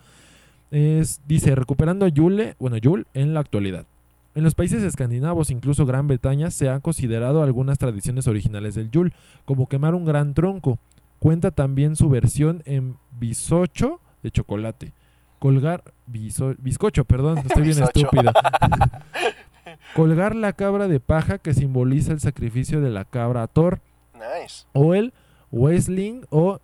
Es, 0.72 1.22
dice: 1.28 1.56
recuperando 1.56 2.08
Yule. 2.08 2.56
Bueno, 2.60 2.78
Yule 2.78 3.06
en 3.14 3.34
la 3.34 3.42
actualidad. 3.42 3.86
En 4.34 4.46
los 4.46 4.56
países 4.56 4.82
escandinavos, 4.84 5.52
incluso 5.52 5.86
Gran 5.86 6.08
Bretaña, 6.08 6.52
se 6.52 6.70
han 6.70 6.80
considerado 6.80 7.44
algunas 7.44 7.78
tradiciones 7.78 8.28
originales 8.28 8.76
del 8.76 8.90
Yule, 8.90 9.12
como 9.44 9.68
quemar 9.68 9.94
un 9.94 10.06
gran 10.06 10.34
tronco. 10.34 10.80
Cuenta 11.20 11.52
también 11.52 11.98
su 11.98 12.08
versión 12.10 12.64
en 12.66 12.96
bisocho 13.20 14.00
de 14.24 14.32
chocolate. 14.32 14.94
Colgar 15.42 15.84
biso- 16.06 16.56
bizcocho, 16.60 17.04
perdón, 17.04 17.40
estoy 17.40 17.64
bien 17.64 17.82
estúpido. 17.82 18.32
Colgar 19.96 20.36
la 20.36 20.54
cabra 20.54 20.88
de 20.88 21.00
paja 21.00 21.40
que 21.40 21.54
simboliza 21.56 22.12
el 22.14 22.20
sacrificio 22.20 22.80
de 22.80 22.92
la 22.92 23.06
cabra 23.06 23.42
a 23.44 23.48
Thor. 23.48 23.80
Nice. 24.14 24.66
O 24.74 24.94
el 24.94 25.14
Wesling 25.52 26.26
o 26.30 26.60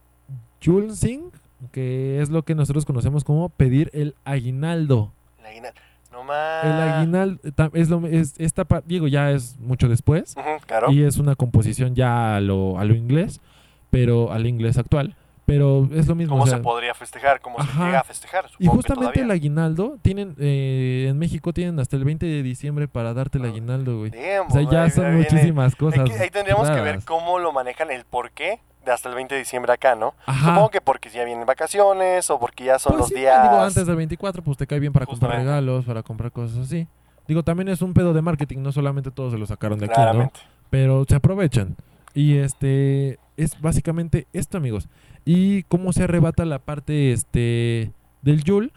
Julsing, 0.63 1.31
que 1.71 2.21
es 2.21 2.29
lo 2.29 2.43
que 2.43 2.53
nosotros 2.55 2.85
conocemos 2.85 3.23
como 3.23 3.49
pedir 3.49 3.89
el 3.93 4.13
aguinaldo. 4.25 5.11
La 5.41 5.51
guina- 5.51 5.73
No 6.11 6.23
más. 6.23 6.63
El 6.65 6.71
aguinaldo 6.73 7.39
ta- 7.55 7.71
es 7.73 7.89
lo 7.89 8.05
es 8.05 8.35
esta 8.37 8.63
pa- 8.65 8.83
digo 8.85 9.07
ya 9.07 9.31
es 9.31 9.57
mucho 9.59 9.89
después 9.89 10.35
claro. 10.67 10.91
y 10.91 11.01
es 11.03 11.17
una 11.17 11.35
composición 11.35 11.95
ya 11.95 12.35
a 12.35 12.41
lo, 12.41 12.79
a 12.79 12.85
lo 12.85 12.93
inglés, 12.95 13.41
pero 13.89 14.31
al 14.31 14.45
inglés 14.45 14.77
actual. 14.77 15.15
Pero 15.47 15.87
es 15.93 16.07
lo 16.07 16.13
mismo. 16.13 16.33
¿Cómo 16.33 16.43
o 16.43 16.47
sea, 16.47 16.57
se 16.57 16.63
podría 16.63 16.93
festejar? 16.93 17.39
¿Cómo 17.39 17.57
Ajá. 17.57 17.71
se 17.79 17.85
llega 17.85 17.99
a 18.01 18.03
festejar? 18.03 18.45
y 18.59 18.65
que 18.65 18.69
justamente 18.69 19.21
el 19.21 19.31
aguinaldo, 19.31 19.97
tienen 20.01 20.35
eh, 20.37 21.07
en 21.09 21.17
México 21.17 21.53
tienen 21.53 21.79
hasta 21.79 21.95
el 21.95 22.03
20 22.03 22.25
de 22.25 22.43
diciembre 22.43 22.89
para 22.89 23.13
darte 23.13 23.37
el 23.37 23.45
Ah, 23.45 23.47
aguinaldo, 23.47 23.99
güey. 23.99 24.11
Damn, 24.11 24.47
O 24.47 24.51
sea, 24.51 24.61
ya 24.69 24.83
ahí 24.83 24.91
son 24.91 25.15
muchísimas 25.15 25.75
cosas. 25.77 26.09
ahí 26.19 26.29
tendríamos 26.29 26.69
que 26.69 26.81
ver 26.81 26.99
cómo 27.05 27.39
lo 27.39 27.53
manejan, 27.53 27.89
el 27.91 28.03
por 28.03 28.31
qué 28.31 28.59
de 28.85 28.91
hasta 28.91 29.07
el 29.07 29.15
20 29.15 29.35
de 29.35 29.39
diciembre 29.39 29.71
acá, 29.71 29.95
¿no? 29.95 30.13
Ajá. 30.25 30.49
Supongo 30.49 30.69
que 30.69 30.81
porque 30.81 31.09
ya 31.09 31.23
vienen 31.23 31.45
vacaciones 31.45 32.29
o 32.29 32.39
porque 32.39 32.65
ya 32.65 32.77
son 32.77 32.91
Pues 32.91 32.99
los 32.99 33.07
sí, 33.09 33.15
días. 33.15 33.41
Digo, 33.49 33.61
antes 33.61 33.87
del 33.87 33.95
24, 33.95 34.43
pues 34.43 34.57
te 34.57 34.67
cae 34.67 34.79
bien 34.81 34.91
para 34.91 35.05
comprar 35.05 35.31
regalos, 35.37 35.85
para 35.85 36.03
comprar 36.03 36.31
cosas 36.33 36.57
así. 36.57 36.87
Digo, 37.25 37.43
también 37.43 37.69
es 37.69 37.81
un 37.81 37.93
pedo 37.93 38.13
de 38.13 38.21
marketing, 38.21 38.59
no 38.59 38.73
solamente 38.73 39.11
todos 39.11 39.31
se 39.31 39.37
lo 39.39 39.45
sacaron 39.45 39.79
de 39.79 39.85
aquí, 39.85 40.01
¿no? 40.17 40.29
Pero 40.69 41.05
se 41.07 41.15
aprovechan. 41.15 41.75
Y 42.13 42.37
este 42.37 43.17
es 43.37 43.59
básicamente 43.61 44.27
esto, 44.33 44.57
amigos. 44.57 44.89
Y 45.25 45.63
cómo 45.63 45.93
se 45.93 46.03
arrebata 46.03 46.45
la 46.45 46.59
parte 46.59 47.11
este 47.13 47.91
del 48.21 48.43
Yul, 48.43 48.73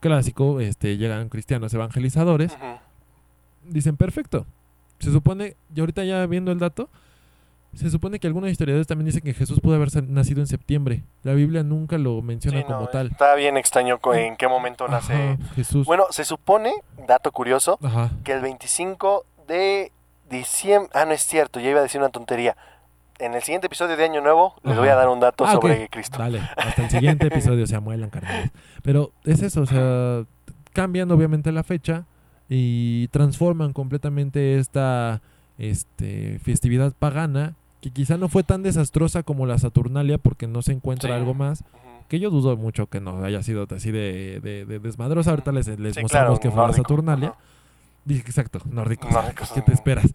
clásico, 0.00 0.60
este 0.60 0.96
llegan 0.96 1.28
cristianos 1.28 1.72
evangelizadores, 1.74 2.56
dicen, 3.64 3.96
"Perfecto." 3.96 4.46
Se 4.98 5.12
supone, 5.12 5.56
y 5.74 5.80
ahorita 5.80 6.04
ya 6.04 6.24
viendo 6.26 6.52
el 6.52 6.58
dato, 6.58 6.88
se 7.74 7.90
supone 7.90 8.18
que 8.18 8.26
algunos 8.26 8.50
historiadores 8.50 8.86
también 8.86 9.06
dicen 9.06 9.20
que 9.22 9.34
Jesús 9.34 9.60
pudo 9.60 9.74
haber 9.74 9.90
nacido 10.08 10.40
en 10.40 10.46
septiembre. 10.46 11.02
La 11.22 11.34
Biblia 11.34 11.62
nunca 11.62 11.98
lo 11.98 12.22
menciona 12.22 12.58
Sí, 12.58 12.64
como 12.64 12.80
no, 12.80 12.86
tal. 12.86 13.08
Está 13.10 13.34
bien 13.34 13.58
extraño 13.58 14.00
en 14.14 14.36
qué 14.36 14.48
momento 14.48 14.88
nace. 14.88 15.12
Ajá, 15.12 15.38
Jesús. 15.54 15.86
Bueno, 15.86 16.04
se 16.10 16.24
supone, 16.24 16.72
dato 17.06 17.30
curioso, 17.32 17.78
Ajá. 17.82 18.10
que 18.24 18.32
el 18.32 18.40
25 18.40 19.26
de 19.46 19.92
diciembre. 20.30 20.90
Ah, 20.94 21.04
no 21.04 21.12
es 21.12 21.20
cierto, 21.20 21.60
ya 21.60 21.68
iba 21.68 21.80
a 21.80 21.82
decir 21.82 22.00
una 22.00 22.08
tontería. 22.08 22.56
En 23.18 23.34
el 23.34 23.42
siguiente 23.42 23.66
episodio 23.66 23.96
de 23.96 24.04
Año 24.04 24.20
Nuevo 24.20 24.54
les 24.62 24.72
Ajá. 24.72 24.80
voy 24.80 24.88
a 24.90 24.94
dar 24.94 25.08
un 25.08 25.20
dato 25.20 25.44
Ah, 25.46 25.52
sobre 25.52 25.88
Cristo. 25.88 26.18
Dale, 26.18 26.40
hasta 26.56 26.84
el 26.84 26.90
siguiente 26.90 27.26
episodio 27.28 27.66
se 27.66 27.76
amuelan 27.76 28.10
carnales. 28.10 28.50
Pero 28.82 29.12
es 29.24 29.42
eso, 29.42 29.62
o 29.62 29.66
sea, 29.66 30.24
cambian 30.72 31.10
obviamente 31.10 31.50
la 31.52 31.62
fecha 31.62 32.04
y 32.48 33.08
transforman 33.08 33.72
completamente 33.72 34.58
esta 34.58 35.22
este, 35.58 36.38
festividad 36.40 36.92
pagana, 36.98 37.54
que 37.80 37.90
quizá 37.90 38.16
no 38.18 38.28
fue 38.28 38.42
tan 38.42 38.62
desastrosa 38.62 39.22
como 39.22 39.46
la 39.46 39.58
Saturnalia 39.58 40.18
porque 40.18 40.46
no 40.46 40.60
se 40.62 40.72
encuentra 40.72 41.08
Sí. 41.10 41.14
algo 41.14 41.32
más, 41.34 41.64
que 42.08 42.20
yo 42.20 42.30
dudo 42.30 42.56
mucho 42.56 42.86
que 42.86 43.00
no 43.00 43.24
haya 43.24 43.42
sido 43.42 43.66
así 43.74 43.90
de, 43.90 44.40
de, 44.42 44.64
de 44.64 44.78
desmadrosa. 44.78 45.30
Ahorita 45.30 45.52
les, 45.52 45.66
les 45.66 45.94
Sí, 45.94 46.02
mostramos 46.02 46.38
claro, 46.38 46.40
que 46.40 46.50
fue 46.50 46.66
la. 46.68 46.72
Saturnalia. 46.74 47.28
Ajá. 47.30 47.38
Exacto, 48.08 48.60
nórdicos. 48.70 49.10
Nórdicos, 49.10 49.50
¿Qué 49.52 49.62
te 49.62 49.72
esperas? 49.72 50.06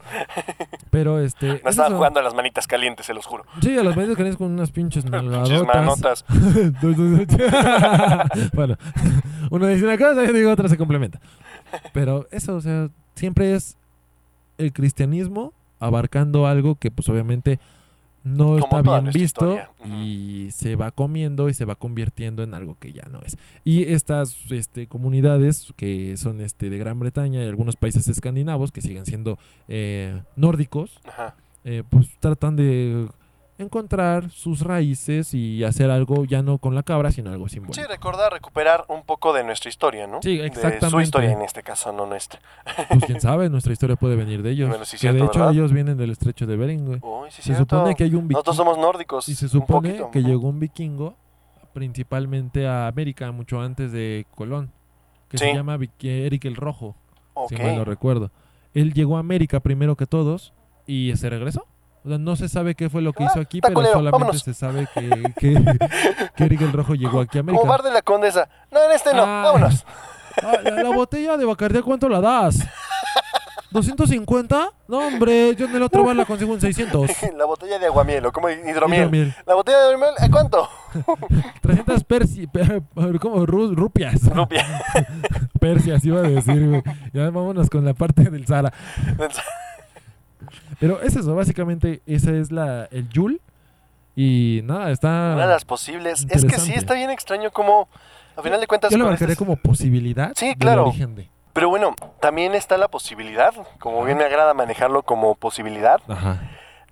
Pero 0.89 1.19
este... 1.19 1.47
No 1.47 1.53
es 1.55 1.61
estaban 1.65 1.91
eso. 1.91 1.97
jugando 1.97 2.21
a 2.21 2.23
las 2.23 2.33
manitas 2.33 2.67
calientes, 2.67 3.05
se 3.05 3.13
los 3.13 3.25
juro. 3.25 3.43
Sí, 3.61 3.77
a 3.77 3.83
los 3.83 3.97
medios 3.97 4.15
que 4.15 4.33
con 4.35 4.51
unas 4.51 4.71
pinches 4.71 5.03
manotas. 5.09 6.23
bueno, 8.53 8.77
uno 9.49 9.67
dice 9.67 9.83
una 9.83 9.97
cosa 9.97 10.23
y 10.23 10.45
otra 10.45 10.69
se 10.69 10.77
complementa. 10.77 11.19
Pero 11.93 12.27
eso, 12.31 12.55
o 12.55 12.61
sea, 12.61 12.89
siempre 13.15 13.55
es 13.55 13.77
el 14.57 14.71
cristianismo 14.73 15.53
abarcando 15.79 16.47
algo 16.47 16.75
que 16.75 16.91
pues 16.91 17.07
obviamente 17.09 17.59
no 18.23 18.59
Como 18.59 18.79
está 18.79 18.81
bien 18.81 19.11
visto 19.11 19.59
y 19.83 20.30
se 20.51 20.75
va 20.75 20.91
comiendo 20.91 21.49
y 21.49 21.53
se 21.53 21.65
va 21.65 21.75
convirtiendo 21.75 22.43
en 22.43 22.53
algo 22.53 22.77
que 22.79 22.93
ya 22.93 23.03
no 23.11 23.21
es. 23.21 23.37
Y 23.63 23.83
estas 23.91 24.37
este, 24.51 24.87
comunidades 24.87 25.73
que 25.75 26.17
son 26.17 26.41
este, 26.41 26.69
de 26.69 26.77
Gran 26.77 26.99
Bretaña 26.99 27.43
y 27.43 27.47
algunos 27.47 27.75
países 27.75 28.07
escandinavos 28.07 28.71
que 28.71 28.81
siguen 28.81 29.05
siendo 29.05 29.39
eh, 29.67 30.21
nórdicos, 30.35 30.99
Ajá. 31.05 31.35
eh, 31.63 31.83
pues 31.89 32.07
tratan 32.19 32.55
de 32.55 33.07
encontrar 33.61 34.29
sus 34.29 34.61
raíces 34.61 35.33
y 35.33 35.63
hacer 35.63 35.89
algo 35.91 36.25
ya 36.25 36.41
no 36.41 36.57
con 36.57 36.75
la 36.75 36.83
cabra, 36.83 37.11
sino 37.11 37.31
algo 37.31 37.47
Sí, 37.47 37.55
simbólico. 37.55 37.87
recordar, 37.87 38.33
recuperar 38.33 38.85
un 38.89 39.03
poco 39.03 39.31
de 39.33 39.43
nuestra 39.43 39.69
historia, 39.69 40.07
¿no? 40.07 40.19
Sí, 40.21 40.37
De 40.37 40.47
su 40.49 40.53
exactamente. 40.59 41.03
historia 41.03 41.31
en 41.31 41.41
este 41.41 41.63
caso, 41.63 41.91
no 41.91 42.05
nuestra. 42.05 42.39
Pues 42.89 43.05
quién 43.05 43.21
sabe, 43.21 43.49
nuestra 43.49 43.73
historia 43.73 43.95
puede 43.95 44.15
venir 44.15 44.43
de 44.43 44.51
ellos. 44.51 44.69
Bueno, 44.69 44.85
sí, 44.85 44.97
que 44.97 45.07
de 45.07 45.13
cierto, 45.13 45.31
hecho 45.31 45.39
¿verdad? 45.39 45.53
ellos 45.53 45.71
vienen 45.73 45.97
del 45.97 46.11
estrecho 46.11 46.45
de 46.45 46.57
Bering, 46.57 46.85
güey. 46.85 46.99
Uy, 47.01 47.29
sí, 47.31 47.37
Se 47.37 47.53
cierto. 47.53 47.77
supone 47.77 47.95
que 47.95 48.03
hay 48.03 48.15
un 48.15 48.27
Nosotros 48.27 48.55
vikingo 48.57 48.73
somos 48.73 48.77
nórdicos. 48.77 49.29
y 49.29 49.35
se 49.35 49.47
supone 49.47 50.01
que 50.11 50.21
llegó 50.23 50.47
un 50.49 50.59
vikingo 50.59 51.15
principalmente 51.73 52.67
a 52.67 52.87
América 52.87 53.31
mucho 53.31 53.61
antes 53.61 53.91
de 53.91 54.25
Colón, 54.35 54.71
que 55.29 55.37
se 55.37 55.45
Sí. 55.49 55.53
llama 55.55 55.77
Vic- 55.77 56.03
Eric 56.03 56.45
el 56.45 56.55
Rojo, 56.55 56.95
Ok. 57.33 57.49
si 57.49 57.55
mal 57.55 57.75
no 57.77 57.85
recuerdo. 57.85 58.31
Él 58.73 58.93
llegó 58.93 59.17
a 59.17 59.19
América 59.19 59.59
primero 59.61 59.95
que 59.95 60.05
todos 60.05 60.53
y 60.85 61.13
se 61.15 61.29
regresó. 61.29 61.65
O 62.03 62.09
sea, 62.09 62.17
no 62.17 62.35
se 62.35 62.49
sabe 62.49 62.73
qué 62.75 62.89
fue 62.89 63.01
lo 63.01 63.13
que 63.13 63.23
Ah, 63.23 63.27
hizo 63.29 63.39
aquí, 63.39 63.61
pero 63.61 63.75
culero, 63.75 63.93
solamente 63.93 64.19
vámonos. 64.23 64.41
se 64.41 64.53
sabe 64.53 64.87
que, 64.93 65.33
que, 65.39 65.53
que 66.35 66.43
Eric 66.43 66.61
el 66.61 66.73
Rojo 66.73 66.95
llegó 66.95 67.19
aquí 67.21 67.37
a 67.37 67.41
América. 67.41 67.59
Como 67.61 67.71
bar 67.71 67.83
de 67.83 67.91
la 67.91 68.01
condesa. 68.01 68.47
No, 68.71 68.83
en 68.83 68.91
este 68.91 69.13
no. 69.13 69.23
Ah. 69.23 69.41
Vámonos. 69.45 69.85
Ah, 70.43 70.53
la, 70.63 70.83
la 70.83 70.89
botella 70.89 71.37
de 71.37 71.45
Bacardía, 71.45 71.81
¿cuánto 71.83 72.09
la 72.09 72.21
das? 72.21 72.59
¿250? 73.71 74.69
No, 74.87 74.97
hombre, 75.07 75.55
yo 75.55 75.65
en 75.65 75.75
el 75.75 75.83
otro 75.83 76.03
bar 76.03 76.15
la 76.15 76.25
consigo 76.25 76.53
en 76.53 76.59
600. 76.61 77.09
la 77.37 77.45
botella 77.45 77.79
de 77.79 77.85
aguamiel 77.85 78.25
o 78.25 78.31
como 78.31 78.49
hidromiel. 78.49 79.01
Hidromiel. 79.03 79.35
La 79.45 79.55
botella 79.55 79.79
de 79.79 79.87
hidromiel, 79.89 80.13
¿a 80.19 80.29
cuánto? 80.29 80.69
300 81.61 82.03
persi, 82.03 82.47
per- 82.47 82.81
¿cómo? 83.21 83.45
Ru- 83.45 83.73
rupias. 83.73 84.23
Rupia. 84.23 84.65
Persias 85.59 86.03
iba 86.03 86.19
a 86.19 86.23
decir, 86.23 86.67
güey. 86.67 86.83
Ya 87.13 87.29
vámonos 87.29 87.69
con 87.69 87.85
la 87.85 87.93
parte 87.93 88.23
del 88.29 88.45
Sara. 88.45 88.73
Pero 90.79 91.01
es 91.01 91.15
eso, 91.15 91.35
básicamente, 91.35 92.01
esa 92.05 92.31
es 92.31 92.51
la 92.51 92.85
el 92.91 93.09
Yul. 93.09 93.41
Y 94.15 94.61
nada, 94.65 94.91
está... 94.91 95.07
Una 95.33 95.47
de 95.47 95.53
las 95.53 95.65
posibles. 95.65 96.25
Es 96.29 96.45
que 96.45 96.59
sí, 96.59 96.73
está 96.73 96.93
bien 96.95 97.09
extraño 97.09 97.51
como, 97.51 97.87
a 98.35 98.41
final 98.41 98.59
de 98.59 98.67
cuentas... 98.67 98.91
Yo 98.91 98.97
lo 98.97 99.11
estas- 99.11 99.37
como 99.37 99.55
posibilidad 99.55 100.33
Sí, 100.35 100.53
claro. 100.55 100.87
origen 100.87 101.15
de... 101.15 101.29
Pero 101.53 101.69
bueno, 101.69 101.95
también 102.19 102.55
está 102.55 102.77
la 102.77 102.87
posibilidad, 102.87 103.53
como 103.79 104.03
bien 104.05 104.17
me 104.17 104.23
agrada 104.23 104.53
manejarlo 104.53 105.03
como 105.03 105.35
posibilidad, 105.35 105.99
Ajá. 106.07 106.39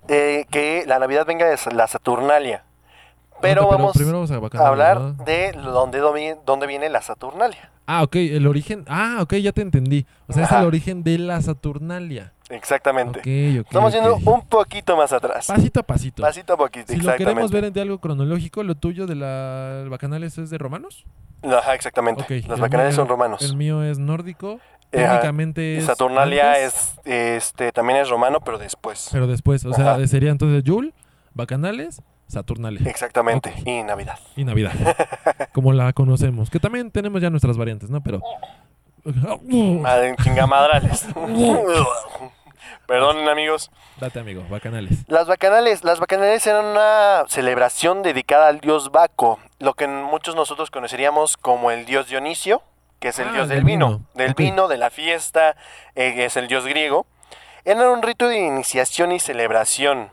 eh, 0.08 0.44
que 0.50 0.84
la 0.86 0.98
Navidad 0.98 1.24
venga 1.26 1.46
de 1.46 1.56
la 1.72 1.86
Saturnalia. 1.86 2.64
Pero 3.40 3.62
Aguanta, 3.62 3.82
vamos 3.82 3.96
primero 3.96 4.18
vamos 4.18 4.54
a, 4.54 4.68
hablar 4.68 5.00
¿no? 5.00 5.12
de 5.24 5.52
dónde, 5.52 6.36
dónde 6.44 6.66
viene 6.66 6.90
la 6.90 7.00
Saturnalia. 7.00 7.70
Ah, 7.86 8.02
ok, 8.02 8.16
el 8.16 8.46
origen... 8.46 8.84
Ah, 8.86 9.18
ok, 9.20 9.34
ya 9.36 9.52
te 9.52 9.62
entendí. 9.62 10.06
O 10.28 10.32
sea, 10.32 10.44
es 10.44 10.52
el 10.52 10.64
origen 10.64 11.02
de 11.02 11.18
la 11.18 11.40
Saturnalia. 11.40 12.34
Exactamente. 12.50 13.20
Estamos 13.58 13.92
yendo 13.92 14.16
un 14.16 14.42
poquito 14.42 14.96
más 14.96 15.12
atrás. 15.12 15.46
Pasito 15.46 15.80
a 15.80 15.82
pasito. 15.82 16.22
Pasito 16.22 16.52
a 16.54 16.56
poquito, 16.56 16.92
Si 16.92 17.00
lo 17.00 17.14
queremos 17.16 17.50
ver 17.50 17.72
de 17.72 17.80
algo 17.80 17.98
cronológico, 17.98 18.62
lo 18.62 18.74
tuyo 18.74 19.06
de 19.06 19.14
la 19.14 19.86
Bacanales 19.88 20.36
es 20.38 20.50
de 20.50 20.58
romanos. 20.58 21.04
Ajá, 21.42 21.74
exactamente. 21.74 22.24
El 22.28 22.60
bacanales 22.60 22.94
son 22.94 23.08
romanos. 23.08 23.42
El 23.42 23.56
mío 23.56 23.82
es 23.82 23.98
nórdico. 23.98 24.60
Eh. 24.92 24.98
Técnicamente 24.98 25.78
es. 25.78 25.84
Saturnalia 25.84 26.54
antes, 26.54 26.98
es, 27.04 27.44
este, 27.44 27.72
también 27.72 28.00
es 28.00 28.08
romano, 28.08 28.40
pero 28.40 28.58
después. 28.58 29.08
Pero 29.12 29.26
después, 29.26 29.64
o 29.64 29.72
sea, 29.72 30.04
sería 30.06 30.30
entonces 30.30 30.64
Yul, 30.64 30.92
Bacanales, 31.32 32.02
Saturnalia 32.26 32.88
Exactamente. 32.90 33.54
Y 33.64 33.82
Navidad. 33.82 34.18
y 34.36 34.44
Navidad. 34.44 34.72
como 35.52 35.72
la 35.72 35.92
conocemos. 35.92 36.50
Que 36.50 36.58
también 36.58 36.90
tenemos 36.90 37.22
ya 37.22 37.30
nuestras 37.30 37.56
variantes, 37.56 37.88
¿no? 37.88 38.02
Pero. 38.02 38.20
Madre, 39.04 40.16
Chingamadrales. 40.22 41.06
Perdonen, 42.86 43.28
amigos. 43.28 43.70
Date, 43.98 44.18
amigo, 44.20 44.44
Bacanales. 44.48 45.04
Las 45.08 45.26
bacanales, 45.26 45.84
las 45.84 46.00
bacanales 46.00 46.46
eran 46.46 46.64
una 46.64 47.24
celebración 47.28 48.02
dedicada 48.02 48.48
al 48.48 48.60
dios 48.60 48.90
Baco, 48.90 49.38
lo 49.58 49.74
que 49.74 49.86
muchos 49.86 50.34
nosotros 50.34 50.70
conoceríamos 50.70 51.36
como 51.36 51.70
el 51.70 51.84
dios 51.86 52.08
Dionisio, 52.08 52.62
que 52.98 53.08
es 53.08 53.18
el 53.18 53.28
Ah, 53.28 53.32
dios 53.32 53.48
del 53.48 53.58
del 53.58 53.64
vino, 53.64 53.86
vino. 53.88 54.06
del 54.14 54.34
vino, 54.34 54.68
de 54.68 54.76
la 54.78 54.90
fiesta, 54.90 55.56
eh, 55.94 56.14
que 56.14 56.24
es 56.26 56.36
el 56.36 56.48
dios 56.48 56.64
griego. 56.66 57.06
Era 57.64 57.90
un 57.90 58.02
rito 58.02 58.28
de 58.28 58.38
iniciación 58.38 59.12
y 59.12 59.20
celebración. 59.20 60.10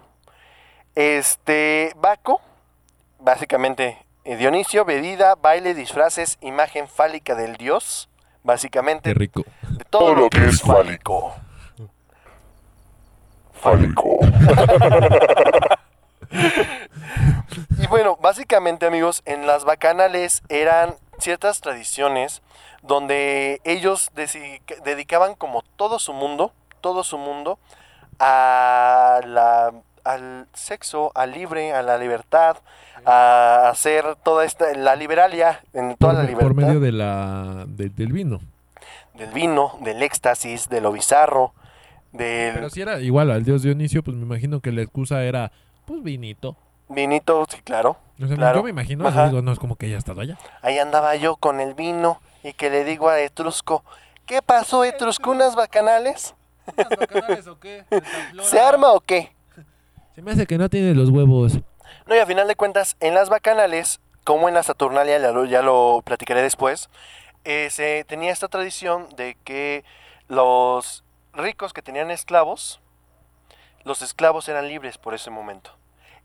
Este 0.96 1.92
Baco, 1.98 2.42
básicamente 3.20 3.98
eh, 4.26 4.36
Dionisio, 4.36 4.84
bebida, 4.84 5.36
baile, 5.36 5.74
disfraces, 5.74 6.38
imagen 6.42 6.88
fálica 6.88 7.36
del 7.36 7.56
dios, 7.58 8.10
básicamente 8.44 9.14
Qué 9.14 9.14
rico. 9.20 9.44
de 9.70 9.86
todo 9.86 10.14
lo 10.16 10.30
que 10.30 10.46
es 10.46 10.62
fálico. 10.62 11.30
Fálico. 11.32 11.36
Y 17.80 17.88
bueno, 17.88 18.18
básicamente 18.22 18.86
amigos, 18.86 19.22
en 19.26 19.48
las 19.48 19.64
bacanales 19.64 20.44
eran 20.50 20.96
ciertas 21.20 21.62
tradiciones 21.62 22.42
donde 22.82 23.62
ellos 23.64 24.12
dedicaban 24.84 25.36
como 25.36 25.64
todo 25.76 26.00
su 26.00 26.14
mundo, 26.14 26.52
todo 26.82 27.04
su 27.04 27.18
mundo 27.18 27.60
a 28.20 29.20
la, 29.26 29.72
al 30.04 30.48
sexo, 30.54 31.12
al 31.16 31.32
libre, 31.32 31.74
a 31.74 31.82
la 31.82 31.98
libertad, 31.98 32.58
a 33.06 33.70
hacer 33.70 34.16
toda 34.24 34.44
esta, 34.46 34.74
la 34.74 34.96
liberalia, 34.96 35.62
en 35.74 35.96
toda 35.96 36.14
Por, 36.14 36.22
la 36.24 36.28
libertad 36.30 36.48
por 36.48 36.56
medio 36.56 36.80
de 36.80 36.92
la, 36.92 37.66
de- 37.68 37.90
del 37.90 38.12
vino. 38.12 38.40
del 39.14 39.32
vino, 39.32 39.78
del 39.82 40.04
éxtasis, 40.04 40.68
de 40.70 40.82
lo 40.82 40.92
bizarro, 40.92 41.54
del... 42.12 42.54
Pero 42.54 42.70
si 42.70 42.82
era 42.82 43.00
igual 43.00 43.32
al 43.32 43.44
dios 43.44 43.62
Dionisio, 43.64 44.04
pues 44.04 44.16
me 44.18 44.24
imagino 44.24 44.60
que 44.62 44.72
la 44.72 44.82
excusa 44.82 45.24
era, 45.24 45.52
pues 45.86 46.02
vinito. 46.04 46.56
Vinito, 46.90 47.46
sí, 47.50 47.58
claro. 47.64 47.98
O 48.22 48.28
sea, 48.28 48.36
Claro. 48.36 48.60
yo 48.60 48.64
me 48.64 48.70
imagino, 48.70 49.10
digo, 49.12 49.42
no 49.42 49.52
es 49.52 49.60
como 49.60 49.76
que 49.76 49.88
haya 49.88 49.98
estado 49.98 50.22
allá. 50.22 50.38
Ahí 50.62 50.80
andaba 50.80 51.16
yo 51.16 51.36
con 51.36 51.60
el 51.60 51.74
vino 51.74 52.22
y 52.44 52.54
que 52.54 52.70
le 52.70 52.84
digo 52.84 53.10
a 53.10 53.20
Etrusco, 53.20 53.84
¿qué 54.26 54.42
pasó 54.42 54.84
Etrusco? 54.86 55.32
¿Unas 55.32 55.56
bacanales? 55.56 56.34
o 57.50 57.60
qué? 57.60 57.84
¿Se 58.44 58.60
arma 58.60 58.92
o 58.94 59.00
qué? 59.02 59.32
Se 60.16 60.22
me 60.22 60.32
hace 60.32 60.48
que 60.48 60.58
no 60.58 60.70
tiene 60.70 60.94
los 60.96 61.10
huevos. 61.10 61.60
No, 62.08 62.16
y 62.16 62.20
a 62.20 62.26
final 62.26 62.48
de 62.48 62.56
cuentas, 62.56 62.96
en 63.00 63.14
las 63.14 63.30
bacanales, 63.30 64.00
como 64.24 64.48
en 64.48 64.54
la 64.56 64.64
Saturnalia, 64.64 65.20
ya 65.20 65.32
lo, 65.32 65.46
ya 65.46 65.62
lo 65.62 66.02
platicaré 66.04 66.42
después, 66.42 66.90
eh, 67.44 67.68
se 67.70 68.04
tenía 68.08 68.32
esta 68.32 68.48
tradición 68.48 69.08
de 69.16 69.38
que 69.44 69.84
los 70.28 71.04
ricos 71.38 71.72
que 71.72 71.82
tenían 71.82 72.12
esclavos, 72.12 72.82
los 73.84 74.02
esclavos 74.02 74.50
eran 74.50 74.68
libres 74.68 74.98
por 74.98 75.14
ese 75.14 75.30
momento. 75.30 75.72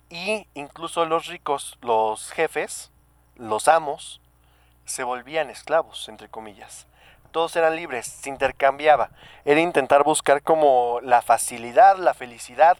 Y 0.08 0.48
incluso 0.54 1.04
los 1.04 1.26
ricos, 1.26 1.78
los 1.80 2.30
jefes, 2.32 2.90
los 3.36 3.68
amos, 3.68 4.20
se 4.84 5.04
volvían 5.04 5.50
esclavos, 5.50 6.08
entre 6.08 6.28
comillas. 6.28 6.86
Todos 7.30 7.54
eran 7.56 7.76
libres, 7.76 8.06
se 8.06 8.28
intercambiaba. 8.28 9.10
Era 9.44 9.60
intentar 9.60 10.04
buscar 10.04 10.42
como 10.42 11.00
la 11.02 11.22
facilidad, 11.22 11.96
la 11.96 12.14
felicidad. 12.14 12.76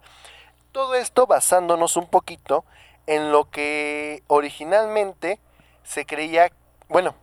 Todo 0.73 0.95
esto 0.95 1.27
basándonos 1.27 1.97
un 1.97 2.07
poquito 2.07 2.65
en 3.07 3.33
lo 3.33 3.49
que 3.51 4.23
originalmente 4.27 5.39
se 5.85 6.07
creía, 6.07 6.51
bueno, 6.89 7.15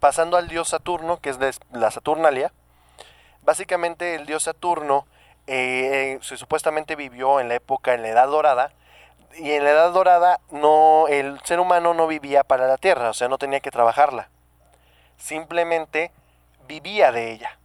pasando 0.00 0.36
al 0.36 0.48
dios 0.48 0.68
Saturno, 0.68 1.18
que 1.20 1.30
es 1.30 1.38
la 1.72 1.90
Saturnalia, 1.90 2.52
básicamente 3.46 4.16
el 4.16 4.26
dios 4.26 4.42
Saturno 4.42 5.06
eh, 5.46 6.18
se 6.20 6.36
supuestamente 6.36 6.96
vivió 6.96 7.40
en 7.40 7.48
la 7.48 7.54
época, 7.54 7.94
en 7.94 8.02
la 8.02 8.08
Edad 8.08 8.26
Dorada, 8.26 8.72
y 9.38 9.52
en 9.52 9.64
la 9.64 9.70
Edad 9.70 9.92
Dorada 9.92 10.40
no, 10.50 11.06
el 11.08 11.40
ser 11.44 11.60
humano 11.60 11.94
no 11.94 12.06
vivía 12.06 12.42
para 12.42 12.66
la 12.66 12.76
Tierra, 12.76 13.08
o 13.08 13.14
sea, 13.14 13.28
no 13.28 13.38
tenía 13.38 13.60
que 13.60 13.70
trabajarla, 13.70 14.28
simplemente 15.16 16.10
vivía 16.68 17.12
de 17.12 17.32
ella. 17.32 17.58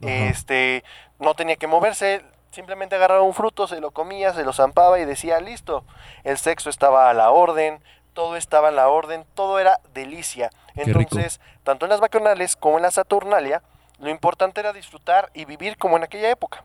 Este, 0.00 0.82
no 1.20 1.34
tenía 1.34 1.54
que 1.54 1.68
moverse, 1.68 2.24
simplemente 2.50 2.96
agarraba 2.96 3.22
un 3.22 3.34
fruto, 3.34 3.68
se 3.68 3.80
lo 3.80 3.92
comía, 3.92 4.34
se 4.34 4.42
lo 4.42 4.52
zampaba 4.52 4.98
y 4.98 5.04
decía, 5.04 5.38
listo, 5.38 5.84
el 6.24 6.38
sexo 6.38 6.70
estaba 6.70 7.08
a 7.08 7.14
la 7.14 7.30
orden, 7.30 7.80
todo 8.12 8.34
estaba 8.34 8.68
a 8.68 8.72
la 8.72 8.88
orden, 8.88 9.24
todo 9.34 9.60
era 9.60 9.78
delicia. 9.94 10.50
Entonces, 10.74 11.40
tanto 11.62 11.86
en 11.86 11.90
las 11.90 12.00
bacanales 12.00 12.56
como 12.56 12.78
en 12.78 12.82
la 12.82 12.90
Saturnalia, 12.90 13.62
lo 14.02 14.10
importante 14.10 14.60
era 14.60 14.72
disfrutar 14.72 15.30
y 15.32 15.44
vivir 15.44 15.78
como 15.78 15.96
en 15.96 16.02
aquella 16.02 16.28
época. 16.28 16.64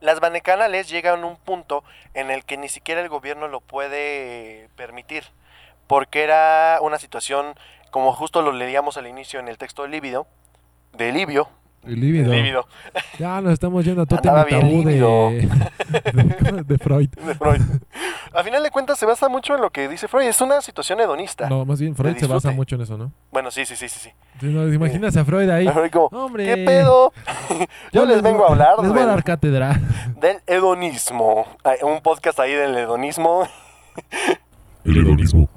Las 0.00 0.18
bacanales 0.18 0.88
llegan 0.88 1.22
a 1.22 1.26
un 1.26 1.36
punto 1.36 1.84
en 2.14 2.30
el 2.30 2.46
que 2.46 2.56
ni 2.56 2.70
siquiera 2.70 3.02
el 3.02 3.10
gobierno 3.10 3.48
lo 3.48 3.60
puede 3.60 4.70
permitir, 4.76 5.24
porque 5.86 6.24
era 6.24 6.78
una 6.80 6.98
situación, 6.98 7.54
como 7.90 8.14
justo 8.14 8.40
lo 8.40 8.50
leíamos 8.50 8.96
al 8.96 9.06
inicio 9.06 9.40
en 9.40 9.48
el 9.48 9.58
texto 9.58 9.82
de 9.82 9.90
Líbido, 9.90 10.26
de 10.94 11.12
Livio, 11.12 11.50
El 11.86 11.98
líbido. 11.98 12.30
Líbido, 12.32 12.66
Ya 13.18 13.40
nos 13.40 13.54
estamos 13.54 13.82
yendo 13.84 14.02
a 14.02 14.06
todo 14.06 14.20
tema 14.20 14.44
tabú 14.44 14.84
de, 14.84 14.92
líbido. 14.92 15.30
de, 15.30 16.62
de 16.64 16.78
Freud. 16.78 17.08
de 17.08 17.34
Freud. 17.34 17.60
A 18.34 18.44
final 18.44 18.62
de 18.62 18.70
cuentas 18.70 18.98
se 18.98 19.06
basa 19.06 19.28
mucho 19.28 19.54
en 19.54 19.62
lo 19.62 19.70
que 19.70 19.88
dice 19.88 20.06
Freud, 20.06 20.26
es 20.28 20.40
una 20.42 20.60
situación 20.60 21.00
hedonista. 21.00 21.48
No, 21.48 21.64
más 21.64 21.80
bien 21.80 21.96
Freud 21.96 22.16
se 22.18 22.26
basa 22.26 22.50
mucho 22.50 22.76
en 22.76 22.82
eso, 22.82 22.98
¿no? 22.98 23.12
Bueno, 23.32 23.50
sí, 23.50 23.64
sí, 23.64 23.76
sí, 23.76 23.88
sí, 23.88 23.98
sí. 23.98 24.10
Sí, 24.40 24.46
no, 24.46 24.70
Imaginas 24.72 25.16
a 25.16 25.24
Freud 25.24 25.48
ahí. 25.48 25.66
Freud 25.72 25.90
como, 25.90 26.06
Hombre. 26.24 26.44
¿qué 26.44 26.56
pedo? 26.64 27.12
Yo 27.92 28.04
les 28.04 28.20
vengo 28.22 28.44
a 28.46 28.50
hablar 28.50 28.74
Les 28.82 28.90
voy 28.90 29.00
a 29.00 29.06
dar 29.06 29.24
cátedra. 29.24 29.80
del 30.20 30.36
hedonismo. 30.46 31.46
Hay 31.64 31.78
Un 31.82 32.00
podcast 32.02 32.38
ahí 32.40 32.52
del 32.52 32.76
hedonismo. 32.76 33.48
El 34.84 34.98
hedonismo. 34.98 35.48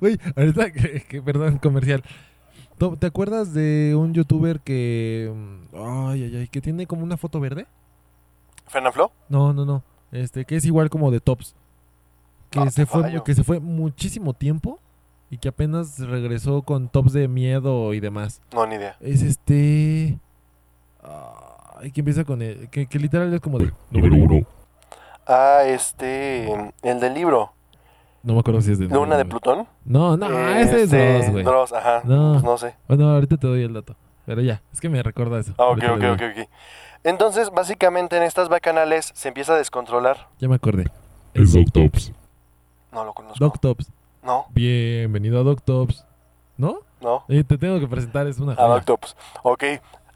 Güey, 0.00 0.18
ahorita 0.36 0.70
que, 0.72 1.02
que- 1.02 1.22
perdón, 1.22 1.58
comercial. 1.58 2.02
¿Te 2.78 3.06
acuerdas 3.06 3.52
de 3.54 3.94
un 3.96 4.14
youtuber 4.14 4.60
que. 4.60 5.32
mm, 5.34 5.76
Ay, 5.76 6.24
ay, 6.24 6.36
ay, 6.36 6.48
que 6.48 6.60
tiene 6.60 6.86
como 6.86 7.02
una 7.02 7.16
foto 7.16 7.40
verde? 7.40 7.66
¿Fernanfloo? 8.66 9.10
No, 9.28 9.52
no, 9.52 9.64
no. 9.64 9.82
Este, 10.12 10.44
que 10.44 10.56
es 10.56 10.64
igual 10.64 10.88
como 10.90 11.10
de 11.10 11.20
tops. 11.20 11.54
Que 12.50 12.60
Ah, 12.60 12.70
se 12.70 12.86
fue, 12.86 13.22
que 13.24 13.34
se 13.34 13.44
fue 13.44 13.60
muchísimo 13.60 14.32
tiempo 14.32 14.78
y 15.30 15.36
que 15.38 15.48
apenas 15.48 15.98
regresó 15.98 16.62
con 16.62 16.88
tops 16.88 17.12
de 17.12 17.28
miedo 17.28 17.92
y 17.94 18.00
demás. 18.00 18.40
No, 18.52 18.66
ni 18.66 18.76
idea. 18.76 18.96
Es 19.00 19.22
este. 19.22 20.18
Ay, 21.80 21.92
que 21.92 22.00
empieza 22.00 22.24
con 22.24 22.42
el. 22.42 22.68
Que, 22.70 22.86
que 22.86 22.98
literal 22.98 23.32
es 23.32 23.40
como 23.40 23.58
de. 23.58 23.72
Número 23.90 24.16
uno. 24.16 24.46
Ah, 25.26 25.62
este, 25.66 26.50
el 26.82 27.00
del 27.00 27.12
libro, 27.14 27.52
No 28.22 28.34
me 28.34 28.40
acuerdo 28.40 28.60
si 28.60 28.72
es 28.72 28.78
de. 28.78 28.86
Luna 28.86 29.16
de 29.16 29.24
Plutón. 29.24 29.66
No, 29.84 30.16
no, 30.16 30.26
ese 30.50 30.76
es 30.82 30.92
Este, 30.92 31.18
dos, 31.18 31.30
güey. 31.30 31.44
Dross, 31.44 31.72
ajá, 31.72 32.02
No. 32.04 32.32
pues 32.32 32.44
no 32.44 32.58
sé. 32.58 32.74
Bueno, 32.88 33.10
ahorita 33.12 33.36
te 33.36 33.46
doy 33.46 33.62
el 33.62 33.72
dato. 33.72 33.94
Pero 34.26 34.42
ya, 34.42 34.60
es 34.72 34.80
que 34.80 34.88
me 34.88 35.02
recuerda 35.02 35.38
eso. 35.38 35.54
Ah, 35.56 35.66
ok, 35.68 35.82
ok, 35.94 36.04
ok. 36.12 36.48
Entonces, 37.04 37.50
básicamente 37.50 38.16
en 38.16 38.24
estas 38.24 38.48
bacanales 38.48 39.10
se 39.14 39.28
empieza 39.28 39.54
a 39.54 39.56
descontrolar. 39.56 40.28
Ya 40.38 40.48
me 40.48 40.56
acordé. 40.56 40.86
El 41.32 41.50
Doctops. 41.50 42.12
No 42.92 43.04
lo 43.04 43.12
conozco. 43.14 43.38
Doctops. 43.42 43.90
No, 44.22 44.46
Bienvenido 44.50 45.40
a 45.40 45.42
Doctops. 45.44 46.04
¿No? 46.56 46.80
no. 47.00 47.24
Eh, 47.28 47.44
te 47.44 47.56
tengo 47.56 47.78
que 47.78 47.86
presentar, 47.86 48.26
es 48.26 48.38
una 48.40 48.52
A 48.52 48.56
joya. 48.56 48.68
Doctops. 48.74 49.16
Ok, 49.44 49.64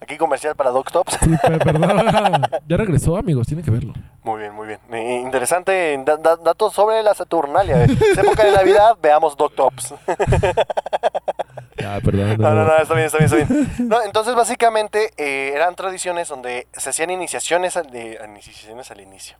aquí 0.00 0.16
comercial 0.18 0.56
para 0.56 0.70
Doctops. 0.70 1.16
Sí, 1.22 1.30
pe- 1.40 1.58
perdón. 1.58 2.42
ya 2.68 2.76
regresó, 2.76 3.16
amigos, 3.16 3.46
tienen 3.46 3.64
que 3.64 3.70
verlo. 3.70 3.92
Muy 4.24 4.38
bien, 4.40 4.54
muy 4.54 4.68
bien. 4.68 4.78
Eh, 4.92 5.20
Interesante 5.20 6.00
da- 6.04 6.16
da- 6.16 6.36
datos 6.36 6.72
sobre 6.72 7.02
la 7.02 7.12
Saturnalia. 7.14 7.84
Es 7.84 8.18
época 8.18 8.44
de 8.44 8.52
Navidad, 8.52 8.96
veamos 9.02 9.36
Doctops. 9.36 9.94
Ya, 11.76 12.00
perdón. 12.04 12.36
No, 12.38 12.54
no, 12.54 12.64
no, 12.64 12.76
está 12.78 12.94
bien, 12.94 13.06
está 13.06 13.18
bien, 13.18 13.32
está 13.32 13.36
bien. 13.54 13.88
No, 13.88 14.00
entonces, 14.02 14.34
básicamente, 14.36 15.10
eh, 15.16 15.52
eran 15.54 15.74
tradiciones 15.74 16.28
donde 16.28 16.68
se 16.72 16.90
hacían 16.90 17.10
iniciaciones 17.10 17.76
al, 17.76 17.90
de, 17.90 18.18
iniciaciones 18.28 18.90
al 18.92 19.00
inicio. 19.00 19.36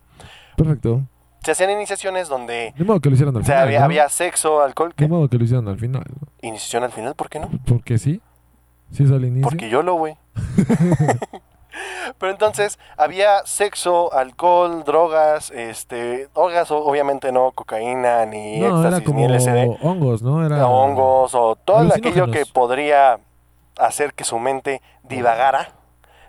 Perfecto. 0.57 1.01
Se 1.43 1.51
hacían 1.51 1.69
iniciaciones 1.71 2.27
donde 2.27 2.73
De 2.77 2.83
modo 2.85 2.99
que 2.99 3.09
lo 3.09 3.15
hicieron 3.15 3.35
al 3.35 3.41
o 3.41 3.45
sea, 3.45 3.55
final. 3.55 3.67
había, 3.67 3.79
¿no? 3.79 3.85
había 3.85 4.09
sexo, 4.09 4.61
alcohol. 4.61 4.89
De 4.89 4.95
¿qué? 4.95 5.07
modo 5.07 5.27
que 5.29 5.37
lo 5.37 5.43
hicieron 5.45 5.67
al 5.69 5.77
final. 5.79 6.03
¿no? 6.09 6.27
¿Iniciación 6.41 6.83
al 6.83 6.91
final? 6.91 7.15
¿Por 7.15 7.29
qué 7.29 7.39
no? 7.39 7.49
Porque 7.65 7.97
sí. 7.97 8.21
Sí 8.91 9.03
es 9.03 9.11
al 9.11 9.23
inicio. 9.25 9.49
Porque 9.49 9.69
yo 9.69 9.81
lo, 9.81 9.95
güey. 9.95 10.17
Pero 12.17 12.31
entonces 12.31 12.77
había 12.97 13.45
sexo, 13.45 14.13
alcohol, 14.13 14.83
drogas, 14.83 15.49
este, 15.51 16.27
drogas, 16.33 16.69
obviamente 16.71 17.31
no 17.31 17.51
cocaína, 17.51 18.25
ni 18.25 18.59
no, 18.59 18.65
era 18.67 18.97
éxtasis, 18.97 19.05
como 19.07 19.19
ni 19.19 19.25
LSD, 19.25 19.77
hongos, 19.81 20.21
¿no? 20.21 20.45
Era 20.45 20.67
hongos, 20.67 21.33
o 21.35 21.55
todo 21.55 21.77
aquello 21.95 22.25
que 22.31 22.45
podría 22.45 23.19
hacer 23.79 24.13
que 24.13 24.23
su 24.23 24.37
mente 24.39 24.81
divagara, 25.03 25.69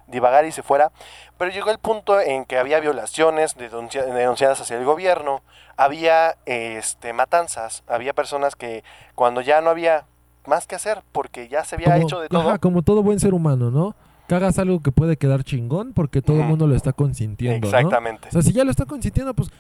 divagara 0.07 0.47
y 0.47 0.53
se 0.53 0.63
fuera. 0.63 0.93
Pero 1.37 1.51
llegó 1.51 1.71
el 1.71 1.79
punto 1.79 2.21
en 2.21 2.45
que 2.45 2.59
había 2.59 2.81
violaciones 2.81 3.57
denuncia- 3.57 4.05
denunciadas 4.05 4.61
hacia 4.61 4.77
el 4.79 4.85
gobierno, 4.85 5.43
había 5.77 6.37
este, 6.47 7.13
matanzas, 7.13 7.83
había 7.89 8.13
personas 8.15 8.55
que 8.57 8.85
cuando 9.15 9.41
ya 9.41 9.61
no 9.61 9.71
había 9.71 10.05
más 10.47 10.67
que 10.67 10.75
hacer, 10.77 11.03
porque 11.13 11.49
ya 11.49 11.65
se 11.65 11.75
había 11.75 11.89
como, 11.89 12.03
hecho 12.03 12.21
de 12.21 12.29
todo, 12.29 12.41
ajá, 12.49 12.59
como 12.59 12.83
todo 12.83 13.03
buen 13.03 13.19
ser 13.19 13.35
humano, 13.35 13.71
¿no? 13.71 13.95
Que 14.29 14.35
hagas 14.35 14.59
algo 14.59 14.81
que 14.81 14.93
puede 14.93 15.17
quedar 15.17 15.45
chingón 15.45 15.93
porque 15.93 16.23
todo 16.23 16.39
el 16.39 16.45
mundo 16.45 16.67
lo 16.67 16.75
está 16.75 16.93
consintiendo, 16.93 17.71
¿no? 17.71 17.77
exactamente. 17.77 18.29
O 18.29 18.33
sea, 18.33 18.43
si 18.43 18.53
ya 18.53 18.65
lo 18.65 18.71
está 18.71 18.87
consintiendo, 18.87 19.35
pues... 19.35 19.51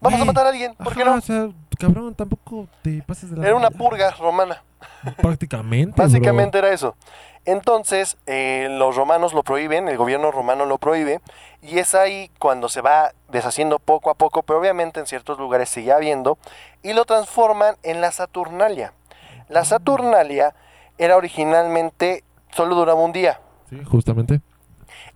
Vamos 0.00 0.20
a 0.20 0.24
matar 0.24 0.46
a 0.46 0.48
alguien, 0.48 0.74
¿por 0.76 0.94
qué 0.94 1.02
ajá, 1.02 1.10
no? 1.10 1.18
O 1.18 1.20
sea, 1.20 1.48
cabrón, 1.78 2.14
tampoco 2.14 2.68
te 2.82 3.02
pases 3.02 3.30
de 3.30 3.36
la... 3.36 3.46
Era 3.46 3.56
una 3.56 3.70
purga 3.70 4.10
romana. 4.12 4.62
Prácticamente, 5.20 5.94
bro. 5.94 6.04
Básicamente 6.04 6.56
era 6.56 6.72
eso. 6.72 6.96
Entonces, 7.44 8.18
eh, 8.26 8.68
los 8.70 8.96
romanos 8.96 9.32
lo 9.32 9.42
prohíben, 9.42 9.88
el 9.88 9.96
gobierno 9.96 10.30
romano 10.30 10.66
lo 10.66 10.78
prohíbe, 10.78 11.20
y 11.62 11.78
es 11.78 11.94
ahí 11.94 12.30
cuando 12.38 12.68
se 12.68 12.82
va 12.82 13.12
deshaciendo 13.28 13.78
poco 13.78 14.10
a 14.10 14.14
poco, 14.14 14.42
pero 14.42 14.58
obviamente 14.58 15.00
en 15.00 15.06
ciertos 15.06 15.38
lugares 15.38 15.68
sigue 15.68 15.92
habiendo, 15.92 16.38
y 16.82 16.92
lo 16.92 17.04
transforman 17.06 17.76
en 17.82 18.00
la 18.00 18.12
Saturnalia. 18.12 18.92
La 19.48 19.64
Saturnalia 19.64 20.54
era 20.98 21.16
originalmente, 21.16 22.24
solo 22.52 22.74
duraba 22.74 23.02
un 23.02 23.12
día, 23.12 23.40
Sí, 23.70 23.78
justamente. 23.84 24.40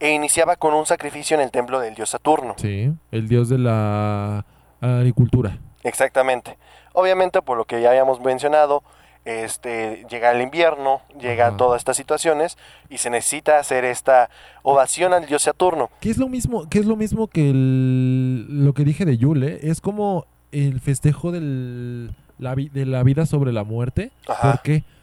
e 0.00 0.12
iniciaba 0.12 0.56
con 0.56 0.72
un 0.74 0.86
sacrificio 0.86 1.36
en 1.36 1.42
el 1.42 1.50
templo 1.50 1.80
del 1.80 1.94
dios 1.94 2.10
Saturno. 2.10 2.54
Sí, 2.56 2.90
el 3.10 3.28
dios 3.28 3.48
de 3.48 3.58
la 3.58 4.44
agricultura. 4.80 5.58
Exactamente. 5.82 6.56
Obviamente, 6.92 7.42
por 7.42 7.58
lo 7.58 7.64
que 7.64 7.80
ya 7.82 7.90
habíamos 7.90 8.20
mencionado, 8.20 8.82
este, 9.24 10.04
llega 10.10 10.32
el 10.32 10.42
invierno, 10.42 11.00
llegan 11.18 11.48
Ajá. 11.48 11.56
todas 11.56 11.80
estas 11.80 11.96
situaciones 11.96 12.56
y 12.90 12.98
se 12.98 13.10
necesita 13.10 13.58
hacer 13.58 13.84
esta 13.84 14.28
ovación 14.62 15.12
al 15.14 15.26
dios 15.26 15.42
Saturno. 15.42 15.90
¿Qué 16.00 16.10
es 16.10 16.18
lo 16.18 16.28
mismo, 16.28 16.68
qué 16.68 16.78
es 16.78 16.86
lo 16.86 16.96
mismo 16.96 17.26
que 17.28 17.50
el- 17.50 18.64
lo 18.64 18.74
que 18.74 18.84
dije 18.84 19.04
de 19.04 19.16
Yule? 19.16 19.58
Es 19.62 19.80
como 19.80 20.26
el 20.52 20.80
festejo 20.80 21.32
del, 21.32 22.14
la, 22.38 22.54
de 22.54 22.86
la 22.86 23.02
vida 23.02 23.26
sobre 23.26 23.52
la 23.52 23.64
muerte. 23.64 24.12
Ajá, 24.28 24.52
¿Por 24.52 24.62
qué? 24.62 24.84
Porque 24.84 24.94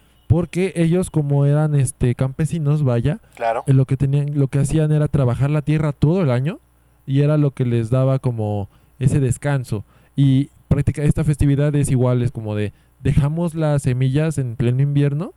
ellos 0.74 1.10
como 1.10 1.46
eran 1.46 1.74
este 1.74 2.14
campesinos, 2.14 2.82
vaya, 2.82 3.18
claro. 3.34 3.64
eh, 3.66 3.72
lo 3.72 3.84
que 3.84 3.96
tenían, 3.96 4.38
lo 4.38 4.48
que 4.48 4.58
hacían 4.58 4.92
era 4.92 5.08
trabajar 5.08 5.50
la 5.50 5.62
tierra 5.62 5.92
todo 5.92 6.22
el 6.22 6.30
año 6.30 6.58
y 7.06 7.20
era 7.20 7.36
lo 7.36 7.50
que 7.50 7.64
les 7.64 7.90
daba 7.90 8.18
como 8.18 8.68
ese 8.98 9.20
descanso. 9.20 9.84
Y 10.16 10.50
práctica, 10.68 11.02
esta 11.02 11.24
festividad 11.24 11.74
es 11.74 11.90
igual, 11.90 12.22
es 12.22 12.32
como 12.32 12.54
de 12.54 12.72
dejamos 13.00 13.54
las 13.54 13.82
semillas 13.82 14.38
en 14.38 14.56
pleno 14.56 14.82
invierno 14.82 15.32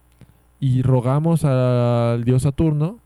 y 0.59 0.81
rogamos 0.81 1.43
al 1.43 2.23
dios 2.23 2.43
Saturno 2.43 2.99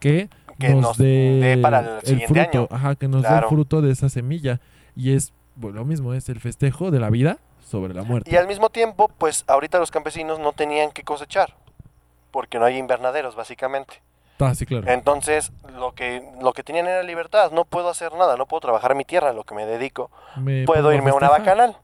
que, 0.00 0.28
Que 0.58 0.74
nos 0.74 0.98
dé 0.98 1.58
para 1.62 2.00
el 2.04 2.20
fruto, 2.22 2.40
año. 2.40 2.68
ajá, 2.70 2.96
que 2.96 3.08
nos 3.08 3.22
dé 3.22 3.28
el 3.28 3.44
fruto 3.44 3.80
de 3.82 3.92
esa 3.92 4.08
semilla 4.08 4.60
y 4.96 5.12
es 5.12 5.32
bueno, 5.56 5.78
lo 5.78 5.84
mismo, 5.84 6.14
es 6.14 6.28
el 6.28 6.40
festejo 6.40 6.90
de 6.90 6.98
la 7.00 7.10
vida 7.10 7.38
sobre 7.64 7.94
la 7.94 8.02
muerte. 8.02 8.30
Y 8.30 8.36
al 8.36 8.46
mismo 8.46 8.70
tiempo, 8.70 9.08
pues 9.18 9.44
ahorita 9.46 9.78
los 9.78 9.90
campesinos 9.90 10.38
no 10.38 10.52
tenían 10.52 10.90
que 10.92 11.02
cosechar, 11.02 11.54
porque 12.30 12.58
no 12.58 12.64
hay 12.64 12.76
invernaderos, 12.78 13.34
básicamente. 13.36 14.02
Ah, 14.40 14.54
sí, 14.54 14.66
claro. 14.66 14.90
Entonces, 14.90 15.52
lo 15.78 15.92
que, 15.92 16.22
lo 16.42 16.52
que 16.52 16.64
tenían 16.64 16.86
era 16.88 17.02
libertad. 17.04 17.52
No 17.52 17.64
puedo 17.64 17.88
hacer 17.88 18.12
nada, 18.14 18.36
no 18.36 18.46
puedo 18.46 18.60
trabajar 18.62 18.94
mi 18.96 19.04
tierra, 19.04 19.30
a 19.30 19.32
lo 19.32 19.44
que 19.44 19.54
me 19.54 19.64
dedico. 19.64 20.10
Me 20.36 20.64
Puedo 20.64 20.92
irme 20.92 21.10
a 21.10 21.14
una 21.14 21.28
bacanal. 21.30 21.76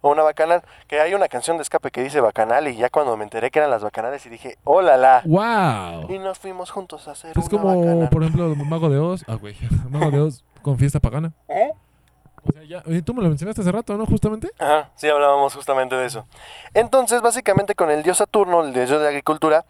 O 0.00 0.10
una 0.12 0.22
bacanal. 0.22 0.62
Que 0.86 1.00
hay 1.00 1.12
una 1.14 1.26
canción 1.26 1.56
de 1.56 1.64
escape 1.64 1.90
que 1.90 2.02
dice 2.02 2.20
bacanal 2.20 2.68
y 2.68 2.76
ya 2.76 2.88
cuando 2.88 3.16
me 3.16 3.24
enteré 3.24 3.50
que 3.50 3.58
eran 3.58 3.70
las 3.70 3.82
bacanales 3.82 4.24
y 4.26 4.28
dije, 4.28 4.58
hola 4.62 4.96
la. 4.96 5.22
¡Wow! 5.24 6.06
Y 6.08 6.20
nos 6.20 6.38
fuimos 6.38 6.70
juntos 6.70 7.08
a 7.08 7.12
hacer 7.12 7.32
Es 7.32 7.48
una 7.48 7.48
como, 7.48 7.76
bacanal. 7.76 8.08
por 8.10 8.22
ejemplo, 8.22 8.54
Mago 8.54 8.88
de 8.88 8.98
Oz. 9.00 9.24
Ah, 9.26 9.34
güey. 9.34 9.56
Mago 9.90 10.10
de 10.12 10.20
Oz 10.20 10.44
con 10.62 10.78
fiesta 10.78 11.00
pagana. 11.00 11.32
¿Eh? 11.48 11.71
Ya. 12.72 13.02
tú 13.02 13.14
me 13.14 13.22
lo 13.22 13.28
mencionaste 13.28 13.60
hace 13.60 13.72
rato, 13.72 13.96
¿no? 13.96 14.06
Justamente. 14.06 14.48
Ajá, 14.58 14.90
sí, 14.96 15.08
hablábamos 15.08 15.54
justamente 15.54 15.94
de 15.96 16.06
eso. 16.06 16.26
Entonces, 16.74 17.20
básicamente 17.22 17.74
con 17.74 17.90
el 17.90 18.02
dios 18.02 18.18
Saturno, 18.18 18.62
el 18.64 18.72
dios 18.72 18.88
de 18.90 18.98
la 18.98 19.08
agricultura, 19.08 19.64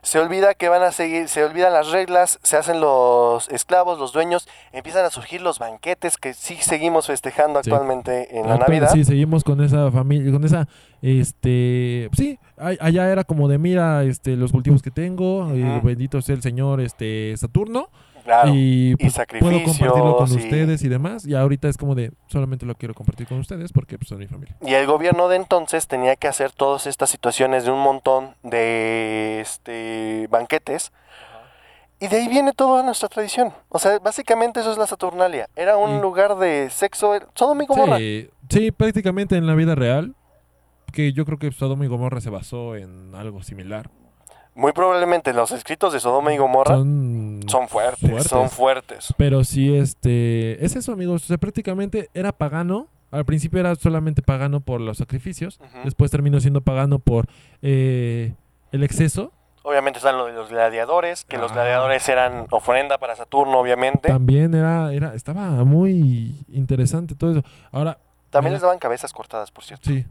se 0.00 0.20
olvida 0.20 0.54
que 0.54 0.68
van 0.68 0.82
a 0.84 0.92
seguir, 0.92 1.28
se 1.28 1.44
olvidan 1.44 1.72
las 1.72 1.90
reglas, 1.90 2.38
se 2.44 2.56
hacen 2.56 2.80
los 2.80 3.48
esclavos, 3.48 3.98
los 3.98 4.12
dueños, 4.12 4.48
empiezan 4.72 5.04
a 5.04 5.10
surgir 5.10 5.42
los 5.42 5.58
banquetes 5.58 6.16
que 6.16 6.34
sí 6.34 6.54
seguimos 6.60 7.08
festejando 7.08 7.60
Sí. 7.62 7.68
actualmente 7.70 8.38
en 8.38 8.46
la 8.46 8.54
Ah, 8.54 8.58
Navidad. 8.58 8.90
Sí, 8.92 9.04
seguimos 9.04 9.42
con 9.42 9.60
esa 9.62 9.90
familia, 9.90 10.30
con 10.32 10.44
esa, 10.44 10.68
este, 11.02 12.08
sí, 12.16 12.38
allá 12.56 13.10
era 13.10 13.24
como 13.24 13.48
de 13.48 13.58
mira, 13.58 14.04
este, 14.04 14.36
los 14.36 14.52
cultivos 14.52 14.82
que 14.82 14.90
tengo, 14.92 15.50
eh, 15.52 15.78
Ujú. 15.78 15.86
bendito 15.88 16.22
sea 16.22 16.36
el 16.36 16.42
señor, 16.42 16.80
este, 16.80 17.36
Saturno, 17.36 17.88
Claro. 18.28 18.52
y, 18.54 18.94
pues, 18.96 19.14
puedo 19.40 19.62
compartirlo 19.64 20.16
con 20.18 20.28
sacrificios 20.28 20.42
y- 20.42 20.44
ustedes 20.44 20.82
y 20.82 20.88
demás, 20.88 21.26
y 21.26 21.34
ahorita 21.34 21.66
es 21.68 21.78
como 21.78 21.94
de, 21.94 22.12
solamente 22.26 22.66
lo 22.66 22.74
quiero 22.74 22.92
compartir 22.92 23.26
con 23.26 23.38
ustedes 23.38 23.72
porque 23.72 23.96
pues, 23.96 24.08
son 24.10 24.18
mi 24.18 24.26
familia. 24.26 24.54
Y 24.60 24.74
el 24.74 24.86
gobierno 24.86 25.28
de 25.28 25.36
entonces 25.36 25.86
tenía 25.88 26.14
que 26.14 26.28
hacer 26.28 26.52
todas 26.52 26.86
estas 26.86 27.08
situaciones 27.08 27.64
de 27.64 27.70
un 27.70 27.80
montón 27.80 28.34
de 28.42 29.40
este, 29.40 30.26
banquetes. 30.30 30.92
Y 32.00 32.08
de 32.08 32.18
ahí 32.18 32.28
viene 32.28 32.52
toda 32.52 32.82
nuestra 32.82 33.08
tradición. 33.08 33.52
O 33.70 33.78
sea, 33.78 33.98
básicamente 33.98 34.60
eso 34.60 34.72
es 34.72 34.76
la 34.78 34.86
Saturnalia. 34.86 35.48
Era 35.56 35.78
un 35.78 35.96
Y- 35.96 36.00
lugar 36.02 36.36
de 36.36 36.68
sexo. 36.70 37.14
Sodoma 37.34 37.62
y 37.64 37.66
Gomorra. 37.66 37.96
Sí, 37.96 38.28
sí, 38.50 38.70
prácticamente 38.72 39.36
en 39.38 39.46
la 39.46 39.54
vida 39.54 39.74
real, 39.74 40.14
que 40.92 41.14
yo 41.14 41.24
creo 41.24 41.38
que 41.38 41.50
Sodoma 41.50 41.86
y 41.86 41.88
Gomorra 41.88 42.20
se 42.20 42.28
basó 42.30 42.76
en 42.76 43.14
algo 43.14 43.42
similar. 43.42 43.88
Muy 44.58 44.72
probablemente 44.72 45.32
los 45.32 45.52
escritos 45.52 45.92
de 45.92 46.00
Sodoma 46.00 46.34
y 46.34 46.36
Gomorra 46.36 46.74
son, 46.74 47.40
Son, 47.46 47.68
fuertes, 47.68 48.24
son 48.24 48.50
fuertes. 48.50 49.14
Pero 49.16 49.44
sí, 49.44 49.76
este, 49.76 50.64
es 50.64 50.74
eso, 50.74 50.92
amigos. 50.92 51.22
O 51.22 51.26
sea, 51.28 51.38
prácticamente 51.38 52.10
era 52.12 52.32
pagano. 52.32 52.88
Al 53.12 53.24
principio 53.24 53.60
era 53.60 53.74
solamente 53.76 54.20
pagano 54.20 54.58
por 54.60 54.80
los 54.80 54.98
sacrificios. 54.98 55.60
Después 55.84 56.10
terminó 56.10 56.40
siendo 56.40 56.60
pagano 56.60 56.98
por 56.98 57.26
eh, 57.62 58.34
el 58.72 58.82
exceso. 58.82 59.30
Obviamente 59.62 59.98
están 59.98 60.18
los 60.18 60.48
gladiadores, 60.48 61.24
que 61.24 61.38
los 61.38 61.52
Ah. 61.52 61.54
gladiadores 61.54 62.08
eran 62.08 62.46
ofrenda 62.50 62.98
para 62.98 63.14
Saturno, 63.14 63.60
obviamente. 63.60 64.08
También 64.08 64.54
era, 64.54 64.92
era, 64.92 65.14
estaba 65.14 65.62
muy 65.64 66.34
interesante 66.48 67.14
todo 67.14 67.30
eso. 67.30 67.42
Ahora, 67.70 67.98
También 68.30 68.50
Mira. 68.50 68.56
les 68.56 68.62
daban 68.62 68.78
cabezas 68.80 69.12
cortadas, 69.12 69.50
por 69.52 69.62
cierto. 69.64 69.88
sí. 69.88 70.04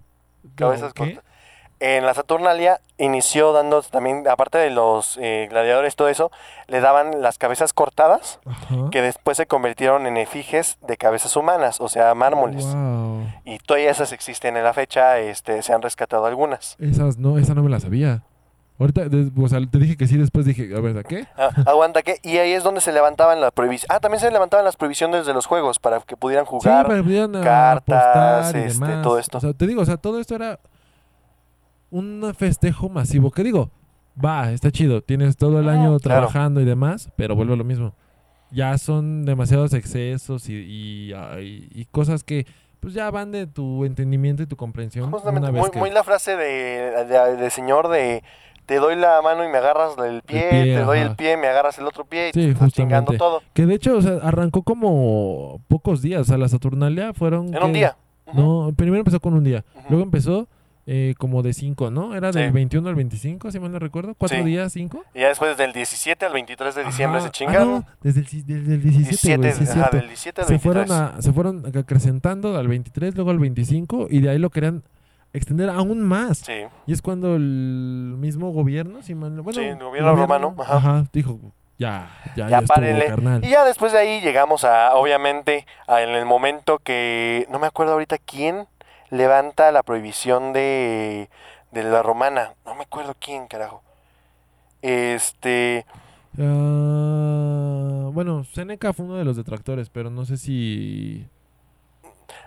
Cabezas 0.55 0.93
¿Qué? 0.93 1.15
cortadas. 1.15 1.36
En 1.79 2.05
la 2.07 2.13
Saturnalia 2.15 2.81
inició 2.97 3.53
dando 3.53 3.83
también, 3.83 4.27
aparte 4.27 4.57
de 4.57 4.71
los 4.71 5.17
eh, 5.21 5.47
gladiadores, 5.49 5.95
todo 5.95 6.09
eso, 6.09 6.31
le 6.67 6.81
daban 6.81 7.21
las 7.21 7.37
cabezas 7.37 7.71
cortadas, 7.71 8.39
Ajá. 8.45 8.89
que 8.91 9.03
después 9.03 9.37
se 9.37 9.45
convirtieron 9.45 10.07
en 10.07 10.17
efigies 10.17 10.77
de 10.81 10.97
cabezas 10.97 11.35
humanas, 11.35 11.79
o 11.79 11.87
sea, 11.87 12.15
mármoles. 12.15 12.65
Wow. 12.65 13.27
Y 13.45 13.59
todavía 13.59 13.91
esas 13.91 14.11
existen 14.11 14.57
en 14.57 14.63
la 14.63 14.73
fecha, 14.73 15.19
este, 15.19 15.61
se 15.61 15.71
han 15.73 15.83
rescatado 15.83 16.25
algunas. 16.25 16.75
Esas 16.79 17.17
no, 17.19 17.37
esa 17.37 17.53
no 17.53 17.61
me 17.61 17.69
la 17.69 17.79
sabía. 17.79 18.23
Ahorita, 18.79 19.03
o 19.39 19.47
sea, 19.47 19.59
te 19.71 19.77
dije 19.79 19.97
que 19.97 20.07
sí, 20.07 20.17
después 20.17 20.45
dije, 20.45 20.69
a 20.75 20.79
ver, 20.79 20.97
¿a 20.99 21.03
qué? 21.03 21.27
Ah, 21.35 21.49
aguanta 21.65 22.01
que, 22.03 22.17
y 22.23 22.37
ahí 22.37 22.51
es 22.53 22.63
donde 22.63 22.79
se 22.81 22.91
levantaban 22.91 23.39
las 23.41 23.51
prohibiciones. 23.51 23.95
Ah, 23.95 23.99
también 23.99 24.19
se 24.21 24.29
levantaban 24.31 24.63
las 24.65 24.75
prohibiciones 24.77 25.25
de 25.25 25.33
los 25.33 25.45
juegos 25.47 25.79
para 25.79 25.99
que 26.01 26.15
pudieran 26.15 26.45
Sí, 26.45 26.49
jugar. 26.51 26.85
para 26.85 26.97
que 26.97 27.03
pudieran 27.03 27.35
a- 27.35 27.41
cartas, 27.43 28.53
este, 28.55 28.85
todo 29.03 29.17
esto. 29.19 29.37
O 29.37 29.41
sea, 29.41 29.53
te 29.53 29.65
digo, 29.67 29.81
o 29.81 29.85
sea, 29.85 29.97
todo 29.97 30.19
esto 30.19 30.35
era 30.35 30.59
un 31.91 32.33
festejo 32.37 32.89
masivo. 32.89 33.31
¿Qué 33.31 33.43
digo? 33.43 33.69
Va, 34.23 34.51
está 34.51 34.71
chido. 34.71 35.01
Tienes 35.01 35.37
todo 35.37 35.59
el 35.59 35.69
Ah, 35.69 35.73
año 35.73 35.97
claro. 35.99 35.99
trabajando 35.99 36.59
y 36.61 36.65
demás, 36.65 37.09
pero 37.15 37.35
vuelvo 37.35 37.53
a 37.53 37.57
lo 37.57 37.63
mismo. 37.63 37.93
Ya 38.51 38.77
son 38.77 39.25
demasiados 39.25 39.73
excesos 39.73 40.49
y, 40.49 40.53
y, 40.53 41.13
y- 41.41 41.67
y 41.71 41.85
cosas 41.91 42.23
que 42.23 42.45
pues 42.79 42.93
ya 42.93 43.09
van 43.11 43.31
de 43.31 43.47
tu 43.47 43.83
entendimiento 43.85 44.43
y 44.43 44.45
tu 44.47 44.55
comprensión. 44.55 45.11
Justamente, 45.11 45.49
una 45.49 45.51
vez 45.51 45.61
muy, 45.61 45.71
que- 45.71 45.79
muy 45.79 45.89
la 45.89 46.03
frase 46.03 46.35
de, 46.35 47.05
de, 47.05 47.35
de 47.37 47.49
señor 47.49 47.89
de 47.89 48.23
te 48.65 48.75
doy 48.77 48.95
la 48.95 49.21
mano 49.21 49.43
y 49.45 49.49
me 49.49 49.57
agarras 49.57 49.97
el 50.05 50.21
pie, 50.21 50.47
pie, 50.49 50.63
te 50.75 50.79
doy 50.83 50.99
ajá. 50.99 51.07
el 51.09 51.15
pie, 51.15 51.37
me 51.37 51.47
agarras 51.47 51.77
el 51.79 51.85
otro 51.87 52.05
pie 52.05 52.29
y 52.29 52.33
Sí, 52.33 52.41
te 52.41 52.49
estás 52.51 52.71
chingando 52.73 53.11
justamente. 53.13 53.17
todo. 53.17 53.41
Que 53.53 53.65
de 53.65 53.73
hecho, 53.75 53.97
o 53.97 54.01
sea, 54.01 54.19
arrancó 54.23 54.63
como 54.63 55.61
pocos 55.67 56.01
días. 56.01 56.21
O 56.21 56.25
sea, 56.25 56.37
la 56.37 56.49
Saturnalia 56.49 57.13
fueron... 57.13 57.53
En 57.55 57.63
un 57.63 57.71
¿qué? 57.71 57.77
día. 57.79 57.97
No, 58.33 58.71
primero 58.75 58.97
empezó 58.99 59.19
con 59.21 59.33
un 59.35 59.43
día. 59.43 59.63
Ujú. 59.75 59.85
Luego 59.89 60.03
empezó 60.03 60.47
eh, 60.89 61.15
como 61.17 61.43
de 61.43 61.51
cinco, 61.53 61.91
¿no? 61.91 62.15
Era 62.15 62.31
del 62.31 62.47
Sí. 62.47 62.53
21 62.53 62.87
al 62.87 62.95
25, 62.95 63.51
si 63.51 63.59
mal 63.59 63.71
no 63.73 63.77
recuerdo. 63.77 64.15
¿Cuatro 64.17 64.37
Sí. 64.37 64.43
días, 64.45 64.71
cinco? 64.71 65.03
Y 65.13 65.19
ya 65.19 65.27
después 65.27 65.57
del 65.57 65.73
17 65.73 66.25
al 66.25 66.31
23 66.31 66.75
de 66.75 66.85
diciembre 66.85 67.19
Ajá. 67.19 67.27
se 67.27 67.31
chingaron. 67.33 67.83
Ah, 67.85 67.89
no, 67.91 67.97
desde, 68.01 68.21
el, 68.21 68.25
desde 68.45 68.73
el 68.75 68.81
17, 68.81 69.37
güey, 69.37 69.51
sí 69.53 69.63
es 69.63 69.69
ajá, 69.69 69.79
cierto. 69.79 69.97
del 69.97 70.07
17 70.07 70.41
al 70.41 70.47
Se 70.47 70.53
23. 70.53 70.87
fueron, 70.87 70.91
a, 71.17 71.21
se 71.21 71.33
fueron 71.33 71.63
acrecentando 71.77 72.57
al 72.57 72.67
23, 72.69 73.15
luego 73.15 73.31
al 73.31 73.39
25 73.39 74.07
y 74.09 74.21
de 74.21 74.29
ahí 74.29 74.37
lo 74.39 74.49
querían 74.49 74.83
extender 75.33 75.69
aún 75.69 75.99
más. 76.01 76.37
Sí, 76.39 76.53
Y 76.85 76.93
es 76.93 77.01
cuando 77.01 77.35
el 77.35 78.15
mismo 78.17 78.51
gobierno, 78.51 79.03
si 79.03 79.13
mal 79.13 79.35
no- 79.35 79.43
bueno, 79.43 79.59
Sí, 79.59 79.65
el 79.65 79.77
gobierno 79.77 80.15
romano, 80.15 80.55
ajá. 80.57 80.77
ajá, 80.77 81.03
dijo, 81.11 81.37
ya, 81.77 82.09
ya, 82.35 82.47
Ya 82.47 82.49
ya, 82.49 82.59
estuvo, 82.59 83.07
carnal. 83.09 83.43
Y 83.45 83.49
ya 83.49 83.65
después 83.65 83.91
de 83.91 83.99
ahí 83.99 84.21
llegamos 84.21 84.63
a, 84.63 84.95
obviamente, 84.95 85.65
a- 85.85 86.01
en 86.01 86.09
el 86.11 86.25
momento 86.25 86.79
que, 86.79 87.45
no 87.51 87.59
me 87.59 87.67
acuerdo 87.67 87.91
ahorita 87.93 88.17
quién 88.19 88.67
levanta 89.09 89.71
la 89.71 89.83
prohibición 89.83 90.53
de, 90.53 91.29
de 91.71 91.83
la 91.83 92.03
romana. 92.03 92.53
No 92.65 92.75
me 92.75 92.83
acuerdo 92.83 93.15
quién, 93.19 93.47
carajo. 93.47 93.81
Este, 94.81 95.85
Ah, 96.39 98.09
bueno, 98.13 98.43
Seneca 98.43 98.93
fue 98.93 99.05
uno 99.05 99.15
de 99.15 99.25
los 99.25 99.35
detractores, 99.35 99.89
pero 99.89 100.09
no 100.11 100.25
sé 100.25 100.37
si... 100.37 101.27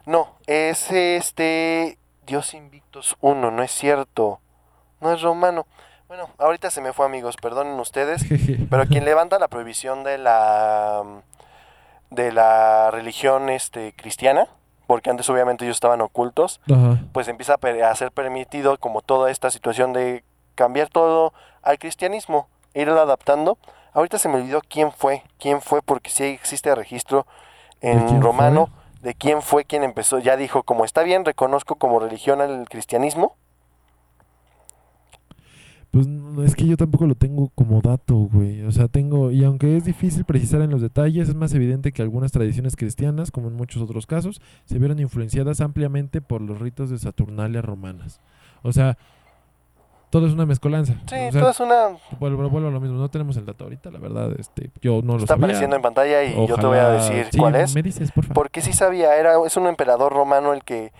no, 0.06 0.36
es 0.46 0.92
este, 0.92 1.98
Dios 2.24 2.54
Invictus 2.54 3.16
1, 3.20 3.50
no 3.50 3.62
es 3.62 3.72
cierto. 3.72 4.40
No 5.00 5.12
es 5.12 5.22
romano. 5.22 5.66
Bueno, 6.06 6.30
ahorita 6.38 6.70
se 6.70 6.80
me 6.80 6.92
fue, 6.92 7.06
amigos, 7.06 7.36
perdonen 7.36 7.78
ustedes. 7.80 8.24
Pero 8.70 8.86
quien 8.86 9.04
levanta 9.04 9.38
la 9.38 9.48
prohibición 9.48 10.04
de 10.04 10.18
la 10.18 11.02
de 12.10 12.32
la 12.32 12.90
religión 12.90 13.48
este 13.48 13.92
cristiana, 13.94 14.48
porque 14.90 15.08
antes 15.08 15.30
obviamente 15.30 15.64
ellos 15.64 15.76
estaban 15.76 16.00
ocultos, 16.00 16.60
Ajá. 16.68 16.98
pues 17.12 17.28
empieza 17.28 17.54
a, 17.54 17.94
ser 17.94 18.10
permitido 18.10 18.76
como 18.76 19.02
toda 19.02 19.30
esta 19.30 19.48
situación 19.52 19.92
de 19.92 20.24
cambiar 20.56 20.88
todo 20.88 21.32
al 21.62 21.78
cristianismo, 21.78 22.48
irlo 22.74 23.00
adaptando. 23.00 23.56
Ahorita 23.92 24.18
se 24.18 24.28
me 24.28 24.38
olvidó 24.38 24.60
quién 24.68 24.90
fue, 24.90 25.22
quién 25.38 25.60
fue, 25.60 25.80
porque 25.80 26.10
sí 26.10 26.24
existe 26.24 26.74
registro 26.74 27.24
¿De 27.80 27.92
quién 27.92 28.16
en 28.16 28.20
romano 28.20 28.68
de 29.00 29.14
quién 29.14 29.42
fue 29.42 29.64
quien 29.64 29.84
empezó. 29.84 30.18
Ya 30.18 30.36
dijo, 30.36 30.64
como 30.64 30.84
está 30.84 31.04
bien, 31.04 31.24
reconozco 31.24 31.76
como 31.76 32.00
religión 32.00 32.40
al 32.40 32.68
cristianismo. 32.68 33.36
Pues 35.90 36.06
no, 36.06 36.44
es 36.44 36.54
que 36.54 36.66
yo 36.66 36.76
tampoco 36.76 37.04
lo 37.06 37.16
tengo 37.16 37.48
como 37.54 37.80
dato, 37.80 38.14
güey. 38.14 38.62
O 38.62 38.70
sea, 38.70 38.86
tengo, 38.86 39.32
y 39.32 39.42
aunque 39.44 39.76
es 39.76 39.84
difícil 39.84 40.24
precisar 40.24 40.60
en 40.62 40.70
los 40.70 40.80
detalles, 40.80 41.28
es 41.28 41.34
más 41.34 41.52
evidente 41.52 41.90
que 41.92 42.00
algunas 42.02 42.30
tradiciones 42.30 42.76
cristianas, 42.76 43.32
como 43.32 43.48
en 43.48 43.54
muchos 43.54 43.82
otros 43.82 44.06
casos, 44.06 44.40
se 44.66 44.78
vieron 44.78 45.00
influenciadas 45.00 45.60
ampliamente 45.60 46.20
por 46.20 46.42
los 46.42 46.60
ritos 46.60 46.90
de 46.90 46.98
Saturnalia 46.98 47.60
romanas. 47.60 48.20
O 48.62 48.72
sea, 48.72 48.96
todo 50.10 50.26
es 50.28 50.32
una 50.32 50.46
mezcolanza. 50.46 50.94
Sí, 51.08 51.14
o 51.14 51.32
sea, 51.32 51.40
todo 51.40 51.50
es 51.50 51.60
una... 51.60 51.88
vuelvo, 52.20 52.48
vuelvo 52.48 52.68
a 52.68 52.72
lo 52.72 52.80
mismo. 52.80 52.96
No 52.96 53.08
tenemos 53.10 53.36
el 53.36 53.46
dato 53.46 53.64
ahorita, 53.64 53.90
la 53.90 53.98
verdad. 53.98 54.32
Este, 54.38 54.70
yo 54.80 55.02
no 55.02 55.14
lo 55.14 55.18
Está 55.18 55.28
sabía. 55.34 55.44
apareciendo 55.46 55.74
en 55.76 55.82
pantalla 55.82 56.22
y 56.24 56.34
yo 56.46 56.54
te 56.56 56.66
voy 56.66 56.78
a 56.78 56.88
decir 56.90 57.26
Sí, 57.32 57.38
cuál 57.38 57.56
es. 57.56 57.74
Me 57.74 57.82
dices, 57.82 58.12
por 58.12 58.24
favor. 58.26 58.34
Porque 58.34 58.60
sí 58.60 58.72
sabía, 58.72 59.16
era, 59.16 59.34
es 59.44 59.56
un 59.56 59.66
emperador 59.66 60.12
romano 60.12 60.52
el 60.52 60.62
que, 60.62 60.92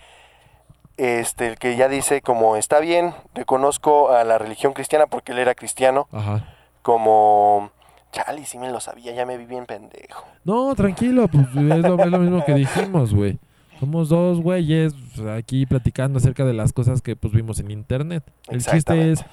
este, 1.03 1.47
el 1.47 1.57
que 1.57 1.75
ya 1.75 1.87
dice 1.87 2.21
como 2.21 2.55
está 2.55 2.79
bien, 2.79 3.13
reconozco 3.33 4.11
a 4.11 4.23
la 4.23 4.37
religión 4.37 4.73
cristiana 4.73 5.07
porque 5.07 5.31
él 5.31 5.39
era 5.39 5.55
cristiano, 5.55 6.07
Ajá. 6.11 6.45
como, 6.81 7.71
chale, 8.11 8.45
sí 8.45 8.57
me 8.57 8.69
lo 8.71 8.79
sabía, 8.79 9.13
ya 9.13 9.25
me 9.25 9.37
vi 9.37 9.45
bien 9.45 9.65
pendejo. 9.65 10.25
No, 10.43 10.73
tranquilo, 10.75 11.27
pues 11.27 11.47
es 11.47 11.55
lo, 11.55 11.99
es 12.03 12.07
lo 12.11 12.19
mismo 12.19 12.43
que 12.45 12.53
dijimos, 12.53 13.13
güey. 13.13 13.39
Somos 13.79 14.09
dos 14.09 14.39
güeyes 14.41 14.93
pues, 15.15 15.27
aquí 15.27 15.65
platicando 15.65 16.19
acerca 16.19 16.45
de 16.45 16.53
las 16.53 16.71
cosas 16.71 17.01
que 17.01 17.15
pues 17.15 17.33
vimos 17.33 17.59
en 17.59 17.71
internet. 17.71 18.23
El 18.47 18.63
chiste 18.63 19.11
es, 19.11 19.25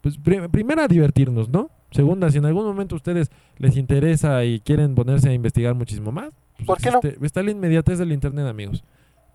pues, 0.00 0.16
pri- 0.16 0.46
primera, 0.48 0.86
divertirnos, 0.86 1.48
¿no? 1.48 1.70
Segunda, 1.90 2.30
si 2.30 2.38
en 2.38 2.44
algún 2.44 2.64
momento 2.64 2.94
a 2.94 2.98
ustedes 2.98 3.30
les 3.58 3.76
interesa 3.76 4.44
y 4.44 4.60
quieren 4.60 4.94
ponerse 4.94 5.28
a 5.30 5.32
investigar 5.32 5.74
muchísimo 5.74 6.12
más, 6.12 6.30
pues, 6.56 6.66
¿Por 6.66 6.78
qué 6.80 6.90
no? 6.92 7.00
existe- 7.00 7.26
está 7.26 7.42
la 7.42 7.50
inmediatez 7.50 7.98
del 7.98 8.12
internet, 8.12 8.46
amigos. 8.46 8.84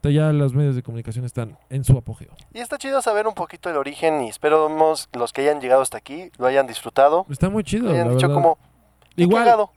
Ya 0.10 0.32
los 0.34 0.54
medios 0.54 0.76
de 0.76 0.84
comunicación 0.84 1.26
están 1.26 1.58
en 1.70 1.84
su 1.84 1.98
apogeo. 1.98 2.32
Y 2.54 2.60
está 2.60 2.78
chido 2.78 3.02
saber 3.02 3.28
un 3.28 3.34
poquito 3.34 3.70
el 3.70 3.78
origen 3.78 4.24
y 4.24 4.30
esperamos 4.30 5.10
los 5.14 5.34
que 5.34 5.42
hayan 5.42 5.60
llegado 5.62 5.82
hasta 5.82 5.98
aquí 5.98 6.30
lo 6.38 6.48
hayan 6.48 6.68
disfrutado. 6.68 7.26
Está 7.30 7.50
muy 7.50 7.64
chido, 7.64 7.90
hayan 7.92 8.08
la 8.08 8.14
dicho 8.14 8.28
verdad. 8.28 8.42
como, 8.42 8.58
"Qué 9.16 9.24
Igual, 9.24 9.44
cagado". 9.46 9.72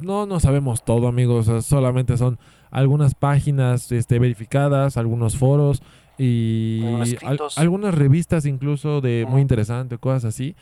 no 0.00 0.26
no 0.26 0.40
sabemos 0.40 0.84
todo, 0.84 1.06
amigos. 1.08 1.48
o 1.48 1.52
sea, 1.52 1.62
solamente 1.62 2.16
son 2.16 2.38
algunas 2.70 3.14
páginas 3.14 3.92
este, 3.92 4.18
verificadas, 4.18 4.96
algunos 4.96 5.36
foros 5.36 5.82
y 6.18 6.82
al- 7.24 7.38
algunas 7.56 7.94
revistas 7.94 8.46
incluso 8.46 9.00
de 9.00 9.22
Ujú. 9.24 9.32
muy 9.32 9.42
interesante, 9.42 9.98
cosas 9.98 10.24
así. 10.26 10.56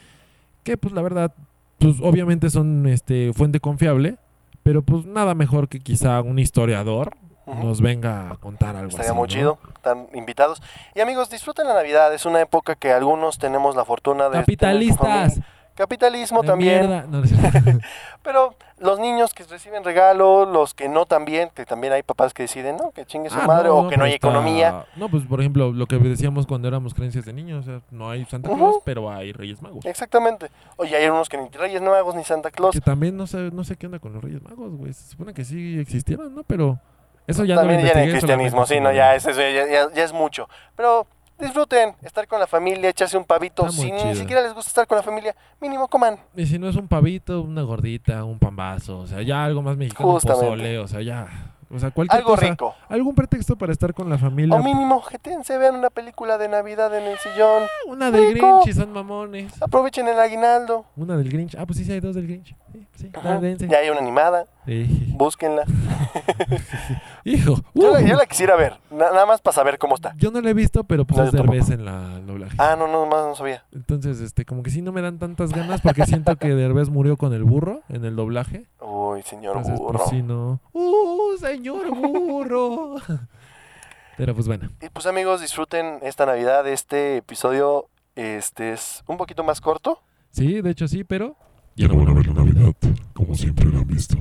Que 0.63 0.77
pues 0.77 0.95
la 0.95 1.03
verdad, 1.03 1.33
pues 1.79 1.97
obviamente 2.01 2.51
son 2.51 2.87
este, 2.87 3.33
fuente 3.35 3.61
confiable, 3.61 4.17
pero 4.63 4.83
pues 4.83 5.07
nada 5.07 5.35
mejor 5.35 5.69
que 5.69 5.81
quizá 5.81 6.21
un 6.23 6.39
historiador 6.39 7.17
Nos 7.47 7.81
venga 7.81 8.31
a 8.31 8.37
contar 8.37 8.77
algo 8.77 8.89
Estaría 8.91 9.11
así, 9.11 9.19
muy 9.19 9.27
¿no? 9.29 9.33
chido, 9.35 9.59
están 9.75 10.07
invitados. 10.15 10.63
Y 10.95 11.01
amigos, 11.01 11.29
disfruten 11.31 11.67
la 11.67 11.75
Navidad, 11.75 12.13
es 12.15 12.25
una 12.27 12.41
época 12.41 12.75
que 12.77 12.93
algunos 12.93 13.39
tenemos 13.39 13.75
la 13.77 13.85
fortuna 13.85 14.29
de... 14.29 14.39
Capitalistas. 14.41 15.41
Capitalismo 15.75 16.43
De 16.43 16.49
también. 16.49 16.89
No, 17.11 17.21
no. 17.21 17.23
Pero 18.23 18.55
los 18.79 18.99
niños 19.01 19.33
que 19.33 19.43
reciben 19.45 19.83
regalo, 19.85 20.45
los 20.45 20.75
que 20.75 20.87
no 20.89 21.07
también, 21.07 21.49
que 21.55 21.65
también 21.65 21.95
hay 21.95 22.03
papás 22.03 22.35
que 22.35 22.43
deciden, 22.43 22.77
no, 22.77 22.91
que 22.91 23.07
chingue 23.07 23.31
su 23.31 23.39
Ah, 23.41 23.47
madre, 23.47 23.71
o 23.71 23.89
que 23.89 23.97
no 23.97 24.05
hay 24.05 24.13
está- 24.13 24.29
economía. 24.29 24.85
No, 24.97 25.09
pues 25.09 25.25
por 25.25 25.41
ejemplo, 25.41 25.73
lo 25.73 25.87
que 25.87 25.97
decíamos 25.99 26.47
cuando 26.47 26.69
éramos 26.69 26.93
creencias 26.93 27.25
de 27.25 27.33
niños, 27.33 27.67
o 27.67 27.71
sea, 27.71 27.81
no 27.91 28.11
hay 28.11 28.25
Santa. 28.27 28.51
Claus, 28.51 28.77
pero 28.85 29.11
hay 29.11 29.33
Reyes 29.33 29.63
Magos. 29.63 29.87
Exactamente. 29.87 30.51
Oye, 30.77 30.95
hay 30.95 31.09
unos 31.09 31.31
que 31.31 31.39
ni 31.39 31.49
Reyes 31.49 31.81
Magos 31.81 32.15
ni 32.17 32.23
Santa 32.25 32.51
Claus. 32.51 32.73
Que 32.75 32.81
también 32.83 33.17
no 33.17 33.27
sé, 33.27 33.39
no 33.51 33.65
sé 33.65 33.77
qué 33.77 33.87
onda 33.87 33.99
con 33.99 34.13
los 34.13 34.23
Reyes 34.23 34.43
Magos, 34.43 34.73
güey. 34.77 34.93
Se 34.93 35.09
supone 35.13 35.33
que 35.33 35.45
sí 35.45 35.79
existieron, 35.81 36.35
¿no? 36.35 36.43
Pero 36.45 36.79
eso 37.27 37.45
ya 37.45 37.57
también 37.57 37.81
no 37.81 37.87
lo 37.87 37.93
ya 37.93 37.99
en 38.01 38.05
el 38.09 38.11
cristianismo, 38.13 38.67
sí, 38.67 38.81
no, 38.81 38.93
ya 38.93 39.15
es, 39.15 39.27
eso 39.27 39.41
ya, 39.41 39.67
ya- 39.67 39.93
ya 39.93 40.05
es 40.05 40.13
mucho. 40.13 40.49
Pero 40.77 41.07
disfruten, 41.39 41.95
estar 42.03 42.27
con 42.29 42.39
la 42.39 42.47
familia, 42.47 42.91
echarse 42.91 43.17
un 43.17 43.25
pavito. 43.25 43.69
Si 43.71 43.91
ni 43.91 44.15
siquiera 44.15 44.43
les 44.43 44.55
gusta 44.55 44.69
estar 44.69 44.87
con 44.87 44.97
la 44.97 45.03
familia, 45.03 45.35
mínimo 45.61 45.89
coman. 45.89 46.19
Y 46.37 46.47
si 46.47 46.59
no 46.59 46.69
es 46.69 46.77
un 46.77 46.87
pavito, 46.89 47.43
una 47.43 47.63
gordita, 47.63 48.23
un 48.25 48.39
pambazo, 48.39 48.99
o 49.01 49.07
sea, 49.07 49.23
ya 49.23 49.45
algo 49.45 49.63
más 49.63 49.77
mexicano, 49.77 50.09
un 50.09 50.15
Justamente. 50.15 50.47
pozole, 50.47 50.79
o 50.79 50.87
sea, 50.89 51.03
ya. 51.03 51.29
O 51.75 51.79
sea, 51.79 51.91
cualquier 51.91 52.19
Algo 52.21 52.35
cosa. 52.35 52.47
rico. 52.51 52.75
Algún 52.91 53.15
pretexto 53.15 53.57
para 53.57 53.73
estar 53.73 53.95
con 53.95 54.11
la 54.11 54.19
familia. 54.19 54.55
O 54.57 54.63
mínimo, 54.63 55.01
jetense, 55.01 55.57
vean 55.57 55.75
una 55.75 55.89
película 55.89 56.37
de 56.37 56.47
Navidad 56.47 56.95
en 56.95 57.05
el 57.05 57.17
sillón. 57.17 57.63
Una 57.89 58.11
del 58.11 58.35
rico. 58.35 58.61
Grinch 58.61 58.77
y 58.77 58.79
son 58.79 58.93
mamones. 58.93 59.55
Aprovechen 59.63 60.07
el 60.07 60.19
aguinaldo. 60.21 60.85
Una 60.97 61.17
del 61.17 61.31
Grinch. 61.31 61.55
Ah, 61.55 61.65
pues 61.65 61.79
sí, 61.79 61.87
sí 61.87 61.93
hay 61.93 62.01
dos 62.01 62.15
del 62.15 62.27
Grinch. 62.27 62.55
Sí, 62.95 63.11
Ajá. 63.15 63.41
Ya 63.41 63.79
hay 63.79 63.91
una 63.91 64.01
animada, 64.01 64.47
Sí. 64.67 64.87
búsquenla. 65.17 65.65
Hijo. 67.25 67.57
Yo, 67.75 67.93
la, 67.93 68.01
uh. 68.01 68.07
yo 68.07 68.17
la 68.17 68.27
quisiera 68.27 68.57
ver, 68.57 68.79
na- 68.91 69.11
nada 69.11 69.27
más 69.27 69.41
para 69.41 69.55
saber 69.55 69.79
cómo 69.79 69.95
está. 69.95 70.15
Yo 70.17 70.31
no 70.31 70.41
la 70.41 70.51
he 70.51 70.55
visto, 70.55 70.85
pero 70.85 71.05
pues 71.05 71.19
No, 71.19 71.25
es. 71.25 71.33
Derbez 71.33 71.71
en 71.71 71.85
la 71.85 72.17
el 72.17 72.27
doblaje. 72.27 72.57
Ah, 72.59 72.77
no, 72.79 72.87
no, 72.89 73.07
más 73.07 73.25
no 73.27 73.35
sabía. 73.35 73.65
Entonces, 73.73 74.21
este, 74.21 74.45
como 74.45 74.63
que 74.63 74.71
sí 74.71 74.83
no 74.83 74.93
me 74.93 75.03
dan 75.03 75.19
tantas 75.19 75.53
ganas 75.53 75.81
porque 75.81 76.05
siento 76.07 76.37
que 76.37 76.49
Derbez 76.55 76.91
murió 76.91 77.17
con 77.17 77.33
el 77.33 77.45
burro 77.45 77.83
en 77.89 78.05
el 78.05 78.17
doblaje. 78.17 78.67
Uy, 78.81 79.23
señor 79.23 79.57
Entonces, 79.57 79.79
burro. 79.81 79.99
pues 79.99 80.11
sí, 80.11 80.23
no. 80.23 80.61
¡Uh, 80.73 81.37
señor 81.39 81.89
burro! 81.95 82.97
Pero 84.17 84.35
pues 84.35 84.47
bueno. 84.47 84.69
Y 84.81 84.89
pues 84.91 85.07
amigos, 85.07 85.41
disfruten 85.41 85.99
esta 86.03 86.27
Navidad, 86.27 86.67
este 86.69 87.17
episodio 87.17 87.89
este 88.15 88.73
es 88.75 89.03
un 89.07 89.17
poquito 89.17 89.43
más 89.43 89.61
corto. 89.61 90.01
Sí, 90.31 90.61
de 90.61 90.71
hecho 90.71 90.87
sí, 90.87 91.03
pero. 91.03 91.35
Ya 91.75 91.89
no 91.89 91.97
van 91.97 92.09
a 92.09 92.13
ver 92.13 92.27
la 92.27 92.35
Navidad, 92.35 92.75
como 93.15 93.35
siempre 93.35 93.67
la 93.67 93.79
han 93.79 93.87
visto. 93.87 94.17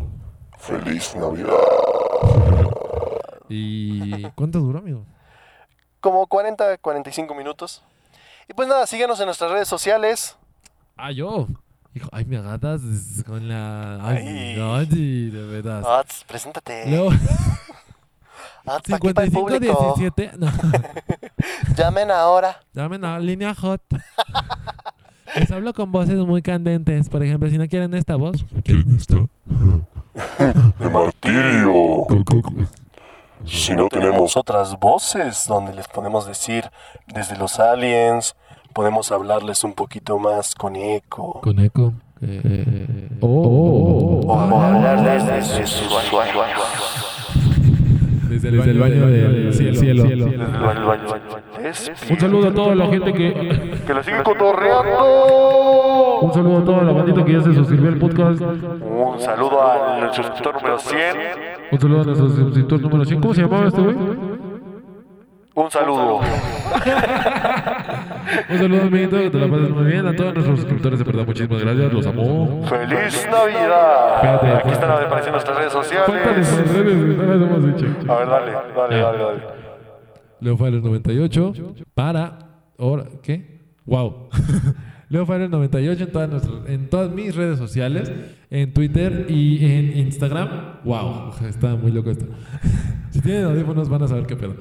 ¡Feliz 0.57 1.15
Navidad! 1.15 1.57
¿Y 3.49 4.23
cuánto 4.35 4.59
duró, 4.59 4.79
amigo? 4.79 5.05
Como 5.99 6.25
40, 6.27 6.77
45 6.77 7.35
minutos. 7.35 7.83
Y 8.47 8.53
pues 8.53 8.67
nada, 8.67 8.87
síguenos 8.87 9.19
en 9.19 9.25
nuestras 9.25 9.51
redes 9.51 9.67
sociales. 9.67 10.37
Ah, 10.95 11.11
yo. 11.11 11.47
Hijo, 11.93 12.07
ay, 12.13 12.23
me 12.25 12.37
agarras 12.37 12.81
con 13.25 13.49
la. 13.49 13.99
Ay, 14.05 14.55
Ay. 14.57 14.85
de 15.29 15.45
verdad. 15.45 15.83
Ats, 15.99 16.23
preséntate. 16.25 16.89
Luego, 16.89 17.09
Ats, 18.65 18.93
aquí 18.93 19.13
para 19.13 19.25
el 19.25 19.31
55 19.33 19.41
público. 19.41 19.93
17. 19.97 20.31
No, 20.37 20.49
Llamen 21.75 22.11
ahora. 22.11 22.61
dame 22.71 22.95
una 22.95 23.19
línea 23.19 23.53
hot. 23.55 23.81
Les 25.35 25.51
hablo 25.51 25.73
con 25.73 25.91
voces 25.91 26.17
muy 26.17 26.41
candentes. 26.41 27.09
Por 27.09 27.23
ejemplo, 27.23 27.49
si 27.49 27.57
no 27.57 27.67
quieren 27.67 27.93
esta 27.93 28.15
voz, 28.15 28.45
¿Quieren 28.63 28.95
esta? 28.97 29.15
¡De 30.79 30.89
martirio! 30.89 32.05
Si 33.45 33.73
no 33.73 33.87
tenemos 33.87 34.37
otras 34.37 34.77
voces 34.79 35.45
donde 35.47 35.73
les 35.73 35.87
podemos 35.87 36.27
decir 36.27 36.69
desde 37.07 37.37
los 37.37 37.59
aliens, 37.59 38.35
podemos 38.73 39.11
hablarles 39.11 39.63
un 39.63 39.73
poquito 39.73 40.19
más 40.19 40.53
con 40.53 40.75
eco. 40.75 41.41
con 41.41 41.59
eco. 41.59 41.93
eh, 42.21 43.09
oh, 43.21 44.21
O 44.27 44.39
hablarles 44.39 45.25
desde 45.25 45.65
su 45.65 45.85
Desde 48.41 48.71
el, 48.71 48.79
baño 48.79 49.05
del 49.05 49.53
cielo. 49.53 50.03
Un 52.09 52.19
saludo 52.19 52.47
a 52.47 52.53
toda 52.53 52.73
la 52.75 52.87
gente 52.87 53.13
que. 53.13 53.33
Que 53.85 53.93
lo 53.93 54.01
sigue 54.03 54.23
cotorreando. 54.23 56.19
Un 56.21 56.33
saludo 56.33 56.57
a 56.57 56.65
toda 56.65 56.81
la 56.83 56.91
bandita 56.91 57.23
que 57.23 57.33
ya 57.33 57.41
se 57.41 57.53
suscribió 57.53 57.89
al 57.89 57.99
podcast. 57.99 58.41
Un 58.41 59.19
saludo 59.19 59.61
al 59.61 60.11
suscriptor 60.13 60.55
número 60.55 60.79
100. 60.79 60.99
Un 61.71 61.79
saludo 61.79 62.01
a 62.01 62.03
nuestro 62.05 62.29
suscriptor 62.29 62.81
número 62.81 63.05
100. 63.05 63.21
¿Cómo 63.21 63.33
se 63.35 63.41
llamaba 63.41 63.67
este 63.67 63.81
güey? 63.81 63.95
Un 65.53 65.69
saludo. 65.69 66.21
Un 68.49 68.57
saludo, 68.57 68.81
amiguito, 68.83 69.17
que 69.17 69.29
te 69.29 69.37
la 69.39 69.47
pases 69.47 69.69
muy 69.69 69.83
bien. 69.85 70.05
A 70.07 70.15
todos 70.15 70.33
nuestros 70.33 70.59
suscriptores, 70.59 70.99
de 70.99 71.05
verdad, 71.05 71.25
muchísimas 71.25 71.61
gracias. 71.61 71.93
Los 71.93 72.05
amo. 72.07 72.65
¡Feliz 72.67 73.27
Navidad! 73.31 74.15
Espérate, 74.15 74.47
Aquí 74.57 74.69
están 74.71 74.91
apareciendo 74.91 75.31
nuestras 75.31 75.57
redes 75.57 75.73
Faltan 75.73 76.37
las 76.37 76.47
sociales. 76.47 76.73
redes, 76.73 77.17
no 77.17 77.23
las 77.23 77.35
hemos 77.49 77.65
dicho. 77.65 77.85
A 78.11 78.15
ver, 78.17 78.27
dale, 78.29 78.51
dale, 78.51 78.95
Ya. 78.97 79.03
dale, 79.03 79.17
dale. 79.23 79.41
Leo 80.39 80.57
Fires 80.57 80.81
98 80.81 81.53
para 81.93 82.39
ahora 82.79 83.05
¿qué? 83.21 83.59
Wow. 83.85 84.29
Leo 85.09 85.25
Fires 85.25 85.49
98 85.49 86.03
en 86.05 86.11
todas 86.11 86.29
nuestras 86.29 86.55
en 86.67 86.89
todas 86.89 87.11
mis 87.11 87.35
redes 87.35 87.59
sociales, 87.59 88.11
en 88.49 88.73
Twitter 88.73 89.25
y 89.29 89.63
en 89.65 89.97
Instagram. 89.97 90.79
Wow, 90.83 91.33
está 91.47 91.75
muy 91.75 91.91
loco 91.91 92.09
esto. 92.11 92.25
si 93.11 93.21
tienen 93.21 93.43
audífonos 93.45 93.87
van 93.89 94.03
a 94.03 94.07
saber 94.07 94.25
qué 94.25 94.35
pedo. 94.35 94.55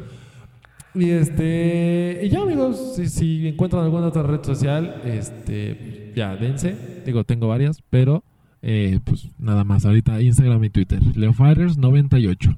Y 0.94 1.10
este, 1.10 2.20
y 2.24 2.28
ya 2.28 2.42
amigos, 2.42 2.94
si, 2.96 3.08
si, 3.08 3.48
encuentran 3.48 3.84
alguna 3.84 4.06
otra 4.06 4.22
red 4.22 4.42
social, 4.42 5.02
este, 5.04 6.12
ya 6.16 6.36
dense. 6.36 6.74
Digo, 7.06 7.24
tengo 7.24 7.48
varias, 7.48 7.80
pero 7.90 8.24
eh, 8.62 8.98
pues 9.04 9.28
nada 9.38 9.64
más 9.64 9.86
ahorita 9.86 10.20
Instagram 10.20 10.64
y 10.64 10.70
Twitter. 10.70 11.00
Leofighters98. 11.00 12.56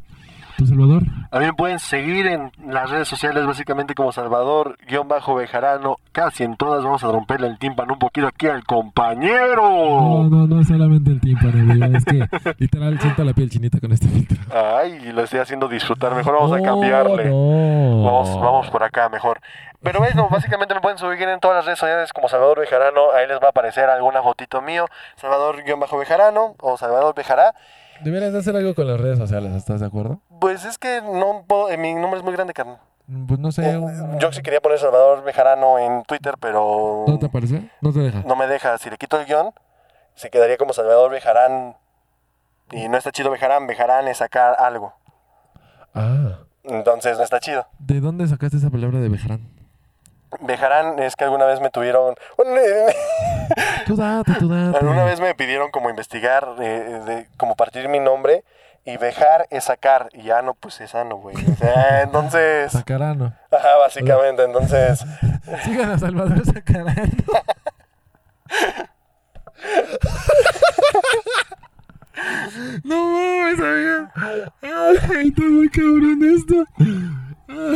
Salvador. 0.66 1.02
También 1.30 1.54
pueden 1.54 1.78
seguir 1.78 2.26
en 2.26 2.52
las 2.66 2.90
redes 2.90 3.08
sociales 3.08 3.46
básicamente 3.46 3.94
como 3.94 4.12
Salvador-Bajo 4.12 5.34
Bejarano, 5.34 5.96
Casi 6.12 6.44
en 6.44 6.56
todas 6.56 6.84
vamos 6.84 7.02
a 7.04 7.10
romperle 7.10 7.46
el 7.46 7.58
tímpano 7.58 7.94
un 7.94 7.98
poquito 7.98 8.26
aquí 8.26 8.46
al 8.46 8.64
compañero. 8.64 9.62
No, 9.62 10.28
no, 10.28 10.46
no 10.46 10.60
es 10.60 10.68
solamente 10.68 11.10
el 11.10 11.20
tímpano. 11.22 11.96
Es 11.96 12.04
que 12.04 12.28
literal 12.58 13.00
siento 13.00 13.24
la 13.24 13.32
piel 13.32 13.48
chinita 13.48 13.80
con 13.80 13.92
este 13.92 14.08
filtro. 14.08 14.36
Ay, 14.54 15.10
lo 15.12 15.22
estoy 15.22 15.40
haciendo 15.40 15.68
disfrutar. 15.68 16.14
Mejor 16.14 16.34
vamos 16.34 16.52
a 16.52 16.60
cambiarle. 16.60 17.30
Vamos, 17.30 18.38
vamos 18.38 18.68
por 18.68 18.82
acá 18.82 19.08
mejor. 19.08 19.40
Pero 19.80 20.00
básicamente 20.30 20.74
me 20.74 20.82
pueden 20.82 20.98
subir 20.98 21.22
en 21.22 21.40
todas 21.40 21.56
las 21.56 21.64
redes 21.64 21.78
sociales 21.78 22.12
como 22.12 22.28
Salvador 22.28 22.60
Bejarano. 22.60 23.12
Ahí 23.12 23.26
les 23.26 23.40
va 23.40 23.46
a 23.46 23.50
aparecer 23.50 23.88
alguna 23.88 24.22
fotito 24.22 24.60
mío. 24.60 24.84
Salvador-Bajo 25.16 25.96
Bejarano 25.96 26.56
o 26.60 26.76
Salvador 26.76 27.14
Bejará. 27.14 27.54
Deberías 28.04 28.34
de 28.34 28.40
hacer 28.40 28.54
algo 28.54 28.74
con 28.74 28.86
las 28.86 29.00
redes 29.00 29.18
sociales, 29.18 29.52
¿estás 29.54 29.80
de 29.80 29.86
acuerdo? 29.86 30.20
Pues 30.42 30.64
es 30.64 30.76
que 30.76 31.00
no 31.02 31.44
puedo, 31.46 31.70
eh, 31.70 31.76
mi 31.76 31.94
nombre 31.94 32.18
es 32.18 32.24
muy 32.24 32.32
grande, 32.34 32.52
carnal. 32.52 32.78
Pues 33.28 33.38
no 33.38 33.52
sé. 33.52 33.70
Eh, 33.70 33.78
un- 33.78 34.18
Yo 34.18 34.32
sí 34.32 34.42
quería 34.42 34.60
poner 34.60 34.80
Salvador 34.80 35.22
Bejarano 35.22 35.78
en 35.78 36.02
Twitter, 36.02 36.34
pero 36.40 37.04
¿No 37.06 37.16
te 37.20 37.26
aparece? 37.26 37.70
No 37.80 37.92
te 37.92 38.00
deja. 38.00 38.22
no 38.26 38.34
me 38.34 38.48
deja. 38.48 38.76
Si 38.78 38.90
le 38.90 38.98
quito 38.98 39.20
el 39.20 39.26
guion, 39.26 39.52
se 40.16 40.30
quedaría 40.30 40.56
como 40.56 40.72
Salvador 40.72 41.12
Bejarán. 41.12 41.76
Y 42.72 42.88
no 42.88 42.96
está 42.98 43.12
chido 43.12 43.30
Bejarán. 43.30 43.68
Bejarán 43.68 44.08
es 44.08 44.16
sacar 44.18 44.56
algo. 44.58 44.92
Ah. 45.94 46.38
Entonces 46.64 47.18
no 47.18 47.22
está 47.22 47.38
chido. 47.38 47.64
¿De 47.78 48.00
dónde 48.00 48.26
sacaste 48.26 48.56
esa 48.56 48.70
palabra 48.70 48.98
de 48.98 49.08
Bejarán? 49.08 49.48
Bejarán 50.40 50.98
es 50.98 51.14
que 51.14 51.22
alguna 51.22 51.44
vez 51.44 51.60
me 51.60 51.70
tuvieron... 51.70 52.16
Tú 53.86 53.94
date, 53.96 54.32
tú 54.40 54.48
date. 54.48 54.78
alguna 54.78 55.04
vez 55.04 55.20
me 55.20 55.34
pidieron 55.36 55.70
como 55.70 55.88
investigar, 55.90 56.48
eh, 56.60 57.00
de, 57.06 57.28
como 57.36 57.54
partir 57.54 57.88
mi 57.88 58.00
nombre. 58.00 58.42
Y 58.84 58.96
dejar 58.96 59.46
es 59.50 59.64
sacar. 59.64 60.08
Y 60.12 60.22
ya 60.24 60.42
no, 60.42 60.54
pues 60.54 60.80
es 60.80 60.90
sano, 60.90 61.16
güey. 61.16 61.36
O 61.36 61.54
sea, 61.56 62.02
entonces. 62.06 62.72
Sacarano. 62.72 63.32
Ajá, 63.50 63.76
básicamente. 63.78 64.44
Entonces. 64.44 65.04
Sigan 65.64 65.90
a 65.90 65.98
Salvador 65.98 66.44
Sacarano. 66.44 67.02
no 72.84 73.06
mames, 73.06 73.60
amigo. 73.60 74.08
Ay, 74.14 74.44
está 75.28 75.42
muy 75.42 75.68
cabrón 75.68 76.22
esto. 76.34 76.64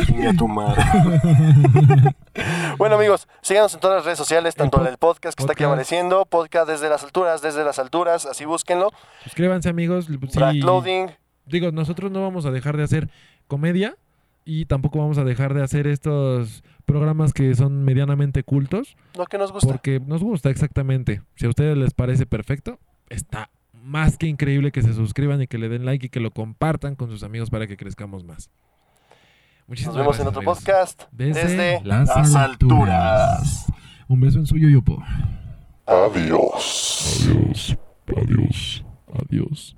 Chingue 0.05 0.27
a 0.27 0.33
tu 0.33 0.47
madre. 0.47 0.81
bueno, 2.77 2.95
amigos, 2.95 3.27
síganos 3.41 3.73
en 3.73 3.79
todas 3.79 3.97
las 3.97 4.05
redes 4.05 4.17
sociales, 4.17 4.55
tanto 4.55 4.79
en 4.81 4.87
el 4.87 4.97
podcast 4.97 5.37
que 5.37 5.43
está 5.43 5.53
aquí 5.53 5.63
apareciendo, 5.63 6.25
podcast 6.25 6.69
desde 6.69 6.89
las 6.89 7.03
alturas, 7.03 7.41
desde 7.41 7.63
las 7.63 7.79
alturas, 7.79 8.25
así 8.25 8.45
búsquenlo. 8.45 8.91
Suscríbanse, 9.23 9.69
amigos. 9.69 10.05
Sí, 10.05 10.39
Backloading. 10.39 11.11
digo, 11.45 11.71
nosotros 11.71 12.11
no 12.11 12.21
vamos 12.21 12.45
a 12.45 12.51
dejar 12.51 12.77
de 12.77 12.83
hacer 12.83 13.09
comedia 13.47 13.95
y 14.45 14.65
tampoco 14.65 14.99
vamos 14.99 15.17
a 15.17 15.23
dejar 15.23 15.53
de 15.53 15.63
hacer 15.63 15.87
estos 15.87 16.63
programas 16.85 17.33
que 17.33 17.53
son 17.53 17.83
medianamente 17.83 18.43
cultos 18.43 18.95
Lo 19.17 19.25
que 19.25 19.37
nos 19.37 19.51
gusta. 19.51 19.67
porque 19.67 19.99
nos 19.99 20.23
gusta 20.23 20.49
exactamente. 20.49 21.21
Si 21.35 21.45
a 21.45 21.49
ustedes 21.49 21.77
les 21.77 21.93
parece 21.93 22.25
perfecto, 22.25 22.79
está 23.09 23.49
más 23.73 24.17
que 24.17 24.27
increíble 24.27 24.71
que 24.71 24.81
se 24.81 24.93
suscriban 24.93 25.41
y 25.41 25.47
que 25.47 25.57
le 25.57 25.69
den 25.69 25.85
like 25.85 26.05
y 26.05 26.09
que 26.09 26.19
lo 26.19 26.31
compartan 26.31 26.95
con 26.95 27.09
sus 27.09 27.23
amigos 27.23 27.49
para 27.49 27.67
que 27.67 27.75
crezcamos 27.77 28.23
más. 28.23 28.49
Muchísimas 29.67 29.95
Nos 29.95 30.03
vemos 30.03 30.19
en 30.19 30.27
otro 30.27 30.39
amigos. 30.39 30.59
podcast 30.59 31.03
Desde 31.11 31.41
desde, 31.43 31.81
las 31.83 32.07
las, 32.07 32.35
alturas. 32.35 32.35
alturas. 32.35 33.65
Un 34.07 34.19
beso 34.21 34.39
en 34.39 34.45
su 34.45 34.57
yoyopo. 34.57 35.03
Adiós. 35.85 37.27
Adiós. 37.27 37.77
Adiós. 38.15 38.85
Adiós. 39.29 39.75